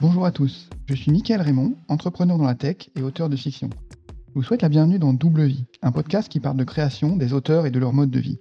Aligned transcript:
Bonjour 0.00 0.24
à 0.24 0.32
tous, 0.32 0.70
je 0.86 0.94
suis 0.94 1.10
Mickaël 1.10 1.42
Raymond, 1.42 1.74
entrepreneur 1.88 2.38
dans 2.38 2.46
la 2.46 2.54
tech 2.54 2.88
et 2.96 3.02
auteur 3.02 3.28
de 3.28 3.36
fiction. 3.36 3.68
Je 4.28 4.32
vous 4.32 4.42
souhaite 4.42 4.62
la 4.62 4.70
bienvenue 4.70 4.98
dans 4.98 5.12
Double 5.12 5.44
Vie, 5.44 5.66
un 5.82 5.92
podcast 5.92 6.30
qui 6.30 6.40
parle 6.40 6.56
de 6.56 6.64
création, 6.64 7.16
des 7.16 7.34
auteurs 7.34 7.66
et 7.66 7.70
de 7.70 7.78
leur 7.78 7.92
mode 7.92 8.10
de 8.10 8.18
vie. 8.18 8.38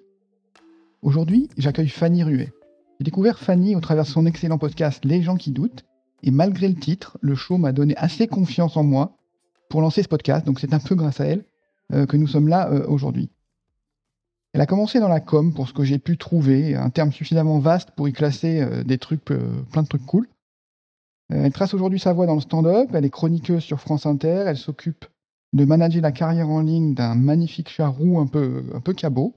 Aujourd'hui, 1.02 1.50
j'accueille 1.58 1.90
Fanny 1.90 2.24
Ruet. 2.24 2.54
J'ai 2.98 3.04
découvert 3.04 3.38
Fanny 3.38 3.76
au 3.76 3.82
travers 3.82 4.06
de 4.06 4.10
son 4.10 4.26
excellent 4.26 4.58
podcast 4.58 5.04
Les 5.04 5.22
gens 5.22 5.36
qui 5.36 5.52
doutent, 5.52 5.84
et 6.24 6.32
malgré 6.32 6.70
le 6.70 6.76
titre, 6.76 7.18
le 7.20 7.36
show 7.36 7.58
m'a 7.58 7.74
donné 7.74 7.94
assez 7.98 8.28
confiance 8.28 8.78
en 8.78 8.86
moi 8.86 9.18
pour 9.70 9.82
lancer 9.82 10.02
ce 10.02 10.08
podcast, 10.08 10.46
donc 10.46 10.62
c'est 10.62 10.74
un 10.74 10.80
peu 10.80 10.96
grâce 10.96 11.20
à 11.20 11.26
elle 11.26 11.44
euh, 11.92 12.06
que 12.06 12.16
nous 12.16 12.28
sommes 12.28 12.48
là 12.48 12.72
euh, 12.72 12.88
aujourd'hui. 12.88 13.32
Elle 14.54 14.62
a 14.62 14.66
commencé 14.66 15.02
dans 15.02 15.10
la 15.10 15.20
com 15.20 15.54
pour 15.54 15.68
ce 15.68 15.74
que 15.74 15.84
j'ai 15.84 16.00
pu 16.00 16.18
trouver, 16.18 16.76
un 16.76 16.90
terme 16.90 17.12
suffisamment 17.12 17.60
vaste 17.60 17.92
pour 17.98 18.08
y 18.08 18.14
classer 18.14 18.62
euh, 18.62 18.86
des 18.86 18.98
trucs, 18.98 19.26
plein 19.26 19.84
de 19.84 19.88
trucs 19.90 20.06
cool. 20.06 20.30
Elle 21.30 21.54
trace 21.54 21.74
aujourd'hui 21.74 22.00
sa 22.00 22.14
voie 22.14 22.26
dans 22.26 22.36
le 22.36 22.42
stand-up, 22.42 22.90
elle 22.94 23.06
est 23.06 23.10
chroniqueuse 23.10 23.64
sur 23.64 23.80
France 23.80 24.06
Inter, 24.06 24.44
elle 24.48 24.58
s'occupe 24.58 25.06
de 25.54 25.66
manager 25.66 26.02
la 26.02 26.12
carrière 26.12 26.50
en 26.50 26.62
ligne 26.62 26.94
d'un 26.94 27.16
magnifique 27.16 27.70
chat 27.70 27.88
roux 27.88 28.20
un 28.20 28.28
peu, 28.28 28.64
un 28.74 28.82
peu 28.82 28.94
cabot. 28.94 29.36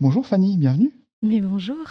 Bonjour 0.00 0.26
Fanny, 0.26 0.56
bienvenue. 0.56 0.92
Mais 1.22 1.40
bonjour. 1.40 1.84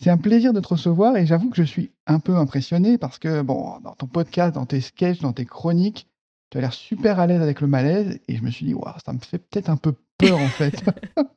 C'est 0.00 0.10
un 0.10 0.16
plaisir 0.16 0.52
de 0.52 0.60
te 0.60 0.68
recevoir 0.68 1.16
et 1.16 1.26
j'avoue 1.26 1.50
que 1.50 1.56
je 1.56 1.64
suis 1.64 1.92
un 2.06 2.20
peu 2.20 2.36
impressionné 2.36 2.98
parce 2.98 3.18
que, 3.18 3.42
bon, 3.42 3.80
dans 3.80 3.94
ton 3.94 4.06
podcast, 4.06 4.54
dans 4.54 4.66
tes 4.66 4.80
sketchs, 4.80 5.20
dans 5.20 5.32
tes 5.32 5.44
chroniques, 5.44 6.06
tu 6.50 6.58
as 6.58 6.60
l'air 6.60 6.72
super 6.72 7.18
à 7.18 7.26
l'aise 7.26 7.42
avec 7.42 7.60
le 7.60 7.66
malaise 7.66 8.20
et 8.28 8.36
je 8.36 8.42
me 8.42 8.50
suis 8.50 8.64
dit, 8.64 8.74
waouh, 8.74 8.94
ça 9.04 9.12
me 9.12 9.18
fait 9.18 9.38
peut-être 9.38 9.68
un 9.68 9.76
peu 9.76 9.94
peur 10.16 10.38
en 10.38 10.48
fait. 10.48 10.84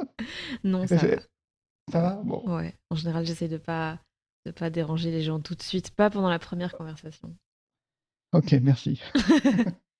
non, 0.63 0.85
ça 0.87 0.95
va. 0.95 1.07
Ça 1.91 2.01
va? 2.01 2.21
Bon. 2.23 2.43
Ouais, 2.55 2.75
en 2.89 2.95
général, 2.95 3.25
j'essaie 3.25 3.47
de 3.47 3.57
pas 3.57 3.99
de 4.45 4.51
pas 4.51 4.69
déranger 4.69 5.11
les 5.11 5.21
gens 5.21 5.39
tout 5.39 5.55
de 5.55 5.61
suite, 5.61 5.91
pas 5.91 6.09
pendant 6.09 6.29
la 6.29 6.39
première 6.39 6.75
conversation. 6.75 7.35
Ok, 8.33 8.53
merci. 8.61 9.01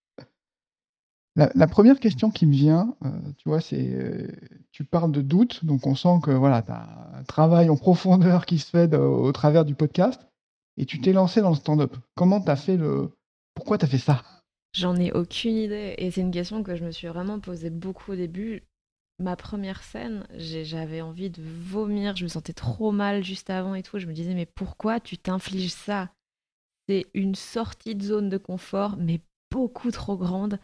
La, 1.38 1.68
première 1.68 2.02
question 2.02 2.30
qui 2.30 2.46
me 2.46 2.52
vient, 2.52 2.94
euh, 3.06 3.10
tu 3.38 3.48
vois, 3.48 3.62
c'est 3.62 3.94
euh, 3.94 4.28
tu 4.74 4.84
parles 4.84 5.14
de 5.14 5.22
doute, 5.22 5.64
donc 5.64 5.88
on 5.88 5.96
sent 5.96 6.20
que 6.22 6.32
voilà, 6.32 6.62
tu 6.62 6.72
as 6.72 7.10
un 7.14 7.24
travail 7.24 7.70
en 7.70 7.78
profondeur 7.78 8.46
qui 8.46 8.60
se 8.60 8.70
fait 8.70 8.94
au 8.94 9.32
travers 9.32 9.64
du 9.64 9.74
podcast, 9.74 10.28
et 10.76 10.86
tu 10.86 11.00
t'es 11.00 11.14
lancé 11.14 11.40
dans 11.40 11.52
le 11.52 11.56
stand-up. 11.56 11.96
Comment 12.16 12.42
tu 12.42 12.52
as 12.52 12.58
fait 12.58 12.76
le. 12.76 13.12
Pourquoi 13.54 13.78
tu 13.78 13.86
as 13.86 13.88
fait 13.88 13.98
ça? 13.98 14.24
J'en 14.74 14.98
ai 14.98 15.14
aucune 15.14 15.56
idée, 15.56 15.96
et 15.98 16.12
c'est 16.12 16.20
une 16.20 16.32
question 16.32 16.64
que 16.64 16.76
je 16.76 16.84
me 16.84 16.92
suis 16.92 17.08
vraiment 17.08 17.40
posée 17.40 17.70
beaucoup 17.70 18.12
au 18.12 18.16
début. 18.16 18.64
Ma 19.20 19.36
première 19.36 19.84
scène, 19.84 20.26
j'avais 20.36 21.02
envie 21.02 21.30
de 21.30 21.42
vomir, 21.44 22.16
je 22.16 22.24
me 22.24 22.30
sentais 22.30 22.54
trop 22.54 22.92
mal 22.92 23.24
juste 23.24 23.50
avant 23.50 23.76
et 23.76 23.84
tout. 23.84 24.00
Je 24.00 24.08
me 24.08 24.14
disais, 24.14 24.34
mais 24.34 24.48
pourquoi 24.48 25.00
tu 25.00 25.18
t'infliges 25.18 25.74
ça? 25.74 26.10
C'est 26.90 27.06
une 27.14 27.36
sortie 27.36 27.96
de 27.96 28.04
zone 28.04 28.30
de 28.30 28.38
confort, 28.38 28.98
mais 28.98 29.22
beaucoup 29.52 29.92
trop 29.92 30.18
grande. 30.18 30.60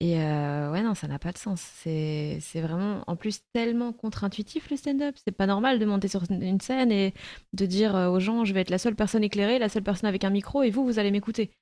Et 0.00 0.20
euh, 0.20 0.70
ouais, 0.72 0.82
non, 0.82 0.94
ça 0.94 1.08
n'a 1.08 1.18
pas 1.18 1.32
de 1.32 1.38
sens. 1.38 1.60
C'est 1.60 2.40
vraiment, 2.56 3.04
en 3.06 3.16
plus, 3.16 3.40
tellement 3.52 3.92
contre-intuitif 3.92 4.70
le 4.70 4.76
stand-up. 4.76 5.16
C'est 5.24 5.32
pas 5.32 5.46
normal 5.46 5.78
de 5.78 5.84
monter 5.84 6.08
sur 6.08 6.22
une 6.30 6.60
scène 6.60 6.90
et 6.90 7.14
de 7.52 7.66
dire 7.66 7.94
euh, 7.94 8.08
aux 8.10 8.20
gens, 8.20 8.44
je 8.44 8.52
vais 8.52 8.60
être 8.60 8.70
la 8.70 8.78
seule 8.78 8.96
personne 8.96 9.24
éclairée, 9.24 9.58
la 9.58 9.68
seule 9.68 9.84
personne 9.84 10.08
avec 10.08 10.24
un 10.24 10.30
micro, 10.30 10.62
et 10.62 10.70
vous, 10.70 10.84
vous 10.84 10.98
allez 10.98 11.10
m'écouter. 11.10 11.52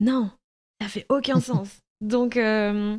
Non, 0.00 0.30
ça 0.80 0.88
fait 0.88 1.06
aucun 1.08 1.40
sens. 1.40 1.80
Donc, 2.00 2.36
euh, 2.36 2.98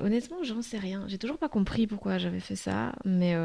honnêtement, 0.00 0.42
j'en 0.42 0.62
sais 0.62 0.78
rien. 0.78 1.04
J'ai 1.08 1.18
toujours 1.18 1.38
pas 1.38 1.48
compris 1.48 1.86
pourquoi 1.86 2.18
j'avais 2.18 2.40
fait 2.40 2.56
ça, 2.56 2.92
mais 3.04 3.36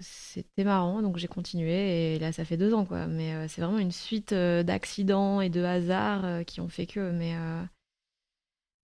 c'était 0.00 0.64
marrant, 0.64 1.02
donc 1.02 1.16
j'ai 1.16 1.28
continué, 1.28 2.14
et 2.14 2.18
là, 2.18 2.32
ça 2.32 2.44
fait 2.44 2.56
deux 2.56 2.74
ans, 2.74 2.84
quoi. 2.84 3.06
Mais 3.06 3.48
c'est 3.48 3.60
vraiment 3.60 3.78
une 3.78 3.92
suite 3.92 4.32
d'accidents 4.32 5.40
et 5.40 5.50
de 5.50 5.62
hasards 5.62 6.44
qui 6.46 6.60
ont 6.60 6.68
fait 6.68 6.86
que, 6.86 7.10
mais 7.10 7.34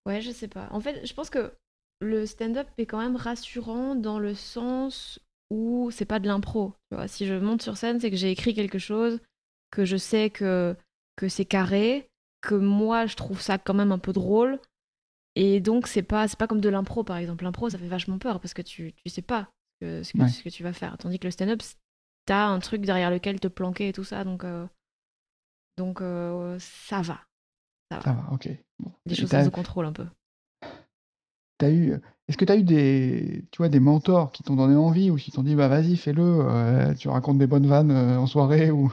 Ouais, 0.07 0.21
je 0.21 0.31
sais 0.31 0.49
pas. 0.49 0.69
En 0.71 0.81
fait, 0.81 1.07
je 1.07 1.15
pense 1.15 1.31
que 1.31 1.53
le 2.01 2.27
stand-up 2.27 2.69
est 2.79 2.87
quand 2.87 2.99
même 2.99 3.17
rassurant 3.17 3.95
dans 3.95 4.19
le 4.19 4.35
sens 4.35 5.21
où 5.51 5.91
c'est 5.91 6.05
pas 6.05 6.21
de 6.21 6.27
l'impro. 6.27 6.75
si 7.07 7.27
je 7.27 7.35
monte 7.35 7.63
sur 7.63 7.77
scène, 7.77 8.01
c'est 8.01 8.11
que 8.11 8.17
j'ai 8.17 8.31
écrit 8.31 8.55
quelque 8.55 8.79
chose, 8.79 9.21
que 9.71 9.85
je 9.85 9.97
sais 9.97 10.31
que, 10.31 10.77
que 11.17 11.29
c'est 11.29 11.45
carré, 11.45 12.09
que 12.41 12.55
moi 12.55 13.07
je 13.07 13.17
trouve 13.17 13.41
ça 13.41 13.59
quand 13.59 13.75
même 13.75 13.93
un 13.93 13.99
peu 13.99 14.13
drôle. 14.13 14.59
Et 15.37 15.61
donc 15.61 15.87
c'est 15.87 16.03
pas 16.03 16.29
c'est 16.29 16.39
pas 16.39 16.47
comme 16.47 16.61
de 16.61 16.69
l'impro 16.69 17.05
par 17.05 17.17
exemple. 17.17 17.45
L'impro 17.45 17.71
ça 17.71 17.79
fait 17.79 17.87
vachement 17.87 18.19
peur 18.19 18.41
parce 18.41 18.55
que 18.55 18.63
tu, 18.63 18.93
tu 18.93 19.09
sais 19.09 19.23
pas 19.23 19.49
ce 19.81 20.13
que, 20.13 20.29
ce 20.29 20.43
que, 20.43 20.49
tu 20.49 20.63
vas 20.63 20.73
faire. 20.73 20.97
Tandis 20.99 21.19
que 21.19 21.27
le 21.27 21.31
stand-up, 21.31 21.63
t'as 22.27 22.47
un 22.47 22.59
truc 22.59 22.83
derrière 22.83 23.11
lequel 23.11 23.41
te 23.41 23.49
planquer 23.49 23.89
et 23.89 23.93
tout 23.93 24.05
ça. 24.05 24.25
Donc, 24.25 24.45
euh, 24.45 24.67
donc 25.79 26.01
euh, 26.01 26.57
ça 26.59 27.01
va. 27.01 27.21
Ça 27.91 27.99
va, 27.99 28.29
ok. 28.33 28.49
Des 29.07 29.15
choses 29.15 29.31
sous 29.31 29.51
contrôle 29.51 29.87
un 29.87 29.93
peu. 29.93 30.07
As 31.63 31.71
eu, 31.71 31.93
est-ce 32.29 32.39
que 32.39 32.45
tu 32.45 32.53
as 32.53 32.57
eu 32.57 32.63
des, 32.63 33.45
tu 33.51 33.59
vois, 33.59 33.69
des 33.69 33.81
mentors 33.81 34.33
qui 34.33 34.43
t'ont 34.43 34.57
donné 34.57 34.77
envie 34.77 35.11
ou 35.11 35.17
qui 35.17 35.31
t'ont 35.31 35.43
dit 35.43 35.55
bah 35.55 35.69
vas-y 35.69 35.97
fais-le, 35.97 36.23
euh, 36.23 36.95
tu 36.95 37.09
racontes 37.09 37.37
des 37.37 37.47
bonnes 37.47 37.67
vannes 37.67 37.91
en 37.93 38.27
soirée 38.27 38.71
ou 38.71 38.91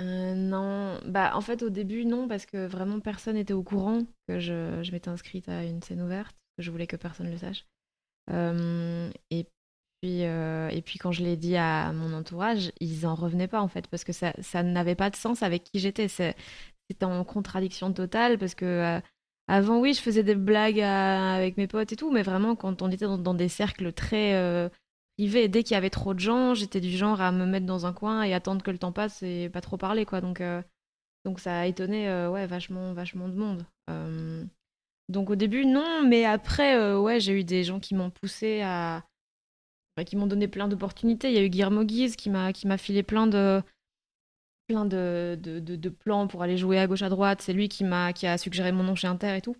euh, 0.00 0.34
non, 0.34 1.00
bah 1.06 1.32
en 1.34 1.40
fait 1.40 1.62
au 1.62 1.70
début 1.70 2.04
non 2.04 2.28
parce 2.28 2.46
que 2.46 2.66
vraiment 2.66 3.00
personne 3.00 3.34
n'était 3.34 3.52
au 3.52 3.64
courant 3.64 4.06
que 4.28 4.38
je, 4.38 4.80
je 4.82 4.92
m'étais 4.92 5.08
inscrite 5.08 5.48
à 5.48 5.64
une 5.64 5.82
scène 5.82 6.02
ouverte, 6.02 6.36
je 6.58 6.70
voulais 6.70 6.86
que 6.86 6.96
personne 6.96 7.30
le 7.30 7.38
sache. 7.38 7.66
et 8.30 9.46
puis 10.00 10.20
et 10.22 10.82
puis 10.82 10.98
quand 11.00 11.10
je 11.10 11.24
l'ai 11.24 11.36
dit 11.36 11.56
à 11.56 11.92
mon 11.92 12.12
entourage, 12.12 12.70
ils 12.80 13.06
en 13.06 13.16
revenaient 13.16 13.48
pas 13.48 13.60
en 13.60 13.68
fait 13.68 13.88
parce 13.88 14.04
que 14.04 14.12
ça, 14.12 14.32
ça 14.40 14.62
n'avait 14.62 14.94
pas 14.94 15.10
de 15.10 15.16
sens 15.16 15.42
avec 15.42 15.64
qui 15.64 15.80
j'étais. 15.80 16.06
C'est 16.06 16.36
c'était 16.90 17.04
en 17.04 17.24
contradiction 17.24 17.92
totale 17.92 18.38
parce 18.38 18.54
que 18.54 18.64
euh, 18.64 19.00
avant, 19.46 19.78
oui, 19.80 19.94
je 19.94 20.00
faisais 20.00 20.22
des 20.22 20.34
blagues 20.34 20.80
avec 20.80 21.56
mes 21.56 21.66
potes 21.66 21.92
et 21.92 21.96
tout, 21.96 22.10
mais 22.10 22.22
vraiment, 22.22 22.54
quand 22.56 22.82
on 22.82 22.90
était 22.90 23.06
dans, 23.06 23.34
des 23.34 23.48
cercles 23.48 23.92
très 23.92 24.70
euh, 25.18 25.24
privés, 25.24 25.48
dès 25.48 25.62
qu'il 25.62 25.74
y 25.74 25.78
avait 25.78 25.90
trop 25.90 26.14
de 26.14 26.20
gens, 26.20 26.54
j'étais 26.54 26.80
du 26.80 26.90
genre 26.90 27.20
à 27.20 27.32
me 27.32 27.46
mettre 27.46 27.66
dans 27.66 27.86
un 27.86 27.92
coin 27.92 28.22
et 28.22 28.34
attendre 28.34 28.62
que 28.62 28.70
le 28.70 28.78
temps 28.78 28.92
passe 28.92 29.22
et 29.22 29.48
pas 29.48 29.60
trop 29.60 29.76
parler, 29.76 30.04
quoi. 30.04 30.20
Donc, 30.20 30.40
euh, 30.40 30.62
donc 31.24 31.40
ça 31.40 31.60
a 31.60 31.66
étonné, 31.66 32.08
ouais, 32.28 32.46
vachement, 32.46 32.92
vachement 32.92 33.28
de 33.28 33.34
monde. 33.34 33.64
donc 35.08 35.30
au 35.30 35.36
début, 35.36 35.66
non, 35.66 36.02
mais 36.06 36.24
après, 36.24 36.94
ouais, 36.94 37.20
j'ai 37.20 37.32
eu 37.40 37.44
des 37.44 37.64
gens 37.64 37.80
qui 37.80 37.94
m'ont 37.94 38.10
poussé 38.10 38.62
à. 38.62 39.04
qui 40.06 40.16
m'ont 40.16 40.26
donné 40.26 40.48
plein 40.48 40.68
d'opportunités. 40.68 41.30
Il 41.30 41.34
y 41.34 41.38
a 41.38 41.42
eu 41.42 41.48
Guillermo 41.48 41.84
Guise 41.84 42.16
qui 42.16 42.30
m'a 42.30 42.78
filé 42.78 43.02
plein 43.02 43.26
de 43.26 43.62
plein 44.68 44.84
de, 44.84 45.38
de, 45.40 45.88
plans 45.88 46.28
pour 46.28 46.42
aller 46.42 46.58
jouer 46.58 46.78
à 46.78 46.86
gauche 46.86 47.02
à 47.02 47.08
droite. 47.08 47.40
C'est 47.42 47.54
lui 47.54 47.68
qui 47.68 47.84
m'a 47.84 48.12
qui 48.12 48.26
a 48.26 48.38
suggéré 48.38 48.70
mon 48.70 48.84
nom 48.84 48.94
chez 48.94 49.08
Inter 49.08 49.36
et 49.36 49.40
tout. 49.40 49.56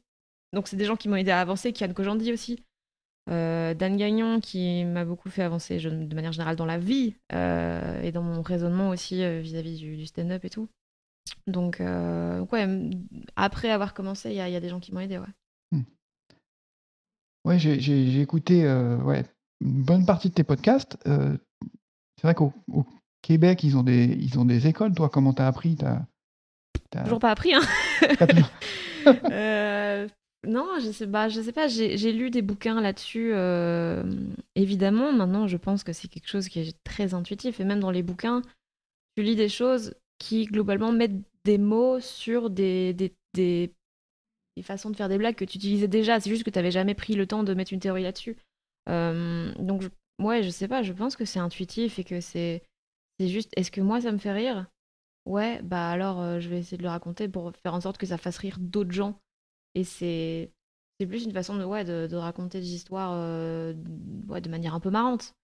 Donc 0.53 0.69
c'est 0.69 0.77
des 0.77 0.85
gens 0.85 0.97
qui 0.97 1.09
m'ont 1.09 1.17
aidé 1.17 1.31
à 1.31 1.41
avancer, 1.41 1.73
Kian 1.73 1.93
Kojandi 1.93 2.33
aussi. 2.33 2.63
Euh, 3.29 3.75
Dan 3.75 3.97
Gagnon 3.97 4.41
qui 4.41 4.85
m'a 4.85 5.05
beaucoup 5.05 5.29
fait 5.29 5.43
avancer 5.43 5.79
de 5.79 6.15
manière 6.15 6.33
générale 6.33 6.57
dans 6.57 6.67
la 6.67 6.79
vie 6.79 7.15
euh, 7.33 8.01
et 8.03 8.11
dans 8.11 8.23
mon 8.23 8.43
raisonnement 8.43 8.89
aussi 8.89 9.23
euh, 9.23 9.41
vis-à-vis 9.41 9.79
du, 9.79 10.07
stand-up 10.07 10.45
et 10.45 10.51
tout. 10.51 10.69
Donc, 11.47 11.81
ouais, 11.81 12.91
après 13.37 13.71
avoir 13.71 13.93
commencé, 13.93 14.31
il 14.31 14.37
y, 14.37 14.41
a 14.41 14.61
des 14.61 14.69
gens 14.71 14.81
qui 14.81 14.93
m'ont 14.93 15.01
aidé, 15.01 15.19
ouais. 15.19 15.27
Hmm. 15.73 15.83
Ouais, 17.45 17.59
j'ai 17.59 18.21
écouté 18.21 18.65
ouais, 18.65 19.25
une 19.61 19.83
bonne 19.83 20.07
partie 20.07 20.31
de 20.31 20.35
tes 20.35 20.45
podcasts. 20.45 20.97
c'est 21.05 22.23
vrai 22.23 22.35
qu'au 22.35 22.55
Québec, 23.21 23.63
ils 23.63 23.77
ont 23.77 23.83
des, 23.83 24.05
ils 24.05 24.39
ont 24.39 24.47
des 24.47 24.69
écoles. 24.69 24.95
Toi, 24.95 25.11
comment 25.11 25.35
t'as 25.35 25.49
appris? 25.49 25.77
As... 25.83 26.07
Toujours 27.03 27.19
pas 27.19 27.31
appris, 27.31 27.55
hein 27.55 27.63
euh, 29.31 30.09
Non, 30.47 30.79
je 30.81 30.91
sais, 30.93 31.07
bah, 31.07 31.29
je 31.29 31.41
sais 31.41 31.53
pas. 31.53 31.67
J'ai 31.69 32.13
lu 32.13 32.31
des 32.31 32.43
bouquins 32.43 32.81
là-dessus. 32.81 33.33
Euh, 33.35 34.05
évidemment, 34.55 35.13
maintenant, 35.13 35.47
je 35.47 35.57
pense 35.57 35.83
que 35.83 35.93
c'est 35.93 36.09
quelque 36.09 36.29
chose 36.29 36.49
qui 36.49 36.61
est 36.61 36.85
très 36.85 37.15
intuitif. 37.15 37.61
Et 37.61 37.65
même 37.65 37.81
dans 37.81 37.91
les 37.91 38.03
bouquins, 38.03 38.43
tu 39.17 39.23
lis 39.23 39.37
des 39.37 39.49
choses 39.49 39.95
qui, 40.19 40.47
globalement, 40.47 40.93
mettent 40.93 41.21
des 41.45 41.59
mots 41.59 42.01
sur 42.01 42.51
des, 42.51 42.95
des, 42.95 43.15
des, 43.35 43.75
façons 44.63 44.91
de 44.91 44.97
faire 44.97 45.09
des 45.09 45.19
blagues 45.19 45.37
que 45.37 45.45
tu 45.45 45.59
utilisais 45.59 45.89
déjà. 45.89 46.21
C'est 46.21 46.31
juste 46.31 46.45
que 46.45 46.51
tu 46.51 46.59
n'avais 46.59 46.71
jamais 46.71 46.95
pris 46.95 47.15
le 47.15 47.27
temps 47.27 47.43
de 47.45 47.55
mettre 47.55 47.73
une 47.73 47.81
théorie 47.81 48.03
là-dessus. 48.03 48.37
Euh, 48.89 49.53
donc, 49.59 49.83
je, 49.83 49.89
ouais, 50.21 50.43
je 50.43 50.51
sais 50.51 50.69
pas. 50.69 50.83
Je 50.83 50.93
pense 50.93 51.17
que 51.17 51.25
c'est 51.25 51.41
intuitif 51.41 51.99
et 51.99 52.05
que 52.05 52.21
c'est 52.21 52.63
c'est 53.21 53.29
juste, 53.29 53.51
est-ce 53.57 53.71
que 53.71 53.81
moi 53.81 54.01
ça 54.01 54.13
me 54.13 54.19
fait 54.19 54.33
rire? 54.33 54.67
Ouais, 55.27 55.61
bah 55.63 55.91
alors 55.91 56.21
euh, 56.21 56.41
je 56.41 56.49
vais 56.49 56.59
essayer 56.59 56.79
de 56.79 56.83
le 56.83 56.89
raconter 56.89 57.29
pour 57.29 57.53
faire 57.57 57.75
en 57.75 57.81
sorte 57.81 57.99
que 57.99 58.07
ça 58.07 58.19
fasse 58.19 58.39
rire 58.39 58.57
d'autres 58.61 58.93
gens. 58.93 59.21
Et 59.75 59.85
c'est 59.85 60.53
c'est 61.01 61.07
plus 61.07 61.25
une 61.25 61.33
façon 61.33 61.57
de, 61.57 61.65
ouais, 61.65 61.85
de, 61.85 62.17
raconter 62.17 62.61
des 62.61 62.75
histoires 62.75 63.13
euh, 63.15 63.73
ouais, 64.29 64.41
de 64.41 64.49
manière 64.49 64.75
un 64.75 64.81
peu 64.81 64.91
marrante. 64.91 65.35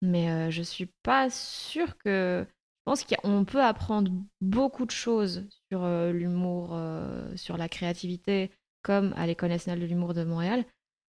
Mais 0.00 0.30
euh, 0.30 0.50
je 0.50 0.62
suis 0.62 0.86
pas 1.02 1.30
sûre 1.30 1.96
que. 1.98 2.46
Je 2.46 2.90
pense 2.90 3.04
qu'on 3.04 3.44
peut 3.44 3.62
apprendre 3.62 4.10
beaucoup 4.40 4.86
de 4.86 4.90
choses 4.90 5.46
sur 5.70 5.86
l'humour, 5.86 6.76
sur 7.36 7.56
la 7.56 7.68
créativité, 7.68 8.50
comme 8.82 9.12
à 9.16 9.24
l'École 9.28 9.50
nationale 9.50 9.78
de 9.78 9.86
l'humour 9.86 10.14
de 10.14 10.24
Montréal. 10.24 10.64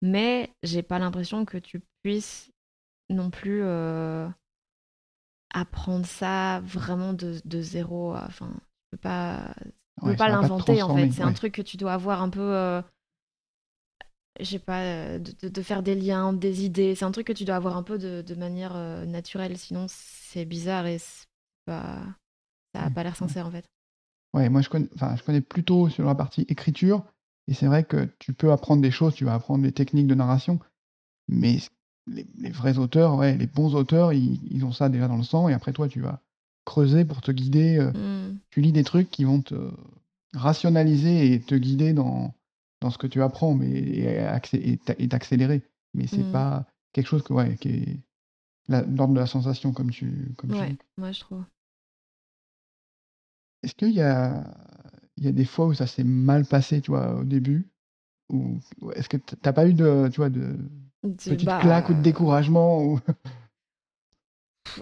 Mais 0.01 0.51
j'ai 0.63 0.83
pas 0.83 0.99
l'impression 0.99 1.45
que 1.45 1.57
tu 1.57 1.81
puisses 2.03 2.51
non 3.09 3.29
plus 3.29 3.63
apprendre 5.53 6.05
ça 6.05 6.59
vraiment 6.65 7.13
de, 7.13 7.61
zéro. 7.61 8.13
Enfin, 8.13 8.53
peux 8.91 8.97
pas. 8.97 9.55
Tu 10.01 10.09
peux 10.09 10.15
pas 10.15 10.29
l'inventer 10.29 10.81
en 10.81 10.95
fait. 10.95 11.11
C'est 11.11 11.23
un 11.23 11.33
truc 11.33 11.53
que 11.53 11.61
tu 11.61 11.77
dois 11.77 11.93
avoir 11.93 12.21
un 12.21 12.29
peu. 12.29 12.41
Euh, 12.41 12.81
je 14.39 14.45
sais 14.45 14.59
pas, 14.59 14.81
euh, 14.81 15.19
de, 15.19 15.61
faire 15.61 15.83
des 15.83 15.95
liens, 15.95 16.33
des 16.33 16.65
idées. 16.65 16.95
C'est 16.95 17.05
un 17.05 17.11
truc 17.11 17.27
que 17.27 17.33
tu 17.33 17.45
dois 17.45 17.55
avoir 17.55 17.77
un 17.77 17.83
peu 17.83 17.99
de, 17.99 18.35
manière 18.35 18.75
euh, 18.75 19.05
naturelle. 19.05 19.57
Sinon, 19.57 19.85
c'est 19.87 20.45
bizarre 20.45 20.87
et 20.87 20.97
pas... 21.65 22.01
ça 22.73 22.81
n'a 22.81 22.89
pas 22.89 23.03
l'air 23.03 23.15
sincère 23.15 23.47
en 23.47 23.51
fait. 23.51 23.65
Ouais, 24.33 24.49
moi 24.49 24.61
je 24.61 24.69
connais, 24.69 24.89
enfin, 24.95 25.15
je 25.15 25.23
connais 25.23 25.41
plutôt 25.41 25.89
sur 25.89 26.05
la 26.05 26.15
partie 26.15 26.41
écriture. 26.49 27.03
Et 27.47 27.53
c'est 27.53 27.67
vrai 27.67 27.83
que 27.83 28.09
tu 28.19 28.33
peux 28.33 28.51
apprendre 28.51 28.81
des 28.81 28.91
choses, 28.91 29.13
tu 29.13 29.25
vas 29.25 29.33
apprendre 29.33 29.63
des 29.63 29.71
techniques 29.71 30.07
de 30.07 30.15
narration. 30.15 30.59
Mais 31.27 31.59
les, 32.07 32.51
vrais 32.51 32.77
auteurs, 32.77 33.15
ouais, 33.15 33.37
les 33.37 33.47
bons 33.47 33.75
auteurs, 33.75 34.13
ils, 34.13 34.63
ont 34.65 34.71
ça 34.71 34.89
déjà 34.89 35.07
dans 35.07 35.17
le 35.17 35.23
sang. 35.23 35.49
Et 35.49 35.53
après, 35.53 35.73
toi, 35.73 35.87
tu 35.87 36.01
vas 36.01 36.21
creuser 36.65 37.05
pour 37.05 37.21
te 37.21 37.31
guider. 37.31 37.77
Euh, 37.77 37.91
mmh. 37.91 38.39
Tu 38.49 38.61
lis 38.61 38.71
des 38.71 38.83
trucs 38.83 39.09
qui 39.09 39.23
vont 39.23 39.41
te 39.41 39.71
rationaliser 40.33 41.33
et 41.33 41.39
te 41.39 41.55
guider 41.55 41.93
dans, 41.93 42.33
dans 42.81 42.89
ce 42.89 42.97
que 42.97 43.07
tu 43.07 43.21
apprends 43.21 43.53
mais, 43.53 43.69
et, 43.69 45.07
t'accélérer. 45.09 45.61
Mais 45.93 46.07
c'est 46.07 46.23
mmh. 46.23 46.31
pas 46.31 46.65
quelque 46.91 47.07
chose 47.07 47.23
que, 47.23 47.33
ouais, 47.33 47.55
qui 47.57 47.69
est 47.69 47.99
l'ordre 48.67 49.13
de 49.13 49.19
la 49.19 49.27
sensation, 49.27 49.73
comme 49.73 49.91
tu, 49.91 50.33
comme 50.37 50.51
ouais, 50.51 50.77
moi 50.97 51.11
je 51.11 51.19
trouve. 51.19 51.43
Est-ce 53.61 53.75
qu'il 53.75 53.91
y 53.91 54.01
a, 54.01 54.43
il 55.17 55.25
y 55.25 55.27
a 55.27 55.31
des 55.31 55.45
fois 55.45 55.67
où 55.67 55.73
ça 55.73 55.87
s'est 55.87 56.03
mal 56.03 56.45
passé, 56.45 56.81
tu 56.81 56.91
vois, 56.91 57.15
au 57.15 57.23
début? 57.23 57.69
Ou 58.29 58.59
est-ce 58.95 59.09
que 59.09 59.17
t'as 59.17 59.53
pas 59.53 59.67
eu 59.67 59.73
de, 59.73 60.09
tu 60.11 60.17
vois, 60.17 60.29
de 60.29 60.57
petites 61.01 61.45
bah, 61.45 61.59
claques 61.61 61.89
ou 61.89 61.93
de 61.93 62.01
découragement 62.01 62.83
ou... 62.83 62.99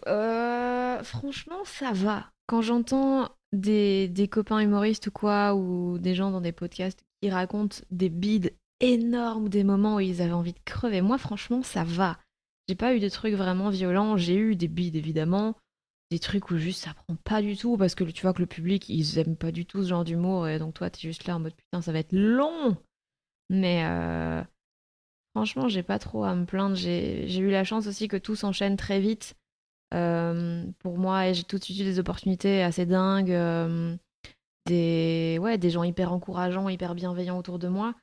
Euh, 0.08 1.04
franchement, 1.04 1.64
ça 1.66 1.92
va. 1.92 2.32
Quand 2.48 2.62
j'entends 2.62 3.30
des, 3.52 4.08
des, 4.08 4.28
copains 4.28 4.60
humoristes 4.60 5.08
ou 5.08 5.12
quoi, 5.12 5.56
ou 5.56 5.98
des 5.98 6.16
gens 6.16 6.32
dans 6.32 6.42
des 6.42 6.52
podcasts 6.52 7.04
qui 7.22 7.30
racontent 7.30 7.78
des 7.92 8.10
bides 8.10 8.54
énormes, 8.80 9.50
des 9.50 9.64
moments 9.64 9.96
où 9.96 10.00
ils 10.00 10.22
avaient 10.22 10.32
envie 10.32 10.54
de 10.54 10.60
crever, 10.66 11.02
moi, 11.02 11.18
franchement, 11.18 11.64
ça 11.64 11.84
va. 11.84 12.20
J'ai 12.68 12.76
pas 12.76 12.96
eu 12.96 13.00
de 13.00 13.10
trucs 13.10 13.34
vraiment 13.34 13.70
violents. 13.70 14.18
J'ai 14.18 14.36
eu 14.36 14.56
des 14.56 14.68
bides, 14.68 14.96
évidemment. 14.96 15.56
Des 16.10 16.20
trucs 16.20 16.52
où 16.52 16.58
juste 16.58 16.84
ça 16.84 16.94
prend 16.94 17.16
pas 17.16 17.42
du 17.42 17.56
tout, 17.56 17.78
parce 17.78 17.96
que 17.96 18.04
tu 18.04 18.22
vois 18.22 18.34
que 18.34 18.42
le 18.42 18.46
public, 18.46 18.90
ils 18.90 19.18
aiment 19.18 19.38
pas 19.38 19.52
du 19.52 19.66
tout 19.66 19.82
ce 19.84 19.90
genre 19.90 20.04
d'humour, 20.04 20.48
et 20.48 20.60
donc 20.60 20.74
toi, 20.74 20.90
t'es 20.90 21.00
juste 21.00 21.26
là 21.26 21.38
en 21.38 21.40
mode 21.40 21.56
putain, 21.56 21.82
ça 21.82 21.94
va 21.94 22.00
être 22.00 22.12
long. 22.12 22.76
Mais 23.50 23.84
euh, 23.86 24.44
franchement, 25.36 25.68
j'ai 25.68 25.84
pas 25.84 26.00
trop 26.00 26.24
à 26.24 26.36
me 26.36 26.46
plaindre. 26.46 26.76
J'ai 26.76 27.38
eu 27.38 27.50
la 27.50 27.64
chance 27.64 27.88
aussi 27.88 28.08
que 28.08 28.18
tout 28.18 28.36
s'enchaîne 28.36 28.78
très 28.78 29.00
vite. 29.00 29.36
Euh, 29.94 30.64
pour 30.80 30.98
moi, 30.98 31.32
j'ai 31.34 31.44
tout 31.44 31.58
de 31.58 31.64
suite 31.64 31.80
eu 31.80 31.84
des 31.84 32.00
opportunités 32.00 32.64
assez 32.64 32.86
dingues, 32.86 33.32
euh, 33.32 33.96
des, 34.66 35.38
ouais, 35.42 35.58
des 35.58 35.70
gens 35.70 35.84
hyper 35.84 36.14
encourageants, 36.14 36.70
hyper 36.70 36.96
bienveillants 36.96 37.38
autour 37.38 37.60
de 37.60 37.68
moi. 37.68 37.94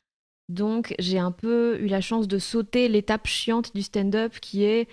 Donc 0.49 0.95
j'ai 0.99 1.19
un 1.19 1.33
peu 1.33 1.79
eu 1.81 1.87
la 1.87 2.01
chance 2.01 2.27
de 2.27 2.39
sauter 2.39 2.89
l'étape 2.89 3.27
chiante 3.27 3.75
du 3.75 3.83
stand-up 3.83 4.35
qui 4.41 4.65
est 4.65 4.89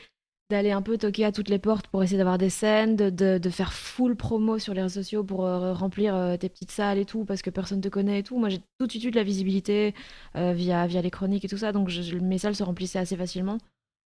d'aller 0.52 0.72
un 0.72 0.82
peu 0.82 0.98
toquer 0.98 1.26
à 1.26 1.32
toutes 1.32 1.50
les 1.50 1.58
portes 1.58 1.88
pour 1.88 2.04
essayer 2.04 2.18
d'avoir 2.18 2.38
des 2.38 2.52
scènes, 2.52 2.96
de, 2.96 3.10
de, 3.10 3.50
faire 3.50 3.74
full 3.74 4.16
promo 4.16 4.60
sur 4.60 4.76
les 4.76 4.84
réseaux 4.84 5.02
sociaux 5.02 5.24
pour 5.24 5.46
euh, 5.46 5.74
remplir 5.74 6.38
tes 6.40 6.50
petites 6.50 6.70
salles 6.70 7.00
et 7.00 7.06
tout, 7.06 7.26
parce 7.26 7.42
que 7.42 7.50
personne 7.50 7.82
te 7.82 7.88
connaît 7.88 8.20
et 8.20 8.24
tout. 8.24 8.38
Moi, 8.38 8.50
j'ai 8.50 8.60
tout 8.78 8.86
de 8.86 8.92
suite 8.92 9.06
eu 9.06 9.12
de 9.12 9.16
la 9.16 9.24
visibilité 9.24 9.96
via, 10.36 10.86
via 10.86 11.02
les 11.02 11.10
chroniques 11.10 11.46
et 11.46 11.48
tout 11.48 11.58
ça, 11.58 11.72
donc 11.72 11.90
mes 12.22 12.38
salles 12.38 12.56
se 12.56 12.64
remplissaient 12.64 13.00
assez 13.00 13.18
facilement. 13.18 13.58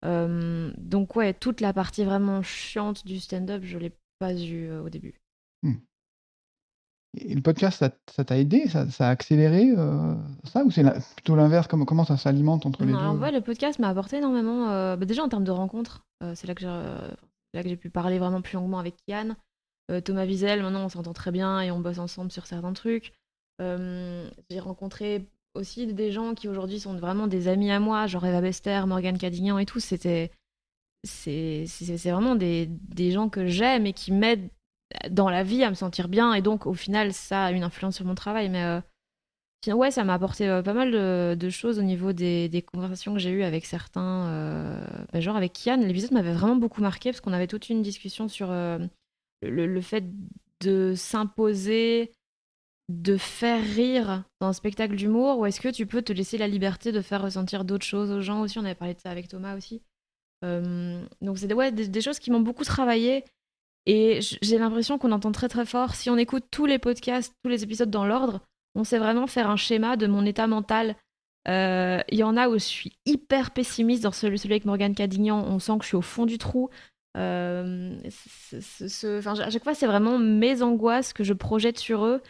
Euh, 0.05 0.71
donc 0.77 1.15
ouais, 1.15 1.33
toute 1.33 1.61
la 1.61 1.73
partie 1.73 2.03
vraiment 2.03 2.41
chiante 2.43 3.05
du 3.05 3.19
stand-up, 3.19 3.63
je 3.63 3.77
l'ai 3.77 3.93
pas 4.19 4.33
eu 4.33 4.67
euh, 4.67 4.83
au 4.83 4.89
début. 4.89 5.19
Hmm. 5.63 5.75
Et 7.19 7.33
le 7.33 7.41
podcast, 7.41 7.83
ça 8.07 8.23
t'a 8.23 8.37
aidé? 8.37 8.67
Ça, 8.67 8.89
ça, 8.89 9.07
a 9.07 9.11
accéléré 9.11 9.71
euh, 9.75 10.13
ça 10.43 10.63
Ou 10.63 10.71
c'est 10.71 10.83
plutôt 11.15 11.35
l'inverse? 11.35 11.67
Comment, 11.67 11.85
comment 11.85 12.05
ça 12.05 12.17
s'alimente 12.17 12.65
entre 12.65 12.83
les 12.85 12.91
deux? 12.91 12.97
vrai, 12.97 13.31
le 13.31 13.41
podcast 13.41 13.79
m'a 13.79 13.89
apporté 13.89 14.17
énormément. 14.17 14.67
Bah, 14.67 15.05
déjà 15.05 15.23
en 15.23 15.29
termes 15.29 15.43
de 15.43 15.51
rencontres, 15.51 16.05
c'est 16.35 16.45
là 16.45 16.53
que 16.53 16.61
j'ai 17.53 17.77
pu 17.77 17.89
parler 17.89 18.19
vraiment 18.19 18.41
plus 18.41 18.55
longuement 18.55 18.77
avec 18.77 18.97
Kian. 19.07 19.35
Thomas 20.03 20.25
Wiesel, 20.25 20.61
maintenant 20.61 20.83
on 20.83 20.89
s'entend 20.89 21.13
très 21.13 21.31
bien 21.31 21.61
et 21.61 21.71
on 21.71 21.79
bosse 21.79 21.97
ensemble 21.97 22.31
sur 22.31 22.45
certains 22.45 22.73
trucs. 22.73 23.13
j'ai 23.59 24.59
rencontré 24.59 25.27
aussi 25.57 25.87
des 25.87 26.11
gens 26.11 26.33
qui 26.33 26.47
aujourd'hui 26.47 26.79
sont 26.79 26.95
vraiment 26.95 27.27
des 27.27 27.47
amis 27.47 27.71
à 27.71 27.79
moi, 27.79 28.07
genre 28.07 28.25
Eva 28.25 28.41
Bester, 28.41 28.83
Morgane 28.87 29.17
Cadignan 29.17 29.57
et 29.57 29.65
tout. 29.65 29.79
C'était. 29.79 30.31
C'est 31.03 31.65
vraiment 32.05 32.35
des, 32.35 32.65
des, 32.67 33.11
gens 33.11 33.29
que 33.29 33.45
j'aime 33.45 33.85
et 33.85 33.93
qui 33.93 34.11
m'aident 34.11 34.49
dans 35.09 35.29
la 35.29 35.43
vie 35.43 35.63
à 35.63 35.69
me 35.69 35.75
sentir 35.75 36.07
bien. 36.07 36.33
Et 36.33 36.41
donc, 36.41 36.65
au 36.65 36.73
final, 36.73 37.13
ça 37.13 37.45
a 37.45 37.51
une 37.51 37.63
influence 37.63 37.95
sur 37.95 38.05
mon 38.05 38.15
travail. 38.15 38.49
Mais 38.49 38.63
euh, 38.63 39.73
ouais, 39.73 39.91
ça 39.91 40.03
m'a 40.03 40.15
apporté 40.15 40.49
euh, 40.49 40.61
pas 40.61 40.73
mal 40.73 40.91
de, 40.91 41.49
choses 41.49 41.79
au 41.79 41.83
niveau 41.83 42.13
des, 42.13 42.49
des 42.49 42.61
conversations 42.61 43.13
que 43.13 43.19
j'ai 43.19 43.29
eues 43.29 43.43
avec 43.43 43.65
certains. 43.65 44.27
Euh, 44.27 44.85
bah, 45.13 45.19
genre 45.19 45.37
avec 45.37 45.53
Kian, 45.53 45.77
l'épisode 45.77 46.11
m'avait 46.11 46.33
vraiment 46.33 46.55
beaucoup 46.55 46.81
marqué 46.81 47.11
parce 47.11 47.21
qu'on 47.21 47.33
avait 47.33 47.47
toute 47.47 47.69
une 47.69 47.81
discussion 47.81 48.27
sur 48.27 48.49
le, 48.49 48.89
le, 49.41 49.81
fait 49.81 50.03
de 50.61 50.93
s'imposer 50.95 52.11
de 52.89 53.17
faire 53.17 53.61
rire 53.61 54.23
dans 54.39 54.47
un 54.47 54.53
spectacle 54.53 54.95
d'humour 54.95 55.39
ou 55.39 55.45
est-ce 55.45 55.59
que 55.59 55.67
tu 55.69 55.85
peux 55.85 56.01
te 56.01 56.13
laisser 56.13 56.37
la 56.37 56.47
liberté 56.47 56.91
de 56.91 57.01
faire 57.01 57.21
ressentir 57.21 57.65
d'autres 57.65 57.85
choses 57.85 58.11
aux 58.11 58.21
gens 58.21 58.41
aussi? 58.41 58.59
On 58.59 58.65
avait 58.65 58.75
parlé 58.75 58.93
de 58.93 58.99
ça 58.99 59.11
avec 59.11 59.27
Thomas 59.27 59.57
aussi. 59.57 59.81
Euh, 60.45 61.03
donc 61.21 61.37
c'est 61.37 61.51
ouais, 61.53 61.71
des, 61.71 62.01
choses 62.01 62.19
qui 62.19 62.31
m'ont 62.31 62.39
beaucoup 62.39 62.63
travaillé 62.63 63.25
et 63.85 64.19
j'ai 64.41 64.57
l'impression 64.57 64.97
qu'on 64.97 65.11
entend 65.11 65.31
très 65.31 65.49
très 65.49 65.65
fort. 65.65 65.95
Si 65.95 66.09
on 66.09 66.17
écoute 66.17 66.45
tous 66.49 66.65
les 66.65 66.79
podcasts, 66.79 67.33
tous 67.43 67.49
les 67.49 67.63
épisodes 67.63 67.89
dans 67.89 68.05
l'ordre, 68.05 68.41
on 68.75 68.83
sait 68.83 68.99
vraiment 68.99 69.27
faire 69.27 69.49
un 69.49 69.57
schéma 69.57 69.97
de 69.97 70.07
mon 70.07 70.25
état 70.25 70.47
mental. 70.47 70.95
Euh, 71.49 71.99
il 72.09 72.17
y 72.17 72.23
en 72.23 72.37
a 72.37 72.49
où 72.49 72.53
je 72.53 72.59
suis 72.59 72.97
hyper 73.05 73.51
pessimiste 73.51 74.03
dans 74.03 74.11
celui, 74.11 74.37
celui 74.37 74.53
avec 74.53 74.65
Morgane 74.65 74.95
Cadignan, 74.95 75.43
on 75.45 75.59
sent 75.59 75.77
que 75.77 75.83
je 75.83 75.87
suis 75.87 75.97
au 75.97 76.01
fond 76.01 76.25
du 76.25 76.37
trou. 76.37 76.69
Euh, 77.17 77.97
à 79.25 79.49
chaque 79.49 79.63
fois, 79.63 79.73
c'est 79.73 79.87
vraiment 79.87 80.19
mes 80.19 80.61
angoisses 80.61 81.13
que 81.13 81.23
je 81.23 81.33
projette 81.33 81.79
sur 81.79 82.05
eux 82.05 82.21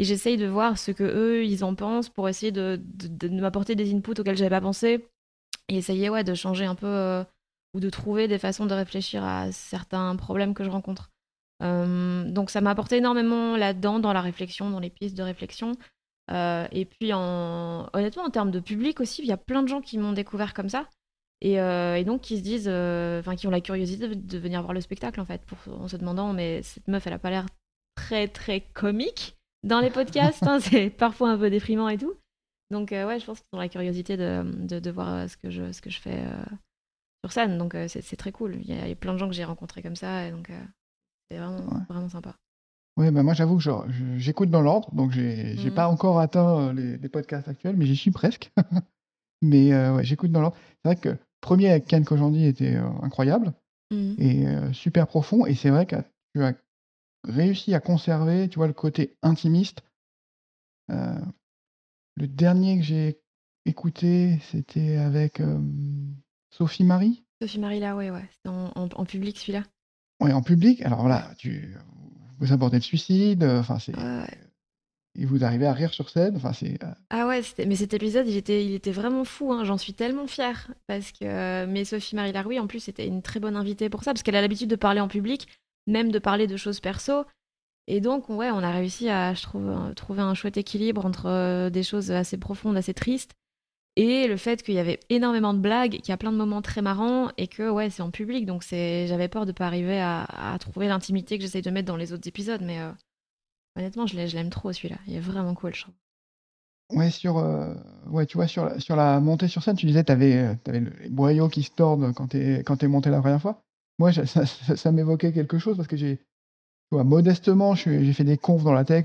et 0.00 0.04
j'essaye 0.04 0.38
de 0.38 0.46
voir 0.46 0.78
ce 0.78 0.92
que 0.92 1.04
eux 1.04 1.44
ils 1.44 1.62
en 1.62 1.74
pensent 1.74 2.08
pour 2.08 2.26
essayer 2.26 2.52
de, 2.52 2.80
de, 2.82 3.28
m'apporter 3.28 3.74
des 3.74 3.92
inputs 3.94 4.18
auxquels 4.18 4.36
j'avais 4.36 4.48
pas 4.48 4.62
pensé 4.62 5.06
et 5.68 5.76
essayer 5.76 6.08
ouais 6.08 6.24
de 6.24 6.32
changer 6.32 6.64
un 6.64 6.74
peu 6.74 6.86
euh, 6.86 7.22
ou 7.74 7.80
de 7.80 7.90
trouver 7.90 8.26
des 8.26 8.38
façons 8.38 8.64
de 8.64 8.72
réfléchir 8.72 9.22
à 9.22 9.52
certains 9.52 10.16
problèmes 10.16 10.54
que 10.54 10.64
je 10.64 10.70
rencontre. 10.70 11.10
Euh, 11.62 12.24
donc 12.24 12.48
ça 12.48 12.62
m'a 12.62 12.70
apporté 12.70 12.96
énormément 12.96 13.58
là-dedans 13.58 13.98
dans 13.98 14.14
la 14.14 14.22
réflexion, 14.22 14.70
dans 14.70 14.80
les 14.80 14.88
pistes 14.88 15.18
de 15.18 15.22
réflexion. 15.22 15.72
Euh, 16.30 16.66
et 16.72 16.86
puis 16.86 17.12
en... 17.12 17.90
honnêtement 17.92 18.22
en 18.22 18.30
termes 18.30 18.50
de 18.50 18.60
public 18.60 19.00
aussi, 19.00 19.20
il 19.20 19.28
y 19.28 19.32
a 19.32 19.36
plein 19.36 19.62
de 19.62 19.68
gens 19.68 19.82
qui 19.82 19.98
m'ont 19.98 20.12
découvert 20.12 20.54
comme 20.54 20.70
ça. 20.70 20.88
Et, 21.42 21.56
donc 22.04 22.22
qui 22.22 22.38
se 22.38 22.42
disent, 22.42 22.68
enfin 22.68 23.36
qui 23.36 23.46
ont 23.46 23.50
la 23.50 23.60
curiosité 23.60 24.08
de, 24.08 24.38
venir 24.38 24.62
voir 24.62 24.72
le 24.72 24.80
spectacle 24.80 25.20
en 25.20 25.26
fait, 25.26 25.42
en 25.68 25.88
se 25.88 25.96
demandant 25.98 26.32
mais 26.32 26.62
cette 26.62 26.88
meuf 26.88 27.06
elle 27.06 27.14
a 27.14 27.18
pas 27.18 27.30
l'air 27.30 27.46
très 27.94 28.28
très 28.28 28.60
comique 28.60 29.39
dans 29.62 29.80
les 29.80 29.90
podcasts. 29.90 30.42
Hein, 30.42 30.60
c'est 30.60 30.90
parfois 30.90 31.30
un 31.30 31.38
peu 31.38 31.50
déprimant 31.50 31.88
et 31.88 31.98
tout. 31.98 32.14
Donc, 32.70 32.92
euh, 32.92 33.06
ouais, 33.06 33.18
je 33.18 33.26
pense 33.26 33.40
qu'ils 33.40 33.48
ont 33.56 33.58
la 33.58 33.68
curiosité 33.68 34.16
de, 34.16 34.44
de, 34.78 34.90
voir 34.90 35.12
euh, 35.12 35.26
ce 35.26 35.36
que 35.36 35.50
je, 35.50 35.72
ce 35.72 35.82
que 35.82 35.90
je 35.90 36.00
fais 36.00 36.20
euh, 36.24 36.44
sur 37.24 37.32
scène. 37.32 37.58
Donc, 37.58 37.76
c'est 37.88 38.16
très 38.16 38.32
cool. 38.32 38.56
Il 38.62 38.74
y, 38.74 38.92
a, 38.92 38.94
plein 38.94 39.12
de 39.12 39.18
gens 39.18 39.28
que 39.28 39.34
j'ai 39.34 39.44
rencontrés 39.44 39.82
comme 39.82 39.96
ça. 39.96 40.26
Et 40.26 40.30
donc, 40.30 40.50
c'est 41.30 41.38
vraiment, 41.38 41.84
vraiment 41.88 42.08
sympa. 42.08 42.34
Oui, 42.96 43.10
bah 43.12 43.22
moi 43.22 43.32
j'avoue 43.32 43.56
que 43.56 43.64
j'écoute 44.18 44.50
dans 44.50 44.60
l'ordre, 44.60 44.92
donc 44.92 45.12
j'ai 45.12 45.54
n'ai 45.54 45.70
mmh. 45.70 45.74
pas 45.74 45.88
encore 45.88 46.18
atteint 46.18 46.72
les, 46.74 47.08
podcasts 47.08 47.48
actuels, 47.48 47.76
mais 47.76 47.86
j'y 47.86 47.96
suis 47.96 48.10
presque. 48.10 48.50
mais 49.42 49.72
ouais, 49.72 50.04
j'écoute 50.04 50.32
dans 50.32 50.40
l'ordre. 50.40 50.56
C'est 50.82 50.88
vrai 50.92 50.96
que 50.96 51.16
premier 51.40 51.70
avec 51.70 51.86
Ken 51.86 52.04
Kojandi 52.04 52.44
était 52.44 52.74
incroyable 53.00 53.54
mmh. 53.90 54.14
et 54.18 54.46
super 54.74 55.06
profond, 55.06 55.46
et 55.46 55.54
c'est 55.54 55.70
vrai 55.70 55.86
que 55.86 55.96
tu 56.34 56.42
as 56.42 56.52
réussi 57.24 57.74
à 57.74 57.80
conserver, 57.80 58.48
tu 58.48 58.58
vois, 58.58 58.66
le 58.66 58.72
côté 58.72 59.16
intimiste. 59.22 59.82
Euh, 60.90 61.18
le 62.16 62.26
dernier 62.26 62.78
que 62.78 62.84
j'ai 62.84 63.20
écouté, 63.66 64.38
c'était 64.50 64.96
avec 64.96 65.40
Sophie 66.50 66.84
Marie. 66.84 67.24
Sophie 67.40 67.58
Marie 67.58 67.80
là, 67.80 67.96
ouais, 67.96 68.10
ouais. 68.10 68.28
En, 68.46 69.04
public 69.04 69.38
celui-là. 69.38 69.62
Ouais, 70.20 70.32
en 70.32 70.42
public. 70.42 70.82
Alors 70.82 71.08
là, 71.08 71.32
tu 71.38 71.74
vous 72.38 72.52
abordez 72.52 72.78
le 72.78 72.82
suicide. 72.82 73.44
Enfin, 73.44 73.78
c'est. 73.78 73.94
Et 75.16 75.24
vous 75.24 75.42
arrivez 75.44 75.66
à 75.66 75.72
rire 75.72 75.92
sur 75.92 76.08
scène. 76.08 76.36
Enfin, 76.36 76.52
c'est. 76.52 76.82
Euh 76.84 76.92
ah 77.10 77.26
ouais, 77.26 77.40
mais 77.66 77.76
cet 77.76 77.94
épisode, 77.94 78.28
il 78.28 78.36
était, 78.36 78.64
il 78.64 78.74
était 78.74 78.92
vraiment 78.92 79.24
fou. 79.24 79.52
Hein. 79.52 79.64
J'en 79.64 79.78
suis 79.78 79.94
tellement 79.94 80.26
fière 80.26 80.72
parce 80.86 81.12
que. 81.12 81.66
Mais 81.66 81.84
Sophie 81.84 82.14
Marie 82.14 82.32
Laroui, 82.32 82.58
en 82.58 82.66
plus, 82.66 82.80
c'était 82.80 83.06
une 83.06 83.22
très 83.22 83.40
bonne 83.40 83.56
invitée 83.56 83.88
pour 83.88 84.04
ça 84.04 84.12
parce 84.12 84.22
qu'elle 84.22 84.36
a 84.36 84.40
l'habitude 84.40 84.70
de 84.70 84.76
parler 84.76 85.00
en 85.00 85.08
public 85.08 85.48
même 85.86 86.10
de 86.10 86.18
parler 86.18 86.46
de 86.46 86.56
choses 86.56 86.80
perso. 86.80 87.24
Et 87.86 88.00
donc, 88.00 88.28
ouais, 88.28 88.50
on 88.50 88.58
a 88.58 88.70
réussi 88.70 89.08
à, 89.08 89.34
je 89.34 89.42
trouve, 89.42 89.68
euh, 89.68 89.92
trouver 89.94 90.22
un 90.22 90.34
chouette 90.34 90.56
équilibre 90.56 91.04
entre 91.04 91.26
euh, 91.26 91.70
des 91.70 91.82
choses 91.82 92.12
assez 92.12 92.38
profondes, 92.38 92.76
assez 92.76 92.94
tristes, 92.94 93.32
et 93.96 94.28
le 94.28 94.36
fait 94.36 94.62
qu'il 94.62 94.74
y 94.74 94.78
avait 94.78 95.00
énormément 95.08 95.54
de 95.54 95.58
blagues, 95.58 95.96
qu'il 95.96 96.10
y 96.10 96.12
a 96.12 96.16
plein 96.16 96.30
de 96.30 96.36
moments 96.36 96.62
très 96.62 96.82
marrants, 96.82 97.30
et 97.36 97.48
que, 97.48 97.68
ouais, 97.68 97.90
c'est 97.90 98.02
en 98.02 98.12
public, 98.12 98.46
donc 98.46 98.62
j'avais 98.62 99.28
peur 99.28 99.44
de 99.44 99.50
pas 99.50 99.66
arriver 99.66 100.00
à, 100.00 100.56
trouver 100.60 100.86
l'intimité 100.86 101.36
que 101.36 101.42
j'essaye 101.42 101.62
de 101.62 101.70
mettre 101.70 101.88
dans 101.88 101.96
les 101.96 102.12
autres 102.12 102.28
épisodes, 102.28 102.62
mais, 102.62 102.80
euh, 102.80 102.92
Honnêtement, 103.76 104.04
je 104.04 104.16
l'aime 104.16 104.50
trop 104.50 104.72
celui-là. 104.72 104.96
Il 105.06 105.14
est 105.14 105.20
vraiment 105.20 105.54
cool, 105.54 105.72
je 105.72 105.82
trouve. 105.82 105.94
Ouais, 106.90 107.08
sur, 107.08 107.36
ouais, 108.08 108.26
tu 108.26 108.36
vois, 108.36 108.48
sur 108.48 108.64
la, 108.64 108.80
sur 108.80 108.96
la 108.96 109.20
montée 109.20 109.46
sur 109.46 109.62
scène, 109.62 109.76
tu 109.76 109.86
disais, 109.86 110.02
tu 110.02 110.10
avais, 110.10 110.58
les 110.66 111.08
boyaux 111.08 111.48
qui 111.48 111.62
se 111.62 111.70
tordent 111.70 112.12
quand 112.12 112.26
tu 112.26 112.38
es, 112.38 112.64
quand 112.64 112.82
monté 112.82 113.10
la 113.10 113.20
première 113.20 113.40
fois. 113.40 113.62
Moi, 114.00 114.12
ça, 114.14 114.92
m'évoquait 114.92 115.30
quelque 115.30 115.58
chose 115.58 115.76
parce 115.76 115.86
que 115.86 115.98
j'ai, 115.98 116.24
modestement, 116.90 117.74
j'ai 117.74 118.14
fait 118.14 118.24
des 118.24 118.38
confs 118.38 118.64
dans 118.64 118.72
la 118.72 118.86
tech 118.86 119.04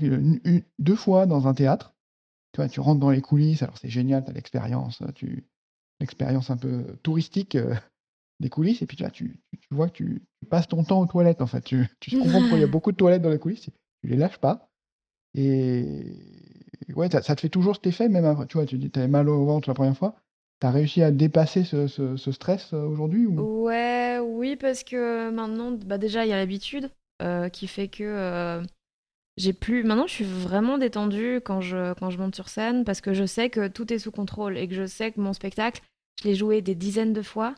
deux 0.78 0.96
fois 0.96 1.26
dans 1.26 1.46
un 1.46 1.52
théâtre. 1.52 1.94
Tu 2.52 2.62
vois, 2.62 2.68
tu 2.70 2.80
rentres 2.80 3.00
dans 3.00 3.10
les 3.10 3.20
coulisses, 3.20 3.62
alors 3.62 3.76
c'est 3.76 3.90
génial, 3.90 4.24
tu 4.24 4.30
as 4.30 4.32
l'expérience, 4.32 5.02
tu, 5.14 5.44
l'expérience 6.00 6.48
un 6.48 6.56
peu 6.56 6.96
touristique 7.02 7.56
euh, 7.56 7.74
des 8.40 8.48
coulisses, 8.48 8.80
et 8.80 8.86
puis 8.86 8.96
là, 8.96 9.10
tu, 9.10 9.38
tu, 9.60 9.68
vois 9.70 9.90
que 9.90 9.92
tu, 9.92 10.22
passes 10.48 10.66
ton 10.66 10.82
temps 10.82 11.02
aux 11.02 11.06
toilettes, 11.06 11.42
en 11.42 11.46
fait. 11.46 11.60
Tu, 11.60 11.86
tu 12.00 12.18
comprends 12.18 12.40
pourquoi 12.40 12.56
il 12.56 12.62
y 12.62 12.64
a 12.64 12.66
beaucoup 12.66 12.90
de 12.90 12.96
toilettes 12.96 13.20
dans 13.20 13.28
les 13.28 13.38
coulisses, 13.38 13.68
tu 14.00 14.08
les 14.08 14.16
lâches 14.16 14.38
pas. 14.38 14.70
Et 15.34 16.16
ouais, 16.94 17.10
ça 17.10 17.20
te 17.20 17.40
fait 17.42 17.50
toujours 17.50 17.74
cet 17.74 17.86
effet, 17.86 18.08
même 18.08 18.24
après, 18.24 18.46
tu 18.46 18.56
vois, 18.56 18.64
tu 18.64 18.78
dis, 18.78 18.90
avais 18.94 19.08
mal 19.08 19.28
au 19.28 19.44
ventre 19.44 19.68
la 19.68 19.74
première 19.74 19.98
fois. 19.98 20.16
Tu 20.60 20.66
as 20.66 20.70
réussi 20.70 21.02
à 21.02 21.10
dépasser 21.10 21.64
ce, 21.64 22.16
stress 22.32 22.72
euh, 22.72 22.82
aujourd'hui 22.82 23.26
ou... 23.26 23.64
Ouais, 23.64 24.18
oui, 24.22 24.56
parce 24.56 24.84
que 24.84 25.30
maintenant, 25.30 25.72
bah 25.72 25.98
déjà, 25.98 26.24
il 26.24 26.30
y 26.30 26.32
a 26.32 26.36
l'habitude 26.36 26.90
euh, 27.22 27.50
qui 27.50 27.66
fait 27.66 27.88
que 27.88 28.04
euh, 28.04 28.62
j'ai 29.36 29.52
plus. 29.52 29.84
Maintenant, 29.84 30.06
je 30.06 30.14
suis 30.14 30.24
vraiment 30.24 30.78
détendue 30.78 31.42
quand 31.44 31.60
je, 31.60 31.92
quand 31.94 32.08
je 32.08 32.18
monte 32.18 32.34
sur 32.34 32.48
scène 32.48 32.84
parce 32.84 33.02
que 33.02 33.12
je 33.12 33.26
sais 33.26 33.50
que 33.50 33.68
tout 33.68 33.92
est 33.92 33.98
sous 33.98 34.10
contrôle 34.10 34.56
et 34.56 34.66
que 34.66 34.74
je 34.74 34.86
sais 34.86 35.12
que 35.12 35.20
mon 35.20 35.34
spectacle, 35.34 35.82
je 36.22 36.28
l'ai 36.28 36.34
joué 36.34 36.62
des 36.62 36.74
dizaines 36.74 37.12
de 37.12 37.22
fois. 37.22 37.54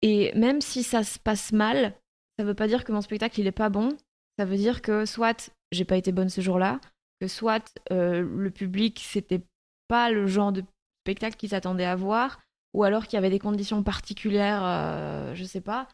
Et 0.00 0.32
même 0.36 0.60
si 0.60 0.84
ça 0.84 1.02
se 1.02 1.18
passe 1.18 1.50
mal, 1.50 1.94
ça 2.38 2.44
veut 2.44 2.54
pas 2.54 2.68
dire 2.68 2.84
que 2.84 2.92
mon 2.92 3.00
spectacle, 3.00 3.40
il 3.40 3.48
est 3.48 3.52
pas 3.52 3.68
bon. 3.68 3.96
Ça 4.38 4.44
veut 4.44 4.56
dire 4.56 4.80
que 4.80 5.06
soit 5.06 5.50
j'ai 5.72 5.84
pas 5.84 5.96
été 5.96 6.12
bonne 6.12 6.28
ce 6.28 6.40
jour-là, 6.40 6.80
que 7.20 7.26
soit 7.26 7.74
le 7.90 8.48
public, 8.50 9.02
c'était 9.04 9.42
pas 9.88 10.10
le 10.10 10.26
genre 10.26 10.52
de 10.52 10.62
spectacle 11.04 11.36
qu'ils 11.36 11.50
s'attendaient 11.50 11.84
à 11.84 11.96
voir, 11.96 12.40
ou 12.74 12.84
alors 12.84 13.06
qu'il 13.06 13.14
y 13.14 13.18
avait 13.18 13.30
des 13.30 13.38
conditions 13.38 13.82
particulières, 13.82 14.62
euh, 14.64 15.34
je 15.34 15.44
sais 15.44 15.60
pas. 15.60 15.88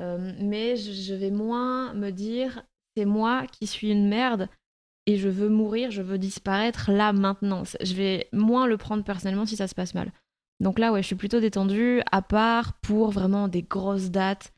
Euh, 0.00 0.32
mais 0.40 0.76
je, 0.76 1.14
vais 1.14 1.30
moins 1.30 1.94
me 1.94 2.10
dire, 2.10 2.64
c'est 2.96 3.04
moi 3.04 3.46
qui 3.46 3.66
suis 3.66 3.90
une 3.90 4.08
merde 4.08 4.48
et 5.06 5.16
je 5.16 5.28
veux 5.28 5.48
mourir, 5.48 5.90
je 5.90 6.02
veux 6.02 6.18
disparaître 6.18 6.90
là 6.90 7.12
maintenant. 7.12 7.62
Je 7.80 7.94
vais 7.94 8.28
moins 8.32 8.66
le 8.66 8.76
prendre 8.76 9.04
personnellement 9.04 9.46
si 9.46 9.56
ça 9.56 9.68
se 9.68 9.74
passe 9.74 9.94
mal. 9.94 10.12
Donc 10.60 10.78
là, 10.78 10.92
ouais, 10.92 11.02
je 11.02 11.06
suis 11.06 11.16
plutôt 11.16 11.40
détendue, 11.40 12.00
à 12.10 12.22
part 12.22 12.74
pour 12.80 13.10
vraiment 13.10 13.48
des 13.48 13.62
grosses 13.62 14.10
dates 14.10 14.52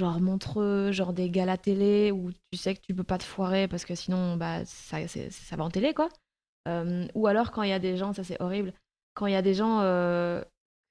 genre 0.00 0.20
Montreux, 0.20 0.92
genre 0.92 1.12
des 1.12 1.30
galas 1.30 1.58
télé 1.58 2.10
où 2.10 2.32
tu 2.32 2.58
sais 2.58 2.74
que 2.74 2.80
tu 2.80 2.94
peux 2.94 3.04
pas 3.04 3.18
te 3.18 3.22
foirer 3.22 3.68
parce 3.68 3.84
que 3.84 3.94
sinon 3.94 4.36
bah 4.36 4.64
ça, 4.64 5.06
ça 5.06 5.56
va 5.56 5.64
en 5.64 5.70
télé 5.70 5.94
quoi. 5.94 6.08
Euh, 6.68 7.06
ou 7.14 7.26
alors 7.26 7.52
quand 7.52 7.62
il 7.62 7.70
y 7.70 7.74
a 7.74 7.78
des 7.78 7.96
gens, 7.96 8.12
ça 8.12 8.24
c'est 8.24 8.40
horrible, 8.40 8.72
quand 9.14 9.26
il 9.26 9.32
y 9.32 9.36
a 9.36 9.42
des 9.42 9.54
gens 9.54 9.80
euh, 9.80 10.42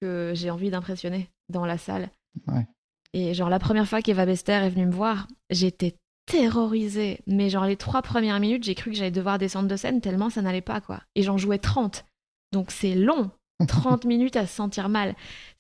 que 0.02 0.32
j'ai 0.36 0.50
envie 0.50 0.70
d'impressionner 0.70 1.30
dans 1.50 1.66
la 1.66 1.78
salle. 1.78 2.10
Et 3.14 3.34
genre 3.34 3.50
la 3.50 3.60
première 3.60 3.88
fois 3.88 4.02
qu'Eva 4.02 4.26
Bester 4.26 4.54
est 4.54 4.70
venue 4.70 4.86
me 4.86 4.92
voir, 4.92 5.28
j'étais 5.50 5.96
terrorisée. 6.26 7.22
Mais 7.28 7.50
genre 7.50 7.66
les 7.66 7.76
trois 7.78 8.02
premières 8.02 8.40
minutes, 8.40 8.64
j'ai 8.64 8.76
cru 8.76 8.92
que 8.92 8.98
j'allais 8.98 9.12
devoir 9.12 9.40
descendre 9.40 9.68
de 9.68 9.76
scène 9.76 10.00
tellement 10.02 10.30
ça 10.30 10.42
n'allait 10.42 10.62
pas 10.62 10.80
quoi. 10.80 11.02
Et 11.16 11.24
j'en 11.24 11.38
jouais 11.38 11.58
30. 11.58 12.06
Donc 12.52 12.72
c'est 12.72 12.96
long. 12.96 13.32
30 13.68 14.06
minutes 14.06 14.38
à 14.38 14.48
se 14.48 14.56
sentir 14.56 14.88
mal. 14.88 15.16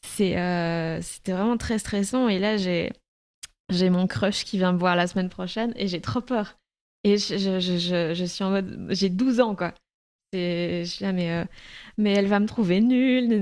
C'est, 0.05 0.37
euh, 0.37 1.01
c'était 1.01 1.33
vraiment 1.33 1.57
très 1.57 1.79
stressant. 1.79 2.29
Et 2.29 2.39
là, 2.39 2.55
j'ai, 2.55 2.93
j'ai 3.69 3.89
mon 3.89 4.07
crush 4.07 4.45
qui 4.45 4.57
vient 4.57 4.71
me 4.71 4.77
voir 4.77 4.95
la 4.95 5.05
semaine 5.07 5.27
prochaine 5.27 5.73
et 5.75 5.87
j'ai 5.87 5.99
trop 5.99 6.21
peur. 6.21 6.55
Et 7.03 7.17
je, 7.17 7.37
je, 7.37 7.59
je, 7.59 8.13
je 8.13 8.25
suis 8.25 8.43
en 8.43 8.51
mode. 8.51 8.87
J'ai 8.91 9.09
12 9.09 9.41
ans, 9.41 9.55
quoi. 9.55 9.73
Je 10.33 10.83
suis 10.85 11.03
là, 11.03 11.11
mais, 11.11 11.31
euh, 11.31 11.45
mais 11.97 12.13
elle 12.13 12.27
va 12.27 12.39
me 12.39 12.45
trouver 12.45 12.81
nulle, 12.81 13.33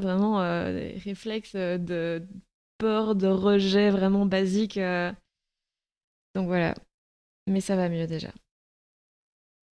vraiment, 0.00 0.40
euh, 0.40 0.90
réflexe 1.04 1.54
de 1.54 2.26
peur, 2.78 3.14
de 3.14 3.28
rejet 3.28 3.90
vraiment 3.90 4.26
basique. 4.26 4.76
Euh. 4.76 5.12
Donc 6.34 6.46
voilà. 6.46 6.74
Mais 7.46 7.60
ça 7.60 7.76
va 7.76 7.88
mieux 7.88 8.06
déjà. 8.06 8.32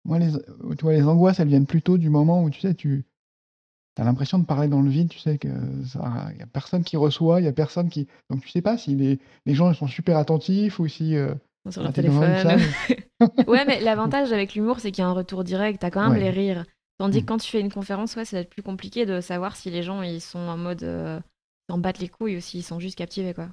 Moi, 0.05 0.19
les, 0.19 0.31
tu 0.31 0.83
vois, 0.83 0.93
les 0.93 1.03
angoisses, 1.03 1.39
elles 1.39 1.47
viennent 1.47 1.65
plutôt 1.65 1.97
du 1.97 2.09
moment 2.09 2.43
où 2.43 2.49
tu 2.49 2.59
sais, 2.59 2.75
tu, 2.75 3.05
T'as 3.95 4.03
l'impression 4.03 4.39
de 4.39 4.45
parler 4.45 4.67
dans 4.67 4.81
le 4.81 4.89
vide, 4.89 5.09
tu 5.09 5.19
sais 5.19 5.37
que 5.37 5.47
il 5.47 6.37
y 6.39 6.41
a 6.41 6.47
personne 6.47 6.83
qui 6.83 6.97
reçoit, 6.97 7.41
il 7.41 7.43
y 7.43 7.47
a 7.47 7.53
personne 7.53 7.89
qui 7.89 8.07
donc 8.31 8.41
tu 8.41 8.49
sais 8.49 8.63
pas 8.63 8.75
si 8.75 8.95
les, 8.95 9.19
gens 9.53 9.71
sont 9.73 9.87
super 9.87 10.17
attentifs 10.17 10.79
ou 10.79 10.87
si 10.87 11.15
euh, 11.15 11.35
sur 11.69 11.83
leur 11.83 11.93
téléphone. 11.93 12.59
ouais, 13.47 13.65
mais 13.65 13.79
l'avantage 13.81 14.31
avec 14.33 14.53
l'humour, 14.55 14.79
c'est 14.79 14.91
qu'il 14.91 15.03
y 15.03 15.05
a 15.05 15.09
un 15.09 15.13
retour 15.13 15.43
direct, 15.43 15.81
t'as 15.81 15.91
quand 15.91 16.09
même 16.09 16.19
les 16.19 16.29
rires. 16.29 16.65
Tandis 16.99 17.19
que 17.19 17.23
mm. 17.23 17.27
quand 17.27 17.37
tu 17.37 17.49
fais 17.49 17.59
une 17.59 17.71
conférence, 17.71 18.15
ouais, 18.15 18.25
c'est 18.25 18.49
plus 18.49 18.61
compliqué 18.61 19.05
de 19.05 19.21
savoir 19.21 19.55
si 19.55 19.69
les 19.69 19.83
gens 19.83 20.01
ils 20.01 20.21
sont 20.21 20.39
en 20.39 20.57
mode 20.57 20.83
euh, 20.83 21.19
s'en 21.69 21.77
battent 21.77 21.99
les 21.99 22.09
couilles 22.09 22.37
ou 22.37 22.41
s'ils 22.41 22.63
sont 22.63 22.79
juste 22.79 22.97
captivés 22.97 23.33
quoi. 23.33 23.47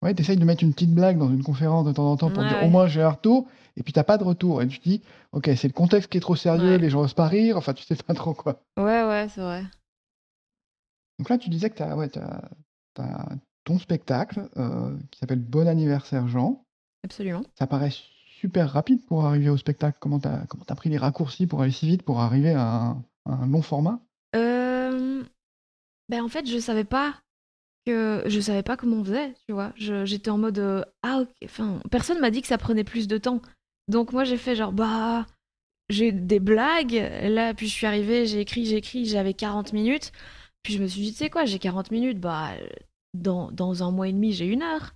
Ouais, 0.00 0.14
t'essayes 0.14 0.36
de 0.36 0.44
mettre 0.44 0.62
une 0.62 0.72
petite 0.72 0.94
blague 0.94 1.18
dans 1.18 1.28
une 1.28 1.42
conférence 1.42 1.84
de 1.84 1.92
temps 1.92 2.10
en 2.10 2.16
temps 2.16 2.30
pour 2.30 2.44
dire 2.44 2.62
au 2.62 2.68
moins 2.68 2.86
j'ai 2.86 3.02
un 3.02 3.10
retour, 3.10 3.48
et 3.76 3.82
puis 3.82 3.92
t'as 3.92 4.04
pas 4.04 4.16
de 4.16 4.22
retour. 4.22 4.62
Et 4.62 4.68
tu 4.68 4.78
te 4.78 4.88
dis, 4.88 5.02
ok, 5.32 5.50
c'est 5.56 5.66
le 5.66 5.72
contexte 5.72 6.08
qui 6.08 6.18
est 6.18 6.20
trop 6.20 6.36
sérieux, 6.36 6.76
les 6.76 6.88
gens 6.88 7.00
osent 7.00 7.14
pas 7.14 7.26
rire, 7.26 7.56
enfin 7.56 7.74
tu 7.74 7.82
sais 7.82 7.96
pas 7.96 8.14
trop 8.14 8.32
quoi. 8.32 8.62
Ouais, 8.76 9.04
ouais, 9.04 9.26
c'est 9.28 9.40
vrai. 9.40 9.64
Donc 11.18 11.28
là, 11.30 11.38
tu 11.38 11.50
disais 11.50 11.68
que 11.68 11.76
tu 11.76 11.82
as, 11.82 11.96
ouais, 11.96 12.08
ton 13.64 13.78
spectacle 13.78 14.48
euh, 14.56 14.96
qui 15.10 15.18
s'appelle 15.18 15.40
Bon 15.40 15.66
anniversaire 15.66 16.28
Jean. 16.28 16.64
Absolument. 17.08 17.42
Ça 17.54 17.66
paraît 17.66 17.92
super 18.40 18.70
rapide 18.70 19.04
pour 19.06 19.24
arriver 19.24 19.48
au 19.48 19.56
spectacle. 19.56 19.98
Comment 20.00 20.20
tu 20.20 20.28
as, 20.28 20.46
as, 20.68 20.74
pris 20.74 20.90
les 20.90 20.98
raccourcis 20.98 21.46
pour 21.46 21.62
aller 21.62 21.72
si 21.72 21.86
vite 21.86 22.02
pour 22.02 22.20
arriver 22.20 22.52
à 22.52 22.96
un, 23.26 23.46
long 23.46 23.62
format? 23.62 24.00
Euh, 24.36 25.24
ben 26.08 26.22
En 26.22 26.28
fait, 26.28 26.46
je 26.46 26.58
savais 26.58 26.84
pas 26.84 27.14
que 27.86 28.22
je 28.26 28.40
savais 28.40 28.62
pas 28.62 28.76
comment 28.76 28.96
on 28.96 29.04
faisait, 29.04 29.34
tu 29.46 29.52
vois. 29.54 29.72
J'étais 29.76 30.30
en 30.30 30.38
mode 30.38 30.58
euh, 30.58 30.84
ah 31.02 31.20
ok. 31.22 31.30
Enfin, 31.44 31.80
personne 31.90 32.20
m'a 32.20 32.30
dit 32.30 32.42
que 32.42 32.48
ça 32.48 32.58
prenait 32.58 32.84
plus 32.84 33.08
de 33.08 33.16
temps. 33.16 33.40
Donc 33.88 34.12
moi 34.12 34.24
j'ai 34.24 34.36
fait 34.36 34.54
genre 34.54 34.72
bah 34.72 35.24
j'ai 35.88 36.12
des 36.12 36.40
blagues 36.40 37.10
là 37.22 37.54
puis 37.54 37.66
je 37.68 37.72
suis 37.72 37.86
arrivée, 37.86 38.26
j'ai 38.26 38.40
écrit, 38.40 38.66
j'ai 38.66 38.76
écrit, 38.76 39.06
j'avais 39.06 39.32
40 39.32 39.72
minutes. 39.72 40.12
Puis 40.62 40.74
je 40.74 40.82
me 40.82 40.86
suis 40.86 41.00
dit, 41.00 41.12
tu 41.12 41.18
sais 41.18 41.30
quoi, 41.30 41.46
j'ai 41.46 41.58
40 41.58 41.90
minutes, 41.90 42.20
bah, 42.20 42.50
dans, 43.14 43.50
dans 43.50 43.82
un 43.82 43.90
mois 43.90 44.08
et 44.08 44.12
demi, 44.12 44.32
j'ai 44.32 44.46
une 44.46 44.62
heure. 44.62 44.94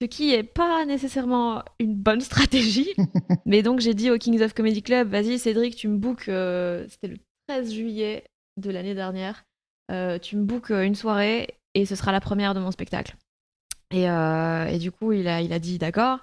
Ce 0.00 0.06
qui 0.06 0.34
est 0.34 0.42
pas 0.42 0.84
nécessairement 0.84 1.64
une 1.78 1.94
bonne 1.94 2.20
stratégie. 2.20 2.92
Mais 3.46 3.62
donc, 3.62 3.80
j'ai 3.80 3.94
dit 3.94 4.10
au 4.10 4.18
Kings 4.18 4.42
of 4.42 4.52
Comedy 4.52 4.82
Club, 4.82 5.08
vas-y, 5.08 5.38
Cédric, 5.38 5.74
tu 5.74 5.88
me 5.88 5.96
bookes, 5.96 6.28
euh, 6.28 6.86
c'était 6.88 7.08
le 7.08 7.18
13 7.48 7.72
juillet 7.72 8.24
de 8.58 8.70
l'année 8.70 8.94
dernière, 8.94 9.44
euh, 9.90 10.18
tu 10.18 10.36
me 10.36 10.44
bookes 10.44 10.70
euh, 10.70 10.82
une 10.82 10.94
soirée 10.94 11.54
et 11.74 11.86
ce 11.86 11.94
sera 11.94 12.12
la 12.12 12.20
première 12.20 12.52
de 12.54 12.60
mon 12.60 12.70
spectacle. 12.70 13.16
Et, 13.92 14.04
et 14.04 14.78
du 14.78 14.90
coup, 14.90 15.12
il 15.12 15.28
a, 15.28 15.40
il 15.40 15.52
a 15.52 15.60
dit 15.60 15.78
d'accord. 15.78 16.18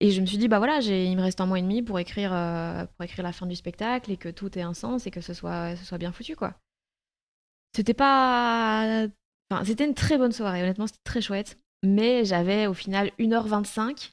Et 0.00 0.10
je 0.10 0.20
me 0.20 0.26
suis 0.26 0.38
dit, 0.38 0.48
bah 0.48 0.58
voilà, 0.58 0.78
il 0.80 1.14
me 1.16 1.20
reste 1.20 1.40
un 1.42 1.46
mois 1.46 1.58
et 1.58 1.62
demi 1.62 1.82
pour 1.82 1.98
écrire, 1.98 2.30
pour 2.30 3.04
écrire 3.04 3.22
la 3.22 3.32
fin 3.32 3.44
du 3.46 3.54
spectacle 3.54 4.10
et 4.10 4.16
que 4.16 4.30
tout 4.30 4.58
ait 4.58 4.62
un 4.62 4.72
sens 4.72 5.06
et 5.06 5.10
que 5.10 5.20
ce 5.20 5.34
soit, 5.34 5.76
ce 5.76 5.84
soit 5.84 5.98
bien 5.98 6.12
foutu, 6.12 6.36
quoi. 6.36 6.54
C'était 7.74 7.92
pas. 7.92 9.08
Enfin, 9.50 9.64
c'était 9.64 9.84
une 9.84 9.94
très 9.94 10.16
bonne 10.16 10.32
soirée, 10.32 10.62
honnêtement, 10.62 10.86
c'était 10.86 11.00
très 11.04 11.20
chouette. 11.20 11.58
Mais 11.82 12.24
j'avais 12.24 12.66
au 12.66 12.74
final 12.74 13.10
1h25 13.18 14.12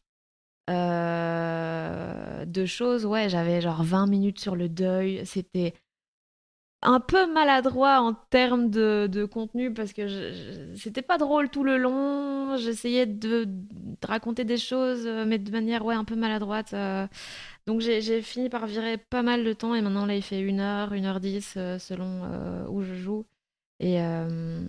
euh, 0.70 2.46
de 2.46 2.65
choses. 2.65 3.05
Ouais, 3.05 3.29
j'avais 3.29 3.62
genre 3.62 3.84
20 3.84 4.08
minutes 4.08 4.39
sur 4.39 4.55
le 4.55 4.70
deuil. 4.70 5.25
C'était 5.25 5.74
un 6.82 7.00
peu 7.00 7.32
maladroit 7.32 8.01
en 8.01 8.13
termes 8.13 8.70
de, 8.70 9.25
contenu 9.25 9.74
parce 9.74 9.93
que 9.93 10.74
c'était 10.75 11.01
pas 11.01 11.17
drôle 11.17 11.50
tout 11.50 11.63
le 11.63 11.77
long. 11.77 12.58
J'essayais 12.58 13.05
de, 13.05 13.48
raconter 14.03 14.43
des 14.43 14.58
choses, 14.58 15.08
mais 15.27 15.39
de 15.39 15.51
manière 15.51 15.86
ouais, 15.86 15.96
un 15.96 16.03
peu 16.03 16.15
maladroite. 16.15 16.74
Euh. 16.74 17.08
Donc 17.67 17.79
j'ai 17.82 18.22
fini 18.22 18.50
par 18.50 18.67
virer 18.67 18.98
pas 18.98 19.24
mal 19.24 19.43
de 19.46 19.53
temps 19.53 19.74
et 19.75 19.82
maintenant 19.82 20.05
là 20.05 20.15
il 20.15 20.22
fait 20.22 20.41
1h, 20.41 20.91
1h10 20.91 21.53
euh, 21.58 21.79
selon 21.79 22.67
où 22.70 22.82
je 22.84 22.96
joue. 22.96 23.25
Et, 23.79 24.01
euh, 24.01 24.65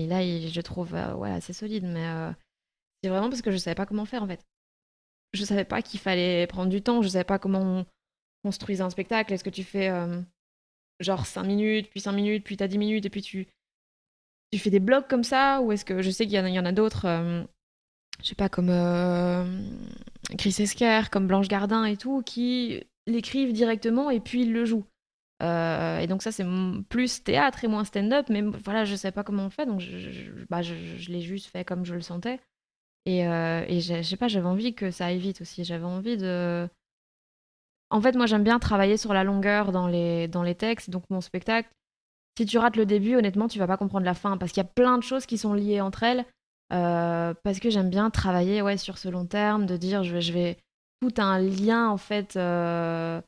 et 0.00 0.06
là, 0.06 0.22
je 0.22 0.60
trouve 0.60 0.94
euh, 0.94 1.22
assez 1.22 1.52
solide. 1.52 1.84
Mais 1.84 2.06
euh, 2.06 2.30
c'est 3.02 3.10
vraiment 3.10 3.28
parce 3.28 3.42
que 3.42 3.50
je 3.50 3.56
savais 3.56 3.74
pas 3.74 3.86
comment 3.86 4.04
faire 4.04 4.22
en 4.22 4.26
fait. 4.26 4.44
Je 5.32 5.44
savais 5.44 5.64
pas 5.64 5.82
qu'il 5.82 6.00
fallait 6.00 6.46
prendre 6.46 6.70
du 6.70 6.82
temps. 6.82 7.02
Je 7.02 7.08
savais 7.08 7.24
pas 7.24 7.38
comment 7.38 7.60
on 7.60 7.86
construisait 8.44 8.82
un 8.82 8.90
spectacle. 8.90 9.32
Est-ce 9.32 9.44
que 9.44 9.50
tu 9.50 9.64
fais 9.64 9.90
genre 10.98 11.24
5 11.24 11.44
minutes, 11.44 11.88
puis 11.90 12.00
5 12.00 12.12
minutes, 12.12 12.44
puis 12.44 12.56
tu 12.56 12.64
as 12.64 12.68
10 12.68 12.78
minutes, 12.78 13.06
et 13.06 13.10
puis 13.10 13.22
tu, 13.22 13.46
tu 14.52 14.58
fais 14.58 14.70
des 14.70 14.80
blocs 14.80 15.08
comme 15.08 15.22
ça? 15.22 15.60
Ou 15.60 15.72
est-ce 15.72 15.84
que 15.84 16.02
je 16.02 16.10
sais 16.10 16.26
qu'il 16.26 16.34
y, 16.34 16.58
en 16.58 16.64
a 16.64 16.72
d'autres, 16.72 17.06
je 18.20 18.26
sais 18.26 18.34
pas, 18.34 18.48
comme 18.48 18.70
Chris 20.36 20.56
Esquer, 20.58 21.02
comme 21.12 21.28
Blanche 21.28 21.48
Gardin 21.48 21.84
et 21.84 21.96
tout, 21.96 22.22
qui 22.22 22.82
l'écrivent 23.06 23.52
directement 23.52 24.10
et 24.10 24.20
puis 24.20 24.42
ils 24.42 24.52
le 24.52 24.64
jouent. 24.64 24.86
Euh, 25.42 25.98
et 25.98 26.06
donc 26.06 26.22
ça, 26.22 26.32
c'est 26.32 26.44
plus 26.88 27.22
théâtre 27.24 27.64
et 27.64 27.68
moins 27.68 27.84
stand-up, 27.84 28.26
mais 28.28 28.42
voilà, 28.42 28.84
je 28.84 28.94
sais 28.94 29.12
pas 29.12 29.24
comment 29.24 29.46
on 29.46 29.50
fait, 29.50 29.66
donc 29.66 29.80
je, 29.80 30.44
bah, 30.50 30.62
je, 30.62 30.74
l'ai 31.10 31.22
juste 31.22 31.46
fait 31.46 31.64
comme 31.64 31.84
je 31.84 31.94
le 31.94 32.02
sentais. 32.02 32.40
Et, 33.06 33.26
euh, 33.26 33.64
et 33.66 33.80
je 33.80 34.02
sais 34.02 34.16
pas, 34.16 34.28
j'avais 34.28 34.46
envie 34.46 34.74
que 34.74 34.90
ça 34.90 35.06
aille 35.06 35.18
vite 35.18 35.40
aussi. 35.40 35.64
J'avais 35.64 35.84
envie 35.84 36.18
de, 36.18 36.68
en 37.90 38.00
fait, 38.00 38.14
moi, 38.14 38.26
j'aime 38.26 38.44
bien 38.44 38.58
travailler 38.58 38.96
sur 38.96 39.12
la 39.12 39.24
longueur 39.24 39.72
dans 39.72 39.88
les, 39.88 40.28
dans 40.28 40.42
les 40.42 40.54
textes. 40.54 40.90
Donc, 40.90 41.04
mon 41.10 41.20
spectacle, 41.20 41.68
si 42.38 42.46
tu 42.46 42.56
rates 42.58 42.76
le 42.76 42.86
début, 42.86 43.16
honnêtement, 43.16 43.48
tu 43.48 43.58
vas 43.58 43.66
pas 43.66 43.76
comprendre 43.76 44.06
la 44.06 44.14
fin 44.14 44.36
parce 44.36 44.52
qu'il 44.52 44.62
y 44.62 44.66
a 44.66 44.70
plein 44.70 44.96
de 44.96 45.02
choses 45.02 45.26
qui 45.26 45.38
sont 45.38 45.54
liées 45.54 45.80
entre 45.80 46.04
elles. 46.04 46.24
Euh, 46.72 47.34
parce 47.42 47.58
que 47.58 47.68
j'aime 47.68 47.90
bien 47.90 48.10
travailler 48.10 48.62
ouais, 48.62 48.76
sur 48.76 48.96
ce 48.96 49.08
long 49.08 49.26
terme, 49.26 49.66
de 49.66 49.76
dire 49.76 50.04
je 50.04 50.12
vais, 50.12 50.20
je 50.20 50.32
vais 50.32 50.56
tout 51.02 51.12
un 51.18 51.40
lien 51.40 51.88
en 51.88 51.96
fait. 51.96 52.36
Euh, 52.36 53.20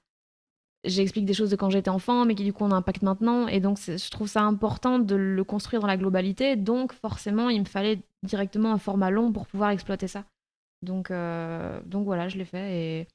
j'explique 0.85 1.25
des 1.27 1.35
choses 1.35 1.51
de 1.51 1.57
quand 1.57 1.71
j'étais 1.71 1.91
enfant, 1.91 2.25
mais 2.25 2.35
qui 2.35 2.45
du 2.45 2.53
coup 2.53 2.65
ont 2.65 2.73
un 2.73 2.77
impact 2.77 3.03
maintenant. 3.03 3.49
Et 3.49 3.61
donc 3.61 3.79
je 3.79 4.11
trouve 4.11 4.29
ça 4.29 4.43
important 4.43 4.99
de 4.99 5.15
le 5.15 5.45
construire 5.45 5.81
dans 5.83 5.89
la 5.89 5.97
globalité. 5.97 6.57
Donc 6.57 6.93
forcément, 6.93 7.49
il 7.49 7.61
me 7.61 7.67
fallait 7.67 8.01
directement 8.23 8.73
un 8.73 8.79
format 8.79 9.11
long 9.11 9.33
pour 9.33 9.47
pouvoir 9.47 9.71
exploiter 9.71 10.09
ça. 10.09 10.25
Donc, 10.83 11.11
euh, 11.11 11.81
donc 11.87 12.05
voilà, 12.05 12.29
je 12.29 12.39
l'ai 12.39 12.45
fait 12.45 13.01
et, 13.01 13.09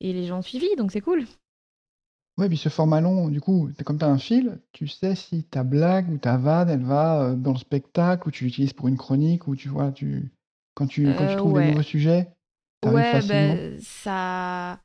et 0.00 0.12
les 0.12 0.26
gens 0.26 0.38
ont 0.38 0.42
suivi, 0.42 0.68
donc 0.76 0.92
c'est 0.92 1.00
cool. 1.02 1.26
Ouais, 2.38 2.48
puis 2.48 2.56
ce 2.58 2.68
format 2.68 3.00
long, 3.00 3.28
du 3.28 3.40
coup, 3.40 3.70
comme 3.84 3.98
tu 3.98 4.04
as 4.04 4.08
un 4.08 4.18
fil, 4.18 4.60
tu 4.72 4.86
sais 4.88 5.14
si 5.16 5.42
ta 5.44 5.62
blague 5.64 6.10
ou 6.10 6.18
ta 6.18 6.36
vanne, 6.36 6.68
elle 6.68 6.82
va 6.84 7.22
euh, 7.30 7.34
dans 7.36 7.52
le 7.52 7.58
spectacle 7.58 8.28
ou 8.28 8.30
tu 8.30 8.44
l'utilises 8.44 8.72
pour 8.72 8.88
une 8.88 8.96
chronique 8.96 9.46
ou 9.48 9.54
tu 9.56 9.68
vois, 9.68 9.92
tu 9.92 10.30
quand 10.74 10.86
tu 10.86 11.14
quand 11.14 11.26
tu 11.26 11.36
Euh, 11.36 11.36
trouves 11.36 11.54
des 11.54 11.62
nouveaux 11.62 11.82
ouais. 11.82 11.82
sujets, 11.82 12.32
Ouais, 12.84 13.02
facilement? 13.02 13.22
ben 13.22 13.80
ça. 13.80 14.80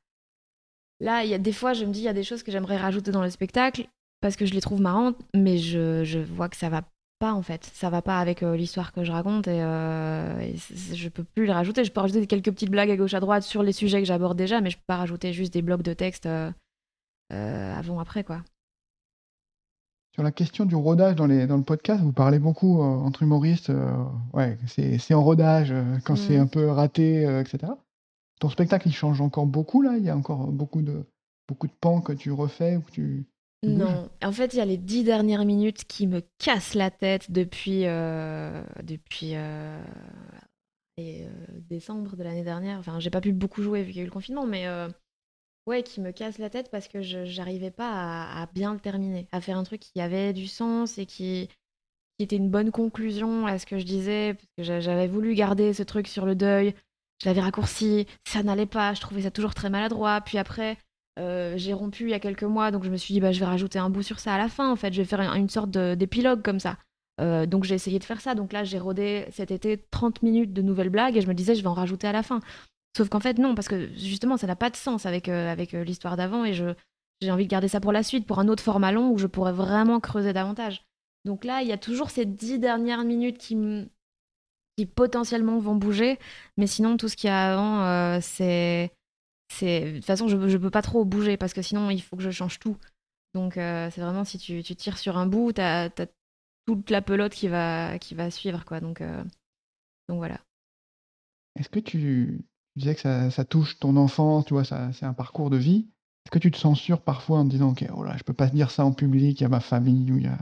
Là, 1.00 1.24
il 1.24 1.30
y 1.30 1.34
a 1.34 1.38
des 1.38 1.54
fois, 1.54 1.74
je 1.74 1.86
me 1.86 1.92
dis, 1.92 2.00
il 2.02 2.06
y 2.06 2.10
a 2.10 2.14
des 2.14 2.24
choses 2.24 2.44
que 2.44 2.52
j'aimerais 2.52 2.78
rajouter 2.78 3.12
dans 3.12 3.22
le 3.22 3.30
spectacle 3.30 3.88
parce 4.22 4.36
que 4.36 4.46
je 4.46 4.54
les 4.54 4.62
trouve 4.62 4.82
marrantes, 4.82 5.16
mais 5.34 5.58
je, 5.58 6.04
je 6.04 6.20
vois 6.20 6.50
que 6.50 6.58
ça 6.58 6.68
va 6.70 6.82
pas 7.20 7.34
en 7.34 7.42
fait. 7.42 7.70
Ça 7.74 7.90
va 7.90 8.02
pas 8.02 8.20
avec 8.20 8.44
euh, 8.44 8.56
l'histoire 8.56 8.92
que 8.92 9.04
je 9.04 9.12
raconte 9.12 9.48
et, 9.48 9.62
euh, 9.62 10.40
et 10.40 10.56
je 10.96 11.10
peux 11.10 11.24
plus 11.24 11.46
les 11.46 11.54
rajouter. 11.54 11.84
Je 11.84 11.92
peux 11.92 12.02
rajouter 12.02 12.28
quelques 12.28 12.52
petites 12.52 12.70
blagues 12.72 12.92
à 12.92 12.98
gauche 12.98 13.14
à 13.14 13.20
droite 13.20 13.44
sur 13.44 13.64
les 13.64 13.72
sujets 13.72 14.00
que 14.00 14.06
j'aborde 14.06 14.38
déjà, 14.38 14.60
mais 14.62 14.70
je 14.70 14.78
peux 14.78 14.84
pas 14.88 14.98
rajouter 14.98 15.32
juste 15.34 15.54
des 15.54 15.62
blocs 15.62 15.84
de 15.84 15.94
texte 15.94 16.26
euh, 16.26 16.52
euh, 17.32 17.76
avant 17.76 18.00
après 18.00 18.24
quoi. 18.24 18.42
Sur 20.16 20.24
la 20.24 20.32
question 20.32 20.66
du 20.66 20.76
rodage 20.76 21.16
dans 21.16 21.28
les 21.28 21.48
dans 21.48 21.56
le 21.58 21.64
podcast, 21.64 22.02
vous 22.04 22.12
parlez 22.12 22.40
beaucoup, 22.40 22.82
entre 22.82 23.24
humoristes, 23.24 23.72
ouais, 24.34 24.58
c'est 24.68 24.98
c'est 24.98 25.14
en 25.14 25.24
rodage, 25.24 25.74
quand 26.04 26.18
c'est 26.18 26.38
Mm. 26.38 26.42
un 26.42 26.48
peu 26.48 26.68
raté, 26.70 27.26
heu, 27.26 27.40
et 27.42 27.46
cetera. 27.46 27.78
Ton 28.40 28.50
spectacle, 28.50 28.88
il 28.88 28.94
change 28.94 29.22
encore 29.22 29.46
beaucoup 29.46 29.82
là? 29.82 29.98
Il 29.98 30.04
y 30.04 30.10
a 30.10 30.16
encore 30.18 30.48
beaucoup 30.48 30.82
de 30.82 31.06
beaucoup 31.48 31.68
pans 31.68 32.02
que 32.02 32.14
tu 32.14 32.32
refais 32.32 32.78
ou 32.78 32.84
tu? 32.92 33.28
Non, 33.68 34.10
en 34.24 34.32
fait, 34.32 34.54
il 34.54 34.58
y 34.58 34.62
a 34.62 34.66
les 34.66 34.78
dix 34.78 35.04
dernières 35.04 35.44
minutes 35.46 35.84
qui 35.84 36.08
me 36.08 36.22
cassent 36.38 36.76
la 36.76 36.92
tête 36.92 37.30
depuis, 37.32 37.86
euh, 37.86 38.64
depuis 38.84 39.36
euh, 39.36 39.84
euh, 41.00 41.28
décembre 41.70 42.16
de 42.16 42.24
l'année 42.24 42.44
dernière. 42.44 42.80
Enfin, 42.80 43.00
j'ai 43.00 43.10
pas 43.10 43.22
pu 43.22 43.34
beaucoup 43.34 43.62
jouer 43.62 43.84
vu 43.84 43.88
qu'il 43.92 43.98
y 43.98 44.00
a 44.00 44.04
eu 44.04 44.06
le 44.06 44.12
confinement, 44.12 44.46
mais 44.46 44.66
ouais, 45.68 45.84
qui 45.84 46.02
me 46.02 46.12
cassent 46.12 46.38
la 46.40 46.50
tête 46.50 46.70
parce 46.72 46.88
que 46.88 47.02
j'arrivais 47.02 47.72
pas 47.72 48.32
à, 48.32 48.48
bien 48.48 48.74
le 48.74 48.80
terminer, 48.80 49.28
à 49.32 49.42
faire 49.42 49.58
un 49.58 49.64
truc 49.64 49.82
qui 49.82 50.02
avait 50.02 50.34
du 50.34 50.48
sens 50.48 50.98
et 50.98 51.06
qui, 51.06 51.48
qui 52.18 52.24
était 52.24 52.38
une 52.38 52.50
bonne 52.50 52.72
conclusion 52.72 53.48
à 53.48 53.60
ce 53.60 53.66
que 53.66 53.80
je 53.80 53.86
disais, 53.86 54.34
parce 54.36 54.48
que 54.58 54.64
j'a- 54.64 54.80
j'avais 54.82 55.08
voulu 55.08 55.36
garder 55.36 55.74
ce 55.74 55.84
truc 55.84 56.08
sur 56.08 56.26
le 56.26 56.36
deuil, 56.36 56.74
je 57.22 57.28
l'avais 57.28 57.42
raccourci, 57.42 58.08
ça 58.28 58.44
n'allait 58.44 58.66
pas, 58.66 58.94
je 58.94 59.02
trouvais 59.02 59.24
ça 59.24 59.32
toujours 59.32 59.54
très 59.54 59.70
maladroit. 59.70 60.22
Puis 60.22 60.38
après, 60.38 60.78
euh, 61.20 61.54
j'ai 61.58 61.74
rompu 61.74 62.04
il 62.06 62.10
y 62.12 62.14
a 62.14 62.20
quelques 62.20 62.44
mois, 62.44 62.72
donc 62.72 62.84
je 62.84 62.90
me 62.90 62.98
suis 62.98 63.14
dit, 63.14 63.20
bah, 63.20 63.32
je 63.32 63.40
vais 63.40 63.46
rajouter 63.46 63.78
un 63.80 63.90
bout 63.90 64.04
sur 64.04 64.20
ça 64.20 64.34
à 64.36 64.38
la 64.38 64.48
fin, 64.50 64.72
en 64.72 64.76
fait, 64.76 64.94
je 64.94 65.02
vais 65.02 65.06
faire 65.08 65.20
un- 65.22 65.36
une 65.36 65.50
sorte 65.50 65.72
d'épilogue 65.72 66.42
comme 66.42 66.60
ça. 66.60 66.78
Euh, 67.20 67.46
donc 67.46 67.66
j'ai 67.66 67.76
essayé 67.76 68.00
de 68.00 68.06
faire 68.06 68.22
ça, 68.22 68.34
donc 68.34 68.54
là 68.54 68.64
j'ai 68.64 68.80
rodé 68.80 69.26
cet 69.32 69.52
été 69.52 69.78
30 69.92 70.24
minutes 70.24 70.54
de 70.54 70.62
nouvelles 70.62 70.90
blagues 70.90 71.18
et 71.18 71.22
je 71.22 71.28
me 71.28 71.34
disais, 71.34 71.54
je 71.56 71.62
vais 71.62 71.68
en 71.68 71.74
rajouter 71.74 72.08
à 72.08 72.14
la 72.14 72.24
fin. 72.24 72.40
Sauf 72.96 73.10
qu'en 73.10 73.20
fait, 73.20 73.38
non, 73.38 73.56
parce 73.56 73.68
que 73.68 73.90
justement, 73.94 74.38
ça 74.38 74.48
n'a 74.48 74.56
pas 74.56 74.70
de 74.70 74.78
sens 74.78 75.06
avec, 75.06 75.28
euh, 75.28 75.52
avec 75.52 75.74
l'histoire 75.74 76.16
d'avant 76.16 76.46
et 76.46 76.54
j'ai 76.54 77.32
envie 77.32 77.44
de 77.44 77.50
garder 77.50 77.68
ça 77.68 77.82
pour 77.82 77.92
la 77.92 78.04
suite, 78.04 78.26
pour 78.26 78.40
un 78.40 78.48
autre 78.48 78.64
format 78.64 78.94
long 78.94 79.10
où 79.12 79.18
je 79.18 79.28
pourrais 79.28 79.52
vraiment 79.52 80.00
creuser 80.00 80.32
davantage. 80.32 80.86
Donc 81.26 81.44
là, 81.44 81.62
il 81.62 81.68
y 81.68 81.74
a 81.74 81.78
toujours 81.78 82.10
ces 82.10 82.26
dix 82.26 82.58
dernières 82.60 83.04
minutes 83.04 83.38
qui, 83.38 83.56
m- 83.56 83.90
potentiellement 84.86 85.60
vont 85.60 85.76
bouger, 85.76 86.20
mais 86.58 86.68
sinon, 86.68 86.98
tout 86.98 87.08
ce 87.08 87.16
qu'il 87.16 87.28
y 87.28 87.32
a 87.32 87.54
avant, 87.54 87.84
euh, 87.84 88.20
c'est. 88.22 88.92
De 89.62 89.96
toute 89.96 90.06
façon, 90.06 90.28
je 90.28 90.36
ne 90.38 90.58
peux 90.58 90.70
pas 90.70 90.82
trop 90.82 91.06
bouger 91.06 91.38
parce 91.38 91.54
que 91.54 91.62
sinon, 91.62 91.90
il 91.90 92.02
faut 92.02 92.16
que 92.16 92.24
je 92.24 92.30
change 92.30 92.60
tout. 92.60 92.78
Donc, 93.34 93.58
euh, 93.58 93.90
c'est 93.92 94.02
vraiment 94.02 94.24
si 94.24 94.38
tu, 94.38 94.64
tires 94.64 94.98
sur 94.98 95.18
un 95.18 95.26
bout, 95.26 95.54
tu 95.54 95.62
as, 95.62 95.90
toute 96.66 96.90
la 96.90 97.02
pelote 97.02 97.34
qui 97.34 97.48
va, 97.48 97.98
qui 98.00 98.16
va 98.16 98.30
suivre. 98.32 98.64
Quoi. 98.66 98.80
Donc, 98.80 99.02
euh, 99.02 99.24
donc 100.08 100.18
voilà. 100.18 100.40
Est-ce 101.60 101.70
que 101.70 101.80
tu 101.80 102.42
disais 102.76 102.96
que 102.96 103.30
ça 103.30 103.46
touche 103.46 103.80
ton 103.80 103.96
enfance, 103.98 104.46
tu 104.46 104.54
vois? 104.54 104.64
C'est 104.64 105.06
un 105.06 105.14
parcours 105.14 105.50
de 105.50 105.58
vie. 105.58 105.88
Est-ce 106.26 106.32
que 106.32 106.40
tu 106.40 106.52
te 106.52 106.58
censures 106.58 107.02
parfois 107.02 107.40
en 107.40 107.46
te 107.46 107.50
disant: 107.50 107.72
«OK, 107.72 107.86
oh 107.96 108.04
là, 108.04 108.16
je 108.18 108.24
peux 108.24 108.34
pas 108.34 108.48
dire 108.48 108.72
ça 108.72 108.86
en 108.86 108.92
public, 108.92 109.40
il 109.40 109.44
y 109.44 109.46
a 109.46 109.50
ma 109.50 109.60
famille 109.60 110.12
ou 110.12 110.18
il 110.18 110.26
y 110.26 110.28
a» 110.28 110.38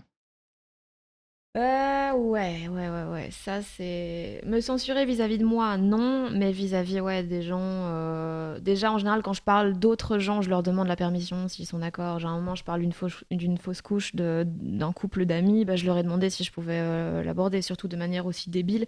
Euh, 1.57 2.11
ouais, 2.13 2.67
ouais, 2.67 2.87
ouais, 2.89 3.03
ouais. 3.05 3.31
Ça, 3.31 3.63
c'est. 3.63 4.41
Me 4.45 4.59
censurer 4.61 5.05
vis-à-vis 5.05 5.39
de 5.39 5.45
moi, 5.45 5.77
non, 5.77 6.29
mais 6.29 6.51
vis-à-vis, 6.51 7.01
ouais, 7.01 7.23
des 7.23 7.41
gens. 7.41 7.57
euh, 7.61 8.59
Déjà, 8.59 8.91
en 8.91 8.99
général, 8.99 9.23
quand 9.23 9.33
je 9.33 9.41
parle 9.41 9.73
d'autres 9.73 10.19
gens, 10.19 10.41
je 10.43 10.49
leur 10.51 10.61
demande 10.61 10.87
la 10.87 10.95
permission 10.95 11.47
s'ils 11.47 11.65
sont 11.65 11.79
d'accord. 11.79 12.19
Genre, 12.19 12.29
à 12.29 12.33
un 12.35 12.37
moment, 12.39 12.53
je 12.53 12.63
parle 12.63 12.81
d'une 12.81 12.91
fausse, 12.93 13.23
fausse 13.59 13.81
couche 13.81 14.13
de... 14.15 14.43
d'un 14.47 14.91
couple 14.93 15.25
d'amis, 15.25 15.65
bah, 15.65 15.75
je 15.75 15.85
leur 15.87 15.97
ai 15.97 16.03
demandé 16.03 16.29
si 16.29 16.43
je 16.43 16.51
pouvais 16.51 16.79
euh, 16.79 17.23
l'aborder, 17.23 17.63
surtout 17.63 17.87
de 17.87 17.97
manière 17.97 18.27
aussi 18.27 18.51
débile. 18.51 18.85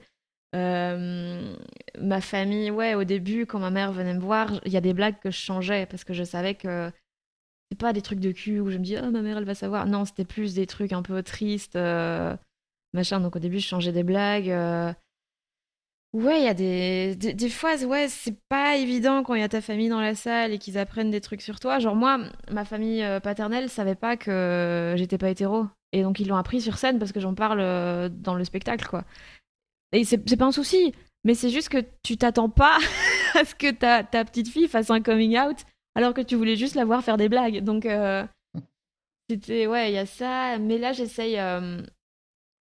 Euh, 0.55 1.55
Ma 1.99 2.21
famille, 2.21 2.71
ouais, 2.71 2.95
au 2.95 3.03
début, 3.03 3.45
quand 3.47 3.60
ma 3.60 3.71
mère 3.71 3.93
venait 3.93 4.13
me 4.15 4.21
voir, 4.21 4.60
il 4.65 4.71
y 4.73 4.77
a 4.77 4.82
des 4.82 4.93
blagues 4.93 5.19
que 5.21 5.32
je 5.32 5.38
changeais 5.39 5.86
parce 5.88 6.03
que 6.03 6.13
je 6.13 6.23
savais 6.23 6.55
que 6.55 6.91
c'est 7.71 7.79
pas 7.79 7.93
des 7.93 8.01
trucs 8.01 8.19
de 8.19 8.32
cul 8.32 8.60
où 8.60 8.69
je 8.71 8.77
me 8.77 8.84
dis, 8.84 8.97
oh, 9.01 9.12
ma 9.12 9.21
mère, 9.21 9.38
elle 9.38 9.45
va 9.45 9.55
savoir. 9.55 9.86
Non, 9.88 10.05
c'était 10.05 10.25
plus 10.25 10.55
des 10.55 10.67
trucs 10.67 10.93
un 10.93 11.01
peu 11.03 11.23
tristes. 11.23 11.77
Machin. 12.93 13.19
Donc 13.19 13.36
au 13.36 13.39
début, 13.39 13.60
je 13.60 13.67
changeais 13.67 13.91
des 13.91 14.04
blagues. 14.04 14.49
euh. 14.49 14.93
Ouais, 16.12 16.39
il 16.39 16.45
y 16.45 16.47
a 16.47 16.56
des... 16.56 17.15
des... 17.15 17.34
des 17.36 17.49
fois, 17.49 17.75
ouais, 17.84 18.08
c'est 18.08 18.36
pas 18.49 18.78
évident 18.78 19.21
quand 19.23 19.36
il 19.36 19.41
y 19.41 19.43
a 19.43 19.49
ta 19.49 19.62
famille 19.62 19.89
dans 19.89 20.02
la 20.02 20.15
salle 20.15 20.52
et 20.52 20.58
qu'ils 20.58 20.78
apprennent 20.80 21.12
des 21.12 21.21
trucs 21.21 21.41
sur 21.43 21.60
toi. 21.60 21.78
Genre 21.78 21.95
moi, 21.95 22.17
ma 22.52 22.65
famille 22.65 23.04
euh, 23.04 23.19
paternelle 23.19 23.69
savait 23.69 23.93
pas 23.95 24.17
que 24.17 24.95
j'étais 24.97 25.19
pas 25.19 25.30
hétéro. 25.30 25.67
Et 25.91 26.02
donc 26.02 26.19
ils 26.19 26.28
l'ont 26.28 26.36
appris 26.38 26.62
sur 26.62 26.78
scène 26.78 26.97
parce 26.99 27.12
que 27.12 27.19
j'en 27.19 27.36
parle 27.36 27.60
euh, 27.62 28.10
dans 28.10 28.34
le 28.36 28.43
spectacle, 28.43 28.88
quoi. 28.88 29.04
Et 29.91 30.04
c'est 30.04 30.28
c'est 30.30 30.38
pas 30.38 30.45
un 30.45 30.52
souci, 30.52 30.93
mais 31.23 31.34
c'est 31.36 31.49
juste 31.49 31.69
que 31.69 31.84
tu 32.04 32.17
t'attends 32.17 32.49
pas 32.49 32.78
à 33.36 33.45
ce 33.45 33.54
que 33.56 33.71
ta, 33.71 34.04
ta 34.04 34.23
petite 34.25 34.47
fille 34.49 34.67
fasse 34.67 34.89
un 34.91 35.02
coming 35.02 35.38
out 35.39 35.58
alors 35.95 36.13
que 36.13 36.21
tu 36.21 36.36
voulais 36.36 36.56
juste 36.56 36.75
la 36.75 36.86
voir 36.86 37.04
faire 37.04 37.17
des 37.17 37.30
blagues. 37.30 37.63
Donc 37.63 37.86
euh, 37.86 38.23
c'était, 39.30 39.67
ouais, 39.67 39.91
il 39.91 39.95
y 39.95 39.97
a 39.99 40.06
ça. 40.08 40.58
Mais 40.58 40.78
là, 40.80 40.91
j'essaye... 40.93 41.38
euh, 41.39 41.82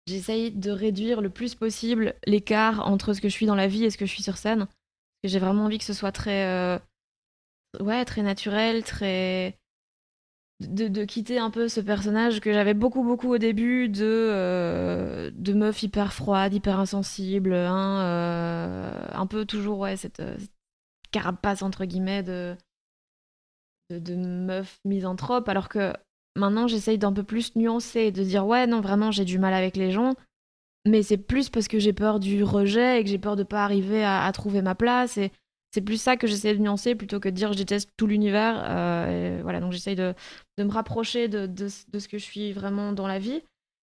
J'essaye 0.08 0.50
de 0.50 0.70
réduire 0.70 1.20
le 1.20 1.28
plus 1.28 1.54
possible 1.54 2.14
l'écart 2.26 2.86
entre 2.88 3.12
ce 3.12 3.20
que 3.20 3.28
je 3.28 3.34
suis 3.34 3.44
dans 3.44 3.54
la 3.54 3.66
vie 3.66 3.84
et 3.84 3.90
ce 3.90 3.98
que 3.98 4.06
je 4.06 4.10
suis 4.10 4.22
sur 4.22 4.38
scène. 4.38 4.66
J'ai 5.22 5.38
vraiment 5.38 5.64
envie 5.64 5.76
que 5.76 5.84
ce 5.84 5.92
soit 5.92 6.12
très, 6.12 6.46
euh, 6.46 6.78
ouais, 7.80 8.04
très 8.06 8.22
naturel, 8.22 8.84
très 8.84 9.58
de, 10.60 11.04
quitter 11.04 11.38
un 11.38 11.50
peu 11.50 11.68
ce 11.68 11.80
personnage 11.80 12.40
que 12.40 12.52
j'avais 12.52 12.74
beaucoup 12.74 13.04
beaucoup 13.04 13.32
au 13.32 13.38
début 13.38 13.88
de 13.88 14.04
euh, 14.04 15.30
de 15.34 15.52
meuf 15.52 15.82
hyper 15.82 16.12
froide, 16.12 16.54
hyper 16.54 16.80
insensible, 16.80 17.52
hein, 17.52 18.00
euh, 18.00 19.08
un 19.12 19.26
peu 19.26 19.44
toujours 19.44 19.78
ouais 19.80 19.96
cette, 19.96 20.20
euh, 20.20 20.36
cette 20.38 20.50
carapace 21.12 21.62
entre 21.62 21.84
guillemets 21.84 22.22
de 22.22 22.56
de, 23.90 23.98
de 23.98 24.16
meuf 24.16 24.80
misanthrope, 24.84 25.48
alors 25.48 25.68
que 25.68 25.92
maintenant 26.38 26.66
j'essaye 26.66 26.98
d'un 26.98 27.12
peu 27.12 27.22
plus 27.22 27.54
nuancer, 27.56 28.12
de 28.12 28.22
dire 28.22 28.46
ouais 28.46 28.66
non 28.66 28.80
vraiment 28.80 29.10
j'ai 29.10 29.24
du 29.24 29.38
mal 29.38 29.54
avec 29.54 29.76
les 29.76 29.90
gens, 29.90 30.14
mais 30.86 31.02
c'est 31.02 31.18
plus 31.18 31.50
parce 31.50 31.68
que 31.68 31.78
j'ai 31.78 31.92
peur 31.92 32.20
du 32.20 32.42
rejet 32.44 33.00
et 33.00 33.04
que 33.04 33.10
j'ai 33.10 33.18
peur 33.18 33.36
de 33.36 33.42
pas 33.42 33.64
arriver 33.64 34.04
à, 34.04 34.30
trouver 34.32 34.62
ma 34.62 34.74
place 34.74 35.18
et 35.18 35.32
c'est 35.72 35.82
plus 35.82 36.00
ça 36.00 36.16
que 36.16 36.26
j'essaie 36.26 36.54
de 36.54 36.62
nuancer 36.62 36.94
plutôt 36.94 37.20
que 37.20 37.28
de 37.28 37.34
dire 37.34 37.52
je 37.52 37.58
déteste 37.58 37.90
tout 37.96 38.06
l'univers. 38.06 38.62
euh, 38.64 39.38
et 39.38 39.42
voilà 39.42 39.60
donc 39.60 39.72
j'essaye 39.72 39.96
de, 39.96 40.14
de 40.56 40.64
me 40.64 40.70
rapprocher 40.70 41.28
de, 41.28 41.46
de, 41.46 41.68
de 41.88 41.98
ce 41.98 42.08
que 42.08 42.18
je 42.18 42.24
suis 42.24 42.52
vraiment 42.52 42.92
dans 42.92 43.06
la 43.06 43.18
vie. 43.18 43.42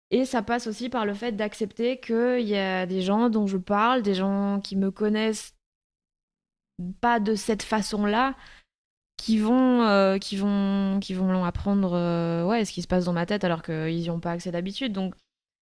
Et 0.09 0.23
ça 0.25 0.41
passe 0.41 0.67
aussi 0.67 0.89
par 0.89 1.05
le 1.05 1.13
fait 1.13 1.33
d'accepter 1.33 1.99
qu'il 1.99 2.47
y 2.47 2.55
a 2.55 2.85
des 2.85 3.01
gens 3.01 3.29
dont 3.29 3.45
je 3.45 3.57
parle, 3.57 4.01
des 4.01 4.13
gens 4.13 4.61
qui 4.61 4.77
me 4.77 4.89
connaissent 4.89 5.53
pas 7.01 7.19
de 7.19 7.35
cette 7.35 7.63
façon-là, 7.63 8.35
qui 9.17 9.39
vont, 9.39 9.83
euh, 9.83 10.17
qui 10.19 10.35
vont, 10.37 10.99
qui 11.01 11.13
vont 11.13 11.43
apprendre 11.43 11.93
euh, 11.93 12.45
ouais, 12.45 12.65
ce 12.65 12.71
qui 12.71 12.81
se 12.81 12.87
passe 12.87 13.05
dans 13.05 13.13
ma 13.13 13.25
tête 13.25 13.43
alors 13.43 13.63
qu'ils 13.63 13.99
n'y 13.99 14.09
ont 14.09 14.19
pas 14.19 14.31
accès 14.31 14.51
d'habitude. 14.51 14.93
Donc 14.93 15.15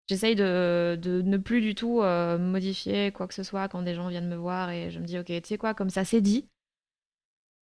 j'essaye 0.09 0.35
de, 0.35 0.99
de 1.01 1.23
ne 1.23 1.37
plus 1.37 1.61
du 1.61 1.75
tout 1.75 2.01
euh, 2.03 2.39
modifier 2.39 3.13
quoi 3.13 3.29
que 3.29 3.35
ce 3.35 3.43
soit 3.43 3.69
quand 3.69 3.83
des 3.83 3.95
gens 3.95 4.09
viennent 4.09 4.29
me 4.29 4.37
voir 4.37 4.71
et 4.71 4.91
je 4.91 4.99
me 4.99 5.05
dis 5.05 5.19
ok, 5.19 5.27
tu 5.27 5.41
sais 5.45 5.59
quoi, 5.59 5.75
comme 5.75 5.91
ça 5.91 6.05
c'est 6.05 6.21
dit. 6.23 6.49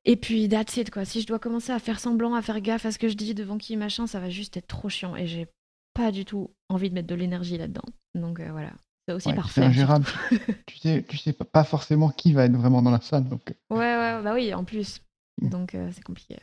Et 0.04 0.16
puis 0.16 0.48
that's 0.48 0.76
it 0.76 0.90
quoi. 0.90 1.04
Si 1.04 1.20
je 1.20 1.26
dois 1.26 1.38
commencer 1.38 1.72
à 1.72 1.78
faire 1.78 2.00
semblant, 2.00 2.34
à 2.34 2.42
faire 2.42 2.60
gaffe 2.60 2.86
à 2.86 2.92
ce 2.92 2.98
que 2.98 3.08
je 3.08 3.14
dis 3.16 3.34
devant 3.34 3.58
qui 3.58 3.76
machin, 3.76 4.06
ça 4.06 4.20
va 4.20 4.30
juste 4.30 4.56
être 4.56 4.66
trop 4.66 4.88
chiant 4.88 5.16
et 5.16 5.26
j'ai 5.26 5.46
pas 5.94 6.10
du 6.12 6.24
tout 6.24 6.50
envie 6.68 6.88
de 6.88 6.94
mettre 6.94 7.08
de 7.08 7.14
l'énergie 7.14 7.58
là-dedans. 7.58 7.84
Donc 8.14 8.40
euh, 8.40 8.48
voilà. 8.52 8.72
C'est 9.08 9.14
aussi 9.14 9.28
Ouais, 9.28 9.34
c'est 9.34 9.40
parfait. 9.40 9.62
ingérable. 9.62 10.06
Tu 10.66 10.78
sais 10.78 11.04
tu 11.08 11.16
sais 11.18 11.32
pas 11.32 11.44
pas 11.44 11.64
forcément 11.64 12.10
qui 12.10 12.32
va 12.32 12.44
être 12.44 12.52
vraiment 12.56 12.80
dans 12.82 12.90
la 12.90 13.00
salle 13.00 13.28
donc 13.28 13.54
Ouais, 13.70 13.78
ouais, 13.78 14.22
bah 14.22 14.32
oui, 14.34 14.54
en 14.54 14.64
plus. 14.64 15.00
Donc 15.48 15.74
euh, 15.74 15.90
c'est 15.92 16.02
compliqué. 16.02 16.38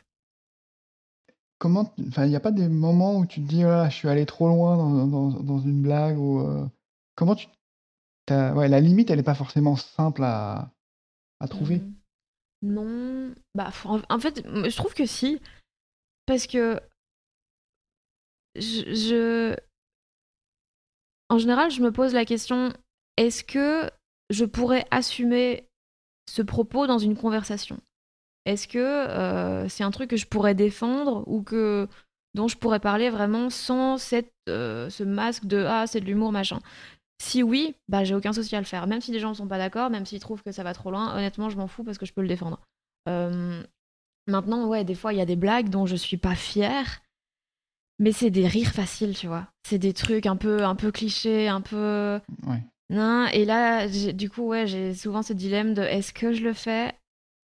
comment, 1.60 1.94
enfin, 2.08 2.26
il 2.26 2.30
n'y 2.30 2.36
a 2.36 2.40
pas 2.40 2.52
des 2.52 2.68
moments 2.68 3.18
où 3.18 3.26
tu 3.26 3.42
te 3.42 3.48
dis, 3.48 3.64
«Ah, 3.64 3.90
je 3.90 3.96
suis 3.96 4.10
allé 4.10 4.26
trop 4.26 4.48
loin 4.48 4.78
dans 4.78 5.08
dans 5.08 5.30
dans 5.30 5.60
une 5.60 5.82
blague» 5.82 6.18
ou, 6.18 6.40
heu, 6.42 6.70
comment 7.16 7.36
tu 7.36 7.48
ouais, 8.30 8.68
la 8.68 8.82
limite, 8.82 9.10
elle 9.10 9.20
est 9.20 9.24
pas 9.24 9.36
forcément 9.36 9.76
simple 9.76 10.24
à 10.24 10.72
à 11.40 11.48
trouver? 11.48 11.78
Mmh. 11.78 11.94
Non, 12.64 13.36
bah, 13.54 13.72
en 13.86 14.02
en 14.10 14.20
fait, 14.20 14.44
je 14.46 14.76
trouve 14.76 14.94
que 14.94 15.06
si, 15.06 15.40
parce 16.26 16.48
que 16.48 16.80
je 18.56 18.84
je 18.94 19.56
en 21.30 21.38
général, 21.38 21.70
je 21.72 21.82
me 21.82 21.92
pose 21.92 22.14
la 22.14 22.26
question: 22.26 22.74
«Est-ce 23.18 23.44
que 23.44 23.90
je 24.30 24.46
pourrais 24.46 24.86
assumer 24.92 25.68
ce 26.30 26.42
propos 26.42 26.88
dans 26.88 27.00
une 27.00 27.16
conversation?» 27.16 27.80
Est-ce 28.48 28.68
que, 28.68 29.64
heu, 29.66 29.68
c'est 29.68 29.84
un 29.84 29.92
truc 29.92 30.10
que 30.10 30.16
je 30.18 30.26
pourrais 30.26 30.56
défendre 30.56 31.24
ou 31.28 31.44
que 31.44 31.88
dont 32.34 32.48
je 32.48 32.56
pourrais 32.56 32.80
parler 32.80 33.10
vraiment 33.10 33.50
sans 33.50 33.98
cette, 33.98 34.32
heu, 34.48 34.90
ce 34.90 35.04
masque 35.04 35.46
de: 35.46 35.66
«Ah, 35.68 35.86
c'est 35.86 36.00
de 36.00 36.06
l'humour, 36.06 36.32
machin». 36.32 36.60
Si 37.22 37.44
oui, 37.44 37.76
bah, 37.90 38.04
j'ai 38.06 38.16
aucun 38.16 38.32
souci 38.32 38.56
à 38.56 38.60
le 38.60 38.66
faire. 38.66 38.88
Même 38.88 39.02
si 39.02 39.12
les 39.12 39.20
gens 39.20 39.30
ne 39.30 39.34
sont 39.36 39.48
pas 39.48 39.58
d'accord, 39.58 39.90
même 39.90 40.06
s'ils 40.06 40.20
trouvent 40.22 40.44
que 40.44 40.52
ça 40.54 40.64
va 40.64 40.74
trop 40.74 40.92
loin, 40.92 41.14
honnêtement, 41.16 41.50
je 41.50 41.58
m'en 41.58 41.68
fous 41.68 41.84
parce 41.84 41.98
que 41.98 42.06
je 42.06 42.14
peux 42.14 42.22
le 42.22 42.28
défendre. 42.28 42.62
Hem, 43.08 43.66
maintenant, 44.28 44.68
ouais, 44.68 44.86
des 44.86 44.96
fois, 44.96 45.12
il 45.14 45.18
y 45.20 45.22
a 45.22 45.26
des 45.26 45.36
blagues 45.36 45.70
dont 45.70 45.86
je 45.86 45.96
suis 45.98 46.18
pas 46.18 46.36
fière, 46.36 47.02
mais 48.00 48.12
c'est 48.14 48.30
des 48.30 48.48
rires 48.48 48.72
faciles, 48.72 49.16
tu 49.16 49.28
vois? 49.28 49.48
C'est 49.68 49.80
des 49.80 49.94
trucs 49.94 50.26
un 50.26 50.38
peu 50.38 50.64
un 50.64 50.76
peu 50.76 50.92
clichés, 50.92 51.48
un 51.50 51.62
peu 51.62 52.20
Ouais. 52.46 52.64
non 52.90 53.26
et 53.34 53.44
là, 53.44 53.88
du 54.14 54.30
coup, 54.30 54.44
ouais, 54.48 54.68
j'ai 54.68 54.94
souvent 54.94 55.24
ce 55.24 55.34
dilemme 55.34 55.74
de: 55.74 55.82
«Est-ce 55.82 56.14
que 56.14 56.32
je 56.32 56.44
le 56.44 56.54
fais 56.54 56.94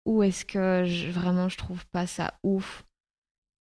ou 0.06 0.24
est-ce 0.24 0.46
que 0.46 1.12
vraiment 1.12 1.50
je 1.50 1.58
trouve 1.58 1.86
pas 1.88 2.08
ça 2.08 2.36
ouf?» 2.44 2.86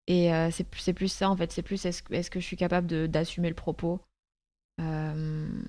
et 0.08 0.32
heu, 0.32 0.50
c'est 0.52 0.94
plus 0.94 1.08
ça, 1.12 1.30
en 1.30 1.36
fait, 1.36 1.52
c'est 1.52 1.62
plus 1.62 1.84
est-ce 1.86 2.02
est-ce 2.12 2.30
que 2.30 2.40
je 2.40 2.46
suis 2.46 2.56
capable 2.56 3.08
d'assumer 3.08 3.48
le 3.48 3.54
propos? 3.54 4.00
Hem 4.78 5.66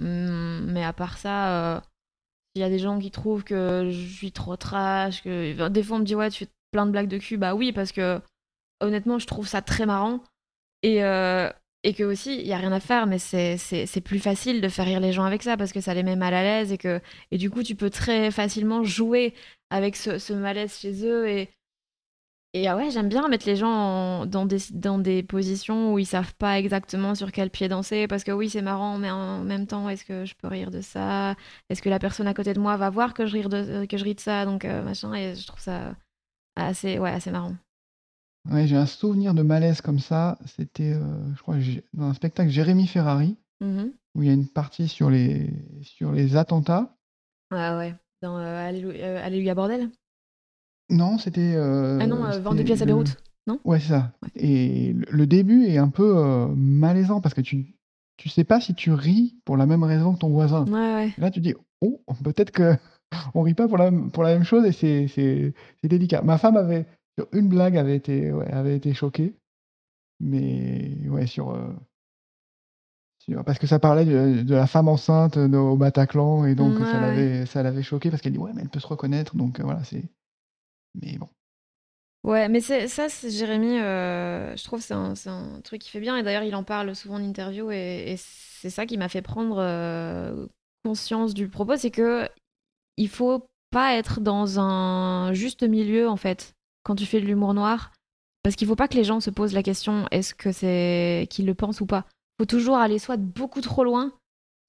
Mmh, 0.00 0.72
mais 0.72 0.84
à 0.84 0.92
part 0.92 1.18
ça, 1.18 1.78
heu, 1.78 1.80
s'il 2.54 2.62
y 2.62 2.64
a 2.66 2.70
des 2.70 2.78
gens 2.80 2.98
qui 3.00 3.10
trouvent 3.10 3.44
que 3.44 3.90
je 3.90 4.06
suis 4.14 4.32
trop 4.32 4.56
trash, 4.56 5.22
que 5.22 5.68
des 5.68 5.82
fois 5.82 5.96
on 5.98 6.00
me 6.00 6.04
dit: 6.04 6.14
«Ouais, 6.16 6.30
tu 6.30 6.46
fais 6.46 6.50
plein 6.72 6.86
de 6.86 6.92
blagues 6.92 7.08
de 7.08 7.18
cul». 7.18 7.36
Bah 7.38 7.54
oui, 7.54 7.72
parce 7.72 7.92
que 7.92 8.20
honnêtement, 8.80 9.18
je 9.20 9.26
trouve 9.28 9.48
ça 9.48 9.62
très 9.62 9.86
marrant 9.86 10.22
et 10.82 11.02
et 11.82 11.94
que 11.94 12.04
aussi 12.04 12.36
il 12.38 12.46
y 12.46 12.52
a 12.52 12.58
rien 12.58 12.72
à 12.72 12.80
faire, 12.80 13.06
mais 13.06 13.18
c'est 13.18 14.00
plus 14.04 14.18
facile 14.18 14.60
de 14.60 14.68
faire 14.68 14.84
rire 14.86 15.00
les 15.00 15.12
gens 15.12 15.24
avec 15.24 15.42
ça 15.42 15.56
parce 15.56 15.72
que 15.72 15.80
ça 15.80 15.94
les 15.94 16.02
met 16.02 16.16
mal 16.16 16.34
à 16.34 16.42
l'aise 16.42 16.72
et 16.72 16.78
que 16.78 17.00
et 17.30 17.38
du 17.38 17.50
coup, 17.50 17.62
tu 17.62 17.74
peux 17.76 17.90
très 17.90 18.30
facilement 18.30 18.84
jouer 18.84 19.34
avec 19.70 19.96
ce 19.96 20.32
malaise 20.32 20.78
chez 20.78 21.04
eux 21.06 21.28
et 21.28 21.50
et 22.52 22.66
ah 22.66 22.76
ouais, 22.76 22.90
j'aime 22.90 23.08
bien 23.08 23.28
mettre 23.28 23.46
les 23.46 23.54
gens 23.54 24.26
dans 24.26 24.44
des 24.44 24.58
dans 24.72 24.98
des 24.98 25.22
positions 25.22 25.94
où 25.94 26.00
ils 26.00 26.06
savent 26.06 26.34
pas 26.34 26.58
exactement 26.58 27.14
sur 27.14 27.30
quel 27.30 27.48
pied 27.48 27.68
danser 27.68 28.08
parce 28.08 28.24
que 28.24 28.32
oui, 28.32 28.50
c'est 28.50 28.60
marrant, 28.62 28.98
mais 28.98 29.08
en 29.10 29.44
même 29.44 29.68
temps, 29.68 29.88
est-ce 29.88 30.04
que 30.04 30.24
je 30.24 30.34
peux 30.34 30.48
rire 30.48 30.72
de 30.72 30.80
ça? 30.80 31.36
Est-ce 31.68 31.80
que 31.80 31.88
la 31.88 32.00
personne 32.00 32.26
à 32.26 32.34
côté 32.34 32.52
de 32.52 32.58
moi 32.58 32.76
va 32.76 32.90
voir 32.90 33.14
que 33.14 33.24
je 33.26 33.34
rire 33.34 33.48
de 33.48 33.56
euh, 33.56 33.86
que 33.86 33.96
je 33.96 34.02
ris 34.04 34.16
de 34.16 34.20
ça? 34.20 34.44
Donc 34.46 34.64
heu, 34.64 34.82
machin 34.82 35.14
et 35.14 35.36
je 35.36 35.46
trouve 35.46 35.60
ça 35.60 35.94
assez 36.56 36.98
ouais, 36.98 37.10
assez 37.10 37.30
marrant. 37.30 37.56
Ouais, 38.48 38.66
j'ai 38.66 38.76
un 38.76 38.86
souvenir 38.86 39.34
de 39.34 39.42
malaise 39.42 39.80
comme 39.80 39.98
ça, 39.98 40.38
c'était, 40.46 40.94
heu, 40.94 41.02
je 41.36 41.42
crois 41.42 41.56
dans 41.92 42.06
un 42.06 42.14
spectacle 42.14 42.50
Jérémy 42.50 42.86
Ferrari, 42.86 43.36
Mmh 43.60 43.88
où 44.16 44.22
il 44.22 44.26
y 44.28 44.30
a 44.30 44.34
une 44.34 44.48
partie 44.48 44.88
sur 44.88 45.10
les 45.10 45.50
sur 45.82 46.10
les 46.12 46.34
attentats. 46.36 46.96
Ouais, 47.52 47.76
ouais, 47.76 47.94
dans, 48.22 48.38
heu, 48.38 48.42
Allélou 48.44 48.90
heu, 48.90 49.16
Alléluia 49.18 49.54
bordel? 49.54 49.90
Non, 50.88 51.18
c'était, 51.18 51.54
Ah 51.56 52.06
non, 52.06 52.24
heu, 52.24 52.36
heu, 52.36 52.38
Vente 52.40 52.54
de 52.54 52.58
c'était 52.58 52.64
pièces 52.64 52.82
à 52.82 52.84
le 52.86 52.92
Beyrouth, 52.92 53.16
non? 53.46 53.60
ouais, 53.64 53.78
c'est 53.78 53.88
ça 53.88 54.12
Ouais. 54.22 54.30
et 54.42 54.92
le 54.94 55.06
le 55.10 55.26
début 55.26 55.64
est 55.66 55.78
un 55.78 55.88
peu, 55.90 56.16
heu, 56.16 56.46
malaisant 56.56 57.20
parce 57.20 57.34
que 57.34 57.40
tu 57.42 57.74
tu 58.16 58.28
sais 58.28 58.44
pas 58.44 58.60
si 58.60 58.74
tu 58.74 58.92
ris 58.92 59.36
pour 59.44 59.56
la 59.56 59.66
même 59.66 59.82
raison 59.84 60.12
que 60.14 60.18
ton 60.18 60.30
voisin. 60.30 60.64
Ouais, 60.66 60.94
ouais. 60.94 61.12
Là, 61.18 61.30
tu 61.30 61.40
dis: 61.40 61.54
«Oh, 61.80 62.02
peut-être 62.24 62.52
qu'on 62.52 62.76
rit 63.42 63.54
pas 63.54 63.68
pour 63.68 63.78
la 63.78 63.90
même 63.90 64.10
pour 64.10 64.22
la 64.24 64.32
même 64.34 64.44
chose» 64.44 64.64
et 64.66 64.72
c'est 64.72 65.06
c'est 65.08 65.54
c'est 65.80 65.88
délicat. 65.88 66.22
Ma 66.22 66.36
femme 66.38 66.56
avait 66.56 66.86
sur 67.18 67.28
une 67.32 67.48
blague 67.48 67.76
avait 67.76 67.96
été 67.96 68.32
ouais, 68.32 68.50
avait 68.50 68.76
été 68.76 68.94
choquée, 68.94 69.36
mais 70.20 70.96
ouais, 71.08 71.26
sur, 71.26 71.56
sur 73.18 73.44
parce 73.44 73.58
que 73.58 73.66
ça 73.66 73.78
parlait 73.78 74.04
de 74.04 74.42
de 74.42 74.54
la 74.54 74.66
femme 74.66 74.88
enceinte, 74.88 75.36
au 75.36 75.76
Bataclan 75.76 76.46
et 76.46 76.54
donc 76.54 76.78
ça 76.78 76.98
ouais, 76.98 77.00
ouais. 77.00 77.00
l'avait 77.00 77.46
ça 77.46 77.62
l'avait 77.62 77.82
choquée 77.82 78.10
parce 78.10 78.22
qu'elle 78.22 78.32
dit: 78.32 78.38
«Ouais, 78.38 78.52
mais 78.54 78.62
elle 78.62 78.70
peut 78.70 78.80
se 78.80 78.86
reconnaître», 78.86 79.36
donc 79.36 79.60
heu, 79.60 79.64
voilà, 79.64 79.84
c'est 79.84 80.04
mais 80.94 81.18
bon. 81.18 81.28
Ouais, 82.22 82.48
mais 82.50 82.60
ça, 82.60 83.08
c'est 83.08 83.30
Jérémy, 83.30 83.78
heu, 83.78 84.54
je 84.56 84.64
trouve 84.64 84.80
c'est 84.80 84.92
un 84.94 85.14
c'est 85.14 85.30
un 85.30 85.60
truc 85.62 85.80
qu'il 85.80 85.90
fait 85.90 86.00
bien 86.00 86.16
et 86.18 86.22
d'ailleurs 86.22 86.42
il 86.42 86.54
en 86.54 86.64
parle 86.64 86.94
souvent 86.94 87.14
en 87.16 87.22
interview 87.22 87.70
et 87.70 88.12
et 88.12 88.16
c'est 88.18 88.68
ça 88.70 88.84
qui 88.84 88.98
m'a 88.98 89.08
fait 89.08 89.22
prendre, 89.22 89.58
conscience 90.84 91.34
du 91.34 91.48
propos, 91.48 91.76
c'est 91.76 91.90
que 91.90 92.28
il 92.96 93.08
faut 93.08 93.46
pas 93.70 93.94
être 93.96 94.20
dans 94.20 94.58
un 94.60 95.32
juste 95.32 95.62
milieu, 95.62 96.08
en 96.08 96.16
fait, 96.16 96.54
quand 96.82 96.94
tu 96.94 97.06
fais 97.06 97.20
de 97.20 97.26
l'humour 97.26 97.54
noir. 97.54 97.92
Parce 98.42 98.56
qu'il 98.56 98.66
faut 98.66 98.76
pas 98.76 98.88
que 98.88 98.96
les 98.96 99.04
gens 99.04 99.20
se 99.20 99.30
posent 99.30 99.52
la 99.52 99.62
question: 99.62 100.06
«Est-ce 100.10 100.34
que 100.34 100.52
c'est 100.52 101.26
qu'ils 101.30 101.46
le 101.46 101.54
pensent 101.54 101.80
ou 101.80 101.86
pas?» 101.86 102.06
Faut 102.38 102.46
toujours 102.46 102.76
aller 102.76 102.98
soit 102.98 103.18
beaucoup 103.18 103.60
trop 103.60 103.84
loin, 103.84 104.12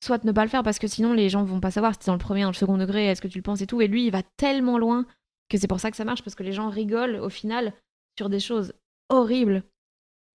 soit 0.03 0.23
ne 0.25 0.31
pas 0.33 0.43
le 0.43 0.49
faire 0.49 0.63
parce 0.63 0.79
que 0.79 0.87
sinon 0.87 1.13
les 1.13 1.29
gens 1.29 1.45
vont 1.45 1.61
pas 1.61 1.71
savoir 1.71 1.93
si 1.93 1.99
tu 1.99 2.05
dans 2.07 2.13
le 2.13 2.19
premier, 2.19 2.41
dans 2.41 2.49
le 2.49 2.53
second 2.53 2.77
degré, 2.77 3.05
est-ce 3.05 3.21
que 3.21 3.29
tu 3.29 3.37
le 3.37 3.43
penses 3.43 3.61
et 3.61 3.67
tout 3.67 3.81
et 3.81 3.87
lui, 3.87 4.05
il 4.05 4.11
va 4.11 4.23
tellement 4.35 4.77
loin 4.77 5.05
que 5.47 5.57
c'est 5.57 5.67
pour 5.67 5.79
ça 5.79 5.89
que 5.89 5.97
ça 5.97 6.03
marche 6.03 6.23
parce 6.23 6.35
que 6.35 6.43
les 6.43 6.51
gens 6.51 6.69
rigolent 6.69 7.17
au 7.17 7.29
final 7.29 7.73
sur 8.17 8.29
des 8.29 8.39
choses 8.39 8.73
horribles, 9.09 9.63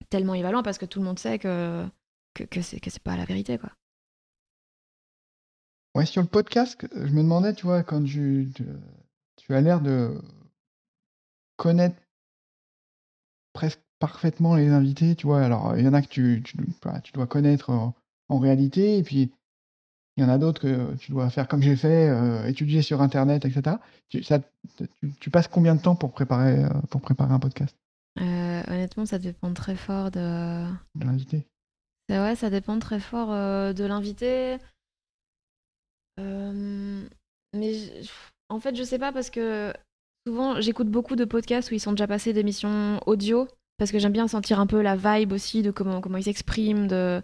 tellement 0.09 0.33
il 0.33 0.43
va 0.43 0.51
loin 0.51 0.63
parce 0.63 0.77
que 0.77 0.85
tout 0.85 0.99
le 0.99 1.05
monde 1.05 1.19
sait 1.19 1.39
que 1.39 1.85
que 2.35 2.43
que 2.43 2.61
c'est 2.61 2.79
que 2.79 2.89
c'est 2.89 3.03
pas 3.03 3.17
la 3.17 3.25
vérité, 3.25 3.57
quoi. 3.57 3.71
Ouais, 5.95 6.05
sur 6.05 6.21
le 6.21 6.27
podcast, 6.27 6.77
je 6.93 7.11
me 7.11 7.23
demandais, 7.23 7.53
tu 7.53 7.65
vois, 7.65 7.83
quand 7.83 8.03
tu 8.03 8.51
tu 9.37 9.53
as 9.53 9.61
l'air 9.61 9.81
de 9.81 10.21
connaître 11.57 11.95
presque 13.53 13.81
parfaitement 13.99 14.55
les 14.55 14.69
invités, 14.69 15.15
tu 15.15 15.27
vois? 15.27 15.41
Alors, 15.41 15.77
il 15.77 15.85
y 15.85 15.87
en 15.87 15.93
a 15.93 16.01
que 16.01 16.07
tu 16.07 16.41
tu 16.43 16.57
bah, 16.83 16.99
tu 17.01 17.11
dois 17.13 17.27
connaître 17.27 17.69
en 17.69 17.93
en 18.29 18.39
réalité 18.39 18.97
et 18.97 19.03
puis 19.03 19.31
il 20.17 20.23
y 20.23 20.25
en 20.25 20.29
a 20.29 20.37
d'autres 20.37 20.61
que 20.61 20.95
tu 20.95 21.11
dois 21.11 21.29
faire 21.29 21.47
comme 21.47 21.61
j'ai 21.61 21.75
fait, 21.75 22.09
étudier 22.49 22.81
sur 22.81 23.01
internet 23.01 23.45
et 23.45 23.51
cetera. 23.51 23.79
Tu 24.09 24.23
ça 24.23 24.39
tu 25.19 25.29
passes 25.29 25.47
combien 25.47 25.75
de 25.75 25.81
temps 25.81 25.95
pour 25.95 26.11
préparer, 26.11 26.63
pour 26.89 27.01
préparer 27.01 27.33
un 27.33 27.39
podcast? 27.39 27.75
Heu, 28.19 28.63
honnêtement, 28.67 29.05
ça 29.05 29.19
dépend 29.19 29.53
très 29.53 29.75
fort 29.75 30.09
de 30.11 30.65
De 30.95 31.05
l'invité? 31.05 31.45
ouais, 32.09 32.35
ça 32.35 32.49
dépend 32.49 32.79
très 32.79 32.99
fort, 32.99 33.29
de 33.29 33.83
l'invité. 33.85 34.57
Mais 36.17 37.79
en 38.49 38.59
fait, 38.59 38.75
je 38.75 38.83
sais 38.83 38.99
pas 38.99 39.11
parce 39.11 39.29
que 39.29 39.73
souvent, 40.27 40.59
j'écoute 40.59 40.89
beaucoup 40.89 41.15
de 41.15 41.25
podcasts 41.25 41.71
où 41.71 41.75
ils 41.75 41.79
sont 41.79 41.91
déjà 41.91 42.07
passés 42.07 42.33
d'émissions 42.33 42.99
audio 43.05 43.47
parce 43.77 43.91
que 43.91 43.99
j'aime 43.99 44.13
bien 44.13 44.27
sentir 44.27 44.59
un 44.59 44.67
peu 44.67 44.81
la 44.81 44.95
vibe 44.95 45.33
aussi 45.33 45.61
de 45.61 45.71
comment 45.71 46.01
comment 46.01 46.17
ils 46.17 46.23
s'expriment, 46.23 46.87
de 46.87 47.21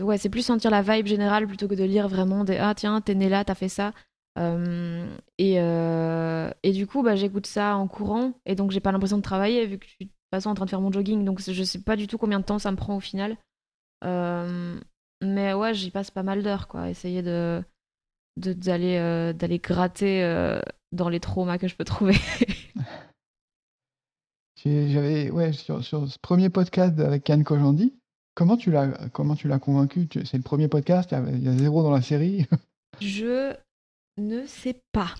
ouais, 0.00 0.18
c'est 0.18 0.28
plus 0.28 0.44
sentir 0.44 0.70
la 0.70 0.82
vibe 0.82 1.06
générale 1.06 1.46
plutôt 1.46 1.68
que 1.68 1.74
de 1.74 1.84
lire 1.84 2.08
vraiment 2.08 2.44
des: 2.44 2.58
«Ah 2.58 2.74
tiens, 2.74 3.00
tu 3.00 3.14
né 3.14 3.28
là, 3.28 3.44
t'as 3.44 3.54
fait 3.54 3.68
ça». 3.68 3.92
Hem 4.36 5.16
et 5.38 5.60
heu 5.60 6.50
et 6.64 6.72
du 6.72 6.88
coup, 6.88 7.02
bah, 7.02 7.14
j'écoute 7.14 7.46
ça 7.46 7.76
en 7.76 7.86
courant 7.86 8.32
et 8.46 8.56
donc 8.56 8.72
j'ai 8.72 8.80
pas 8.80 8.90
l'impression 8.90 9.18
de 9.18 9.22
travailler 9.22 9.64
vu 9.66 9.78
que 9.78 9.86
je 9.86 9.92
suis 9.92 10.06
de 10.06 10.10
toute 10.10 10.30
façon 10.32 10.50
en 10.50 10.54
train 10.54 10.64
de 10.64 10.70
faire 10.70 10.80
mon 10.80 10.90
jogging 10.90 11.24
donc 11.24 11.40
je 11.40 11.62
sais 11.62 11.80
pas 11.80 11.94
du 11.94 12.08
tout 12.08 12.18
combien 12.18 12.40
de 12.40 12.44
temps 12.44 12.58
ça 12.58 12.72
me 12.72 12.76
prend 12.76 12.96
au 12.96 13.00
final. 13.00 13.36
Hem, 14.02 14.82
mais 15.22 15.54
ouais, 15.54 15.72
j'y 15.72 15.90
passe 15.90 16.10
pas 16.10 16.24
mal 16.24 16.42
d'heures 16.42 16.68
quoi, 16.68 16.90
essayer 16.90 17.22
d'aller, 17.22 17.62
d'aller 18.36 19.58
gratter, 19.60 20.60
dans 20.94 21.08
les 21.08 21.20
traumas 21.20 21.58
que 21.58 21.68
je 21.68 21.76
peux 21.76 21.84
trouver. 21.84 22.14
J'avais 24.64 25.30
ouais, 25.30 25.52
sur 25.52 25.84
sur 25.84 26.08
ce 26.08 26.18
premier 26.18 26.48
podcast 26.48 26.98
avec 26.98 27.24
Kian 27.24 27.42
Kojandi, 27.42 27.92
comment 28.34 28.56
tu 28.56 28.70
l'as 28.70 28.88
comment 29.12 29.36
tu 29.36 29.46
l'as 29.46 29.58
convaincu? 29.58 30.08
C'est 30.24 30.38
le 30.38 30.42
premier 30.42 30.68
podcast, 30.68 31.10
il 31.12 31.18
y 31.18 31.20
a 31.20 31.30
il 31.30 31.44
y 31.44 31.48
a 31.48 31.52
0 31.56 31.82
dans 31.82 31.90
la 31.90 32.00
série? 32.00 32.46
Je 33.02 33.54
ne 34.16 34.46
sais 34.46 34.80
pas 34.92 35.14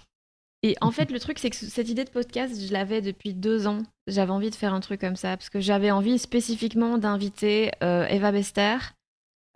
et 0.65 0.77
en 0.81 0.91
fait, 0.91 1.11
le 1.11 1.21
truc, 1.21 1.39
c'est 1.39 1.51
que 1.51 1.57
ce 1.57 1.67
cette 1.67 1.91
idée 1.91 2.05
de 2.05 2.11
podcast, 2.11 2.59
je 2.59 2.73
l'avais 2.73 3.03
depuis 3.03 3.35
2 3.35 3.67
ans. 3.67 3.83
J'avais 4.07 4.31
envie 4.31 4.49
de 4.49 4.55
faire 4.55 4.73
un 4.73 4.81
truc 4.81 4.99
comme 4.99 5.15
ça 5.15 5.37
parce 5.37 5.51
que 5.51 5.61
j'avais 5.61 5.91
envie 5.91 6.19
spécifiquement 6.19 6.97
d'inviter, 6.97 7.71
heu, 7.83 8.07
Eva 8.09 8.33
Bester, 8.33 8.79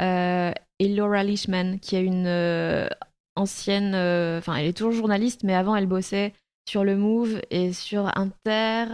heu 0.03 0.53
et 0.79 0.89
Laura 0.95 1.25
Leishman 1.25 1.79
qui 1.81 1.97
est 1.97 2.05
une, 2.05 2.27
heu, 2.27 2.91
ancienne, 3.38 3.94
heu 3.94 4.38
enfin, 4.38 4.57
elle 4.57 4.66
est 4.66 4.77
toujours 4.77 4.92
journaliste, 4.92 5.44
mais 5.44 5.55
avant, 5.55 5.77
elle 5.77 5.87
bossait 5.87 6.35
sur 6.68 6.85
Le 6.85 6.96
Move 6.96 7.40
et 7.51 7.72
sur 7.72 8.16
Inter, 8.18 8.87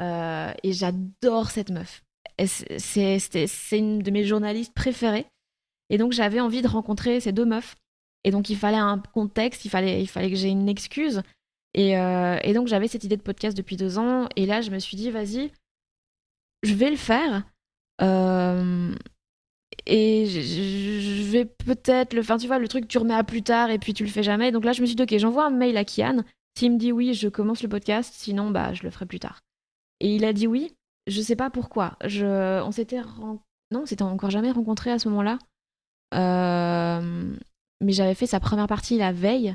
heu 0.00 0.52
et 0.62 0.72
j'adore 0.72 1.50
cette 1.50 1.70
meuf. 1.70 2.02
C'est 2.38 3.18
une 3.72 3.98
de 4.00 4.10
mes 4.10 4.24
journalistes 4.24 4.74
préférées 4.74 5.26
et 5.90 5.98
donc 5.98 6.12
j'avais 6.12 6.40
envie 6.40 6.62
de 6.62 6.68
rencontrer 6.68 7.20
ces 7.20 7.32
2 7.32 7.44
meufs 7.44 7.76
et 8.24 8.30
donc 8.30 8.48
il 8.48 8.56
fallait 8.56 8.76
un 8.76 8.98
contexte, 9.12 9.64
il 9.64 9.70
fallait 9.70 10.00
il 10.00 10.06
fallait 10.06 10.30
que 10.30 10.36
j'ai 10.36 10.48
une 10.48 10.68
excuse 10.68 11.22
et 11.74 11.90
et 11.92 12.52
donc 12.54 12.68
j'avais 12.68 12.88
cette 12.88 13.04
idée 13.04 13.16
de 13.16 13.22
podcast 13.22 13.56
depuis 13.56 13.76
2 13.76 13.98
ans 13.98 14.28
et 14.36 14.46
là 14.46 14.60
je 14.62 14.70
me 14.70 14.78
suis 14.78 14.96
dit: 14.96 15.10
«Vas-y, 15.10 15.50
je 16.62 16.74
vais 16.74 16.90
le 16.90 16.96
faire. 16.96 17.44
Euh, 18.02 18.94
et 19.86 20.26
je, 20.26 21.30
vais 21.30 21.44
peut-être 21.44 22.14
le 22.14 22.22
faire, 22.22 22.38
tu 22.38 22.46
vois, 22.46 22.58
le 22.58 22.68
truc, 22.68 22.88
tu 22.88 22.98
remets 22.98 23.14
à 23.14 23.24
plus 23.24 23.42
tard 23.42 23.70
et 23.70 23.78
puis 23.78 23.94
tu 23.94 24.04
le 24.04 24.10
fais 24.10 24.22
jamais. 24.22 24.52
Donc 24.52 24.64
là, 24.64 24.72
je 24.72 24.80
me 24.80 24.86
suis 24.86 24.96
dit, 24.96 25.02
ok, 25.02 25.16
j'envoie 25.18 25.46
un 25.46 25.50
mail 25.50 25.76
à 25.76 25.84
Kian. 25.84 26.22
S'il 26.58 26.72
me 26.72 26.78
dit 26.78 26.92
oui, 26.92 27.14
je 27.14 27.28
commence 27.28 27.62
le 27.62 27.68
podcast. 27.68 28.12
Sinon, 28.14 28.50
bah, 28.50 28.74
je 28.74 28.82
le 28.82 28.90
ferai 28.90 29.06
plus 29.06 29.20
tard. 29.20 29.40
Et 30.00 30.14
il 30.14 30.24
a 30.24 30.32
dit 30.32 30.46
oui. 30.46 30.74
Je 31.06 31.20
sais 31.20 31.36
pas 31.36 31.50
pourquoi. 31.50 31.96
Je, 32.04 32.60
on 32.62 32.70
s'était 32.70 33.00
non, 33.00 33.82
on 33.82 33.86
s'était 33.86 34.02
encore 34.02 34.30
jamais 34.30 34.50
rencontré 34.50 34.90
à 34.90 34.98
ce 34.98 35.08
moment-là. 35.08 35.38
Euh, 36.14 37.36
mais 37.80 37.92
j'avais 37.92 38.14
fait 38.14 38.26
sa 38.26 38.40
première 38.40 38.66
partie 38.66 38.98
la 38.98 39.12
veille. 39.12 39.54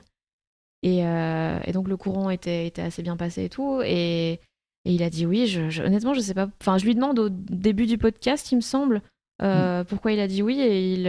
Et, 0.84 1.06
euh, 1.06 1.60
et, 1.66 1.72
donc 1.72 1.88
le 1.88 1.98
courant 1.98 2.30
était, 2.30 2.68
était 2.68 2.82
assez 2.82 3.04
bien 3.04 3.18
passé 3.18 3.46
et 3.46 3.50
tout. 3.50 3.82
Et, 3.84 4.34
et 4.34 4.40
il 4.86 5.04
a 5.04 5.10
dit 5.10 5.26
oui. 5.26 5.48
Je, 5.48 5.82
honnêtement, 5.84 6.14
je 6.14 6.22
sais 6.22 6.34
pas. 6.34 6.50
Enfin, 6.62 6.78
je 6.78 6.86
lui 6.86 6.96
demande 6.96 7.20
au 7.20 7.30
début 7.30 7.86
du 7.86 7.98
podcast, 7.98 8.52
il 8.52 8.56
me 8.56 8.62
semble, 8.62 9.02
euh, 9.42 9.82
mm. 9.82 9.86
pourquoi 9.86 10.12
il 10.12 10.20
a 10.20 10.28
dit 10.28 10.42
oui. 10.42 10.60
Et 10.60 10.94
il, 10.94 11.08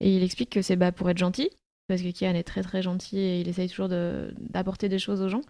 et 0.00 0.16
il 0.16 0.22
explique 0.22 0.50
que 0.50 0.62
c'est 0.62 0.76
bah, 0.76 0.92
pour 0.92 1.08
être 1.10 1.18
gentil. 1.18 1.50
Parce 1.88 2.02
que 2.02 2.10
Kian 2.10 2.34
est 2.34 2.44
très 2.44 2.62
très 2.62 2.82
gentil 2.82 3.18
et 3.18 3.40
il 3.40 3.48
essaye 3.48 3.68
toujours 3.68 3.88
d'apporter 3.88 4.88
des 4.88 4.98
choses 4.98 5.22
aux 5.22 5.28
gens. 5.28 5.40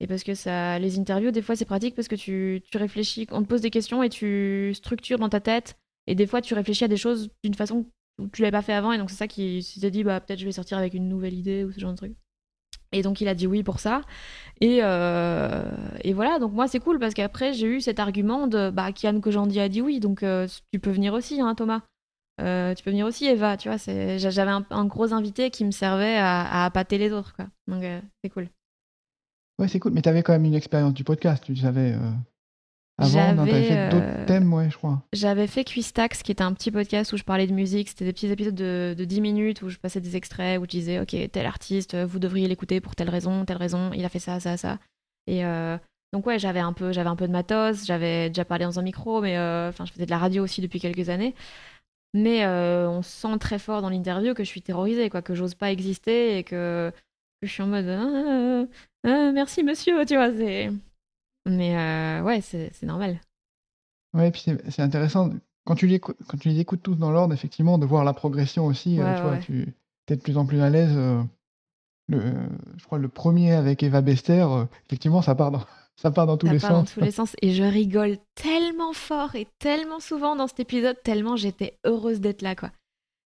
Et 0.00 0.06
parce 0.06 0.24
que 0.24 0.34
ça, 0.34 0.78
les 0.78 0.98
interviews, 0.98 1.30
des 1.30 1.42
fois, 1.42 1.56
c'est 1.56 1.64
pratique 1.64 1.94
parce 1.94 2.08
que 2.08 2.16
tu, 2.16 2.62
tu, 2.70 2.78
réfléchis, 2.78 3.26
on 3.30 3.42
te 3.42 3.48
pose 3.48 3.60
des 3.60 3.70
questions 3.70 4.02
et 4.02 4.08
tu 4.08 4.72
structures 4.74 5.18
dans 5.18 5.28
ta 5.28 5.40
tête. 5.40 5.76
Et 6.06 6.14
des 6.14 6.26
fois, 6.26 6.40
tu 6.40 6.54
réfléchis 6.54 6.84
à 6.84 6.88
des 6.88 6.96
choses 6.96 7.30
d'une 7.44 7.54
façon 7.54 7.86
où 8.18 8.28
tu 8.28 8.42
l'avais 8.42 8.52
pas 8.52 8.62
fait 8.62 8.72
avant. 8.72 8.92
Et 8.92 8.98
donc, 8.98 9.10
c'est 9.10 9.16
ça 9.16 9.28
qui 9.28 9.62
s'est 9.62 9.90
dit, 9.90 10.04
bah, 10.04 10.20
peut-être 10.20 10.40
je 10.40 10.44
vais 10.44 10.52
sortir 10.52 10.78
avec 10.78 10.94
une 10.94 11.08
nouvelle 11.08 11.34
idée 11.34 11.64
ou 11.64 11.72
ce 11.72 11.80
genre 11.80 11.92
de 11.92 11.96
truc. 11.96 12.14
Et 12.92 13.02
donc, 13.02 13.20
il 13.20 13.28
a 13.28 13.34
dit 13.34 13.46
oui 13.46 13.62
pour 13.62 13.80
ça. 13.80 14.02
Et, 14.60 14.78
euh, 14.82 15.64
et 16.02 16.12
voilà, 16.12 16.38
donc 16.38 16.52
moi, 16.52 16.68
c'est 16.68 16.78
cool 16.78 16.98
parce 16.98 17.14
qu'après, 17.14 17.52
j'ai 17.52 17.66
eu 17.66 17.80
cet 17.80 17.98
argument 17.98 18.46
de, 18.46 18.70
bah, 18.70 18.92
Kian 18.92 19.20
Kojandi 19.20 19.58
a 19.60 19.68
dit 19.68 19.80
oui, 19.80 19.98
donc 19.98 20.22
euh, 20.22 20.46
tu 20.72 20.78
peux 20.78 20.90
venir 20.90 21.14
aussi, 21.14 21.40
hein, 21.40 21.54
Thomas. 21.54 21.80
Euh, 22.40 22.74
tu 22.74 22.84
peux 22.84 22.90
venir 22.90 23.06
aussi, 23.06 23.26
Eva, 23.26 23.56
tu 23.56 23.68
vois. 23.68 23.78
J'avais 23.78 24.50
un, 24.50 24.84
gros 24.84 25.12
invité 25.12 25.50
qui 25.50 25.64
me 25.64 25.70
servait 25.70 26.16
à, 26.16 26.64
appâter 26.64 26.98
les 26.98 27.12
autres, 27.12 27.34
quoi. 27.34 27.46
Donc, 27.66 27.82
c'est 28.22 28.30
cool. 28.30 28.48
Ouais, 29.58 29.68
c'est 29.68 29.78
cool. 29.78 29.92
Mais 29.92 30.02
tu 30.02 30.08
avais 30.08 30.22
quand 30.22 30.32
même 30.32 30.44
une 30.44 30.54
expérience 30.54 30.94
du 30.94 31.04
podcast, 31.04 31.44
tu 31.44 31.56
savais. 31.56 31.94
Avant, 33.02 33.44
tu 33.44 33.50
avais 33.50 33.62
fait 33.64 33.88
d'autres 33.88 34.04
euh, 34.06 34.26
thèmes, 34.26 34.52
ouais, 34.52 34.70
je 34.70 34.76
crois. 34.76 35.02
J'avais 35.12 35.46
fait 35.46 35.64
Quistax, 35.64 36.22
qui 36.22 36.32
était 36.32 36.42
un 36.42 36.52
petit 36.52 36.70
podcast 36.70 37.12
où 37.12 37.16
je 37.16 37.24
parlais 37.24 37.46
de 37.46 37.52
musique. 37.52 37.88
C'était 37.88 38.04
des 38.04 38.12
petits 38.12 38.28
épisodes 38.28 38.54
de, 38.54 38.94
de 38.96 39.04
10 39.04 39.20
minutes 39.20 39.62
où 39.62 39.68
je 39.68 39.78
passais 39.78 40.00
des 40.00 40.16
extraits, 40.16 40.60
où 40.60 40.64
je 40.64 40.70
disais, 40.70 41.00
OK, 41.00 41.16
tel 41.30 41.46
artiste, 41.46 41.96
vous 41.96 42.18
devriez 42.18 42.48
l'écouter 42.48 42.80
pour 42.80 42.94
telle 42.94 43.10
raison, 43.10 43.44
telle 43.44 43.56
raison. 43.56 43.90
Il 43.94 44.04
a 44.04 44.08
fait 44.08 44.18
ça, 44.18 44.40
ça, 44.40 44.56
ça. 44.56 44.78
Et 45.26 45.44
euh, 45.44 45.76
donc, 46.12 46.26
ouais, 46.26 46.38
j'avais 46.38 46.60
un, 46.60 46.72
peu, 46.72 46.92
un 46.96 47.16
peu 47.16 47.26
de 47.26 47.32
matos. 47.32 47.84
J'avais 47.86 48.28
déjà 48.28 48.44
parlé 48.44 48.64
dans 48.64 48.78
un 48.78 48.82
micro, 48.82 49.20
mais 49.20 49.36
euh, 49.36 49.68
enfin, 49.68 49.84
je 49.84 49.92
faisais 49.92 50.06
de 50.06 50.10
la 50.10 50.18
radio 50.18 50.44
aussi 50.44 50.60
depuis 50.60 50.80
quelques 50.80 51.08
années. 51.08 51.34
Mais 52.14 52.46
on 52.46 53.00
sent 53.00 53.38
très 53.40 53.58
fort 53.58 53.80
dans 53.80 53.88
l'interview 53.88 54.34
que 54.34 54.44
je 54.44 54.48
suis 54.48 54.60
terrorisée, 54.60 55.08
quoi, 55.08 55.22
que 55.22 55.34
j'ose 55.34 55.54
pas 55.54 55.72
exister 55.72 56.36
et 56.36 56.44
que 56.44 56.92
je 57.42 57.48
suis 57.48 57.62
en 57.62 57.66
mode 57.66 57.88
ah, 57.88 58.66
ah, 59.04 59.32
merci 59.32 59.64
monsieur, 59.64 60.04
tu 60.04 60.14
vois. 60.14 60.30
Mais 61.46 61.76
euh, 61.76 62.22
ouais, 62.22 62.40
c'est 62.40 62.82
normal. 62.82 63.20
Ouais, 64.14 64.28
et 64.28 64.30
puis 64.30 64.44
c'est 64.68 64.82
intéressant 64.82 65.30
quand 65.64 65.74
tu, 65.74 65.86
les, 65.86 66.00
quand 66.00 66.14
tu 66.40 66.48
les 66.48 66.60
écoutes 66.60 66.82
tous 66.82 66.96
dans 66.96 67.10
l'ordre, 67.10 67.32
effectivement, 67.34 67.78
de 67.78 67.86
voir 67.86 68.04
la 68.04 68.12
progression 68.12 68.66
aussi. 68.66 69.00
Euh, 69.00 69.16
tu 69.16 69.22
vois, 69.22 69.36
tu 69.38 69.74
es 70.08 70.16
de 70.16 70.20
plus 70.20 70.36
en 70.36 70.44
plus 70.44 70.60
à 70.60 70.70
l'aise. 70.70 70.92
Euh, 70.94 71.22
le, 72.08 72.34
je 72.76 72.84
crois 72.84 72.98
le 72.98 73.08
premier 73.08 73.52
avec 73.52 73.82
Eva 73.82 74.00
Bester, 74.00 74.46
effectivement, 74.86 75.22
ça 75.22 75.34
part 75.34 75.50
dans, 75.50 75.64
ça 75.96 76.10
part 76.10 76.26
dans 76.26 76.36
tous 76.36 76.48
les 76.48 76.58
sens. 76.58 76.70
dans 76.70 76.84
tous 76.84 77.00
les 77.00 77.12
sens. 77.12 77.36
Et 77.42 77.52
je 77.52 77.62
rigole 77.62 78.18
tellement 78.34 78.92
fort 78.92 79.34
et 79.34 79.46
tellement 79.58 80.00
souvent 80.00 80.36
dans 80.36 80.46
cet 80.48 80.60
épisode, 80.60 80.96
tellement 81.02 81.36
j'étais 81.36 81.78
heureuse 81.84 82.20
d'être 82.20 82.42
là, 82.42 82.54
quoi. 82.54 82.70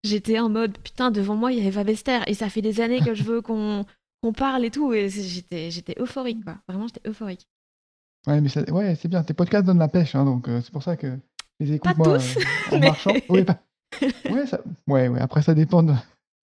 J'étais 0.04 0.38
en 0.38 0.50
mode, 0.50 0.78
putain, 0.78 1.10
devant 1.10 1.36
moi, 1.36 1.52
il 1.52 1.58
y 1.58 1.62
a 1.62 1.68
Eva 1.68 1.84
Bester. 1.84 2.20
Et 2.28 2.36
ça 2.36 2.48
fait 2.48 2.62
des 2.62 2.80
années 2.80 3.00
que 3.00 3.16
je 3.16 3.24
veux 3.24 3.42
qu'on 3.42 3.86
on 4.22 4.34
parle 4.34 4.64
et 4.64 4.70
tout. 4.70 4.94
Et 4.94 5.10
j'étais, 5.10 5.72
j'étais 5.72 5.96
euphorique, 6.00 6.44
quoi. 6.46 6.58
Vraiment, 6.68 6.86
j'étais 6.88 7.10
euphorique. 7.10 7.48
Ouais, 8.28 8.42
mais 8.42 8.72
ouais, 8.72 8.96
c'est 8.96 9.08
bien. 9.08 9.24
Tes 9.24 9.34
podcasts 9.34 9.66
donnent 9.66 9.80
la 9.80 9.88
pêche, 9.88 10.16
hein, 10.16 10.26
donc 10.26 10.48
euh, 10.48 10.62
c'est 10.62 10.72
pour 10.72 10.84
ça 10.84 10.98
que 10.98 11.18
les 11.60 11.74
écoute 11.74 11.98
moi 11.98 12.18
tous, 12.18 12.38
euh, 12.38 12.76
en 12.76 12.80
marchant. 12.80 13.12
Oui, 13.30 13.46
ouais, 14.32 14.48
ça... 14.48 14.60
ouais, 14.88 15.08
ouais, 15.08 15.20
après 15.20 15.42
ça 15.42 15.54
dépend 15.54 15.84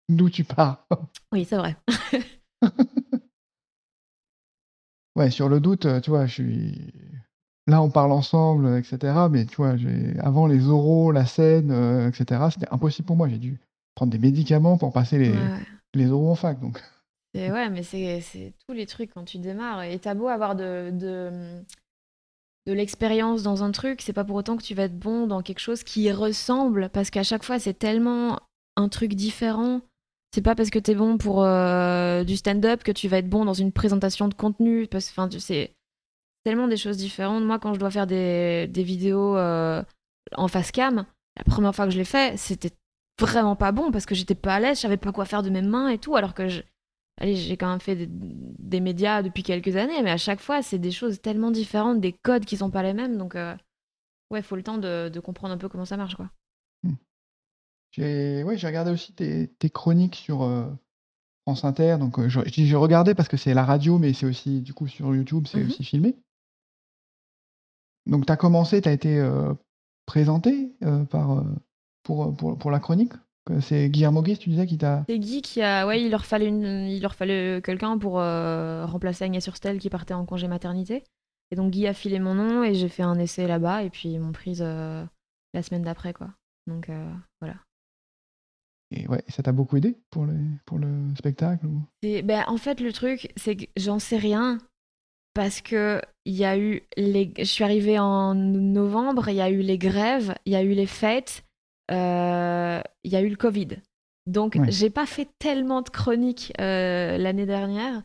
d'où 0.08 0.30
tu 0.30 0.44
pars. 0.44 0.86
oui, 1.32 1.44
c'est 1.44 1.56
vrai. 1.56 1.76
ouais, 5.16 5.30
sur 5.30 5.48
le 5.48 5.60
doute, 5.60 5.86
tu 6.02 6.10
vois, 6.10 6.26
je 6.26 6.34
suis. 6.34 6.92
Là, 7.68 7.82
on 7.82 7.90
parle 7.90 8.12
ensemble, 8.12 8.78
etc. 8.78 9.14
Mais 9.30 9.44
tu 9.44 9.56
vois, 9.56 9.74
avant 10.20 10.46
les 10.46 10.68
oraux, 10.68 11.12
la 11.12 11.26
scène, 11.26 11.70
euh, 11.70 12.08
etc., 12.08 12.40
c'était 12.50 12.68
impossible 12.70 13.06
pour 13.06 13.16
moi. 13.16 13.28
J'ai 13.28 13.38
dû 13.38 13.60
prendre 13.94 14.10
des 14.10 14.18
médicaments 14.18 14.78
pour 14.78 14.92
passer 14.92 15.18
les, 15.18 15.34
les 15.94 16.10
oraux 16.10 16.30
en 16.30 16.34
fac. 16.34 16.58
Donc. 16.60 16.82
Ouais, 17.38 17.70
mais 17.70 17.82
c'est 17.82 18.52
tous 18.66 18.74
les 18.74 18.86
trucs 18.86 19.12
quand 19.12 19.24
tu 19.24 19.38
démarres. 19.38 19.82
Et 19.82 19.98
t'as 19.98 20.14
beau 20.14 20.28
avoir 20.28 20.56
de, 20.56 20.90
de, 20.92 21.62
de 22.66 22.72
l'expérience 22.72 23.42
dans 23.42 23.62
un 23.62 23.70
truc, 23.70 24.02
c'est 24.02 24.12
pas 24.12 24.24
pour 24.24 24.36
autant 24.36 24.56
que 24.56 24.62
tu 24.62 24.74
vas 24.74 24.84
être 24.84 24.98
bon 24.98 25.26
dans 25.26 25.42
quelque 25.42 25.60
chose 25.60 25.82
qui 25.82 26.10
ressemble, 26.12 26.88
parce 26.90 27.10
qu'à 27.10 27.22
chaque 27.22 27.44
fois, 27.44 27.58
c'est 27.58 27.78
tellement 27.78 28.40
un 28.76 28.88
truc 28.88 29.14
différent. 29.14 29.80
C'est 30.34 30.42
pas 30.42 30.54
parce 30.54 30.70
que 30.70 30.78
t'es 30.78 30.94
bon 30.94 31.16
pour 31.16 31.42
euh, 31.42 32.22
du 32.24 32.36
stand-up 32.36 32.84
que 32.84 32.92
tu 32.92 33.08
vas 33.08 33.18
être 33.18 33.30
bon 33.30 33.44
dans 33.44 33.54
une 33.54 33.72
présentation 33.72 34.28
de 34.28 34.34
contenu. 34.34 34.86
Parce 34.86 35.10
que 35.10 35.38
c'est 35.38 35.72
tellement 36.44 36.68
des 36.68 36.76
choses 36.76 36.98
différentes. 36.98 37.44
Moi, 37.44 37.58
quand 37.58 37.74
je 37.74 37.78
dois 37.78 37.90
faire 37.90 38.06
des, 38.06 38.66
des 38.68 38.82
vidéos 38.82 39.36
euh, 39.36 39.82
en 40.36 40.48
face 40.48 40.70
cam, 40.70 41.06
la 41.36 41.44
première 41.44 41.74
fois 41.74 41.86
que 41.86 41.92
je 41.92 41.98
l'ai 41.98 42.04
fait, 42.04 42.36
c'était 42.36 42.72
vraiment 43.18 43.56
pas 43.56 43.72
bon 43.72 43.90
parce 43.90 44.06
que 44.06 44.14
j'étais 44.14 44.34
pas 44.34 44.54
à 44.54 44.60
l'aise, 44.60 44.80
je 44.80 44.94
pas 44.94 45.12
quoi 45.12 45.24
faire 45.24 45.42
de 45.42 45.50
mes 45.50 45.62
mains 45.62 45.88
et 45.88 45.98
tout, 45.98 46.14
alors 46.16 46.34
que 46.34 46.48
je, 46.48 46.62
allez, 47.18 47.36
j'ai 47.36 47.56
quand 47.56 47.68
même 47.68 47.80
fait 47.80 48.06
des, 48.06 48.80
médias 48.80 49.22
depuis 49.22 49.42
quelques 49.42 49.76
années, 49.76 50.02
mais 50.02 50.10
à 50.10 50.16
chaque 50.16 50.40
fois, 50.40 50.62
c'est 50.62 50.78
des 50.78 50.90
choses 50.90 51.20
tellement 51.20 51.50
différentes, 51.50 52.00
des 52.00 52.12
codes 52.12 52.44
qui 52.44 52.56
sont 52.56 52.70
pas 52.70 52.82
les 52.82 52.94
mêmes. 52.94 53.16
Donc, 53.16 53.34
euh, 53.34 53.54
ouais, 54.30 54.40
il 54.40 54.44
faut 54.44 54.56
le 54.56 54.62
temps 54.62 54.78
de, 54.78 55.20
comprendre 55.20 55.54
un 55.54 55.58
peu 55.58 55.68
comment 55.68 55.84
ça 55.84 55.96
marche, 55.96 56.14
quoi. 56.16 56.30
Hmm. 56.82 56.94
J'ai 57.92 58.42
ouais, 58.44 58.56
regardé 58.56 58.90
aussi 58.90 59.12
tes, 59.12 59.70
chroniques 59.70 60.16
sur 60.16 60.42
euh, 60.42 60.70
France 61.42 61.64
Inter. 61.64 61.96
Donc, 61.98 62.18
euh, 62.18 62.28
j'ai 62.28 62.76
regardé 62.76 63.14
parce 63.14 63.28
que 63.28 63.36
c'est 63.36 63.54
la 63.54 63.64
radio, 63.64 63.98
mais 63.98 64.12
c'est 64.12 64.26
aussi, 64.26 64.60
du 64.60 64.72
coup, 64.72 64.86
sur 64.86 65.14
YouTube, 65.14 65.46
c'est 65.48 65.60
mhm. 65.60 65.66
aussi 65.66 65.84
filmé. 65.84 66.16
Donc, 68.06 68.26
tu 68.26 68.32
as 68.32 68.36
commencé, 68.36 68.80
tu 68.80 68.88
as 68.88 68.92
été 68.92 69.22
présenté 70.06 70.72
par, 71.10 71.44
pour, 72.02 72.34
pour 72.34 72.70
la 72.70 72.80
chronique? 72.80 73.12
C'est 73.60 73.88
Guillermo 73.88 74.22
Guy, 74.22 74.36
tu 74.38 74.50
disais, 74.50 74.66
qui 74.66 74.78
t'a. 74.78 75.04
C'est 75.08 75.18
Guy 75.18 75.42
qui 75.42 75.62
a. 75.62 75.86
Ouais, 75.86 76.02
il 76.02 76.10
leur 76.10 76.24
fallait, 76.24 76.48
une... 76.48 76.86
il 76.86 77.00
leur 77.00 77.14
fallait 77.14 77.60
quelqu'un 77.62 77.98
pour 77.98 78.20
euh, 78.20 78.86
remplacer 78.86 79.24
Agnès 79.24 79.42
Surstel 79.42 79.78
qui 79.78 79.90
partait 79.90 80.14
en 80.14 80.24
congé 80.24 80.48
maternité. 80.48 81.04
Et 81.50 81.56
donc 81.56 81.70
Guy 81.70 81.86
a 81.86 81.94
filé 81.94 82.18
mon 82.18 82.34
nom 82.34 82.62
et 82.62 82.74
j'ai 82.74 82.88
fait 82.88 83.02
un 83.02 83.18
essai 83.18 83.46
là-bas 83.46 83.82
et 83.82 83.90
puis 83.90 84.10
ils 84.10 84.20
m'ont 84.20 84.32
prise 84.32 84.62
euh, 84.62 85.04
la 85.54 85.62
semaine 85.62 85.82
d'après, 85.82 86.12
quoi. 86.12 86.28
Donc 86.66 86.90
euh, 86.90 87.10
voilà. 87.40 87.56
Et 88.90 89.06
ouais, 89.06 89.22
ça 89.28 89.42
t'a 89.42 89.52
beaucoup 89.52 89.76
aidé 89.76 89.98
pour 90.10 90.24
le, 90.24 90.36
pour 90.64 90.78
le 90.78 91.14
spectacle 91.16 91.66
ou... 91.66 91.82
ben, 92.02 92.44
En 92.46 92.56
fait, 92.56 92.80
le 92.80 92.92
truc, 92.92 93.32
c'est 93.36 93.56
que 93.56 93.64
j'en 93.76 93.98
sais 93.98 94.16
rien 94.16 94.58
parce 95.34 95.60
que 95.60 96.00
il 96.24 96.34
y 96.34 96.44
a 96.44 96.58
eu 96.58 96.82
les... 96.96 97.32
je 97.38 97.44
suis 97.44 97.64
arrivée 97.64 97.98
en 97.98 98.34
novembre, 98.34 99.28
il 99.28 99.36
y 99.36 99.40
a 99.40 99.50
eu 99.50 99.60
les 99.60 99.78
grèves, 99.78 100.34
il 100.46 100.52
y 100.52 100.56
a 100.56 100.62
eu 100.62 100.72
les 100.72 100.86
fêtes 100.86 101.44
euh, 101.90 102.80
il 103.04 103.12
y 103.12 103.16
a 103.16 103.20
eu 103.20 103.28
le 103.28 103.36
Covid. 103.36 103.68
Donc, 104.26 104.58
j'ai 104.68 104.90
pas 104.90 105.06
fait 105.06 105.28
tellement 105.38 105.80
de 105.80 105.88
chroniques 105.88 106.52
euh, 106.60 107.16
l'année 107.16 107.46
dernière. 107.46 108.02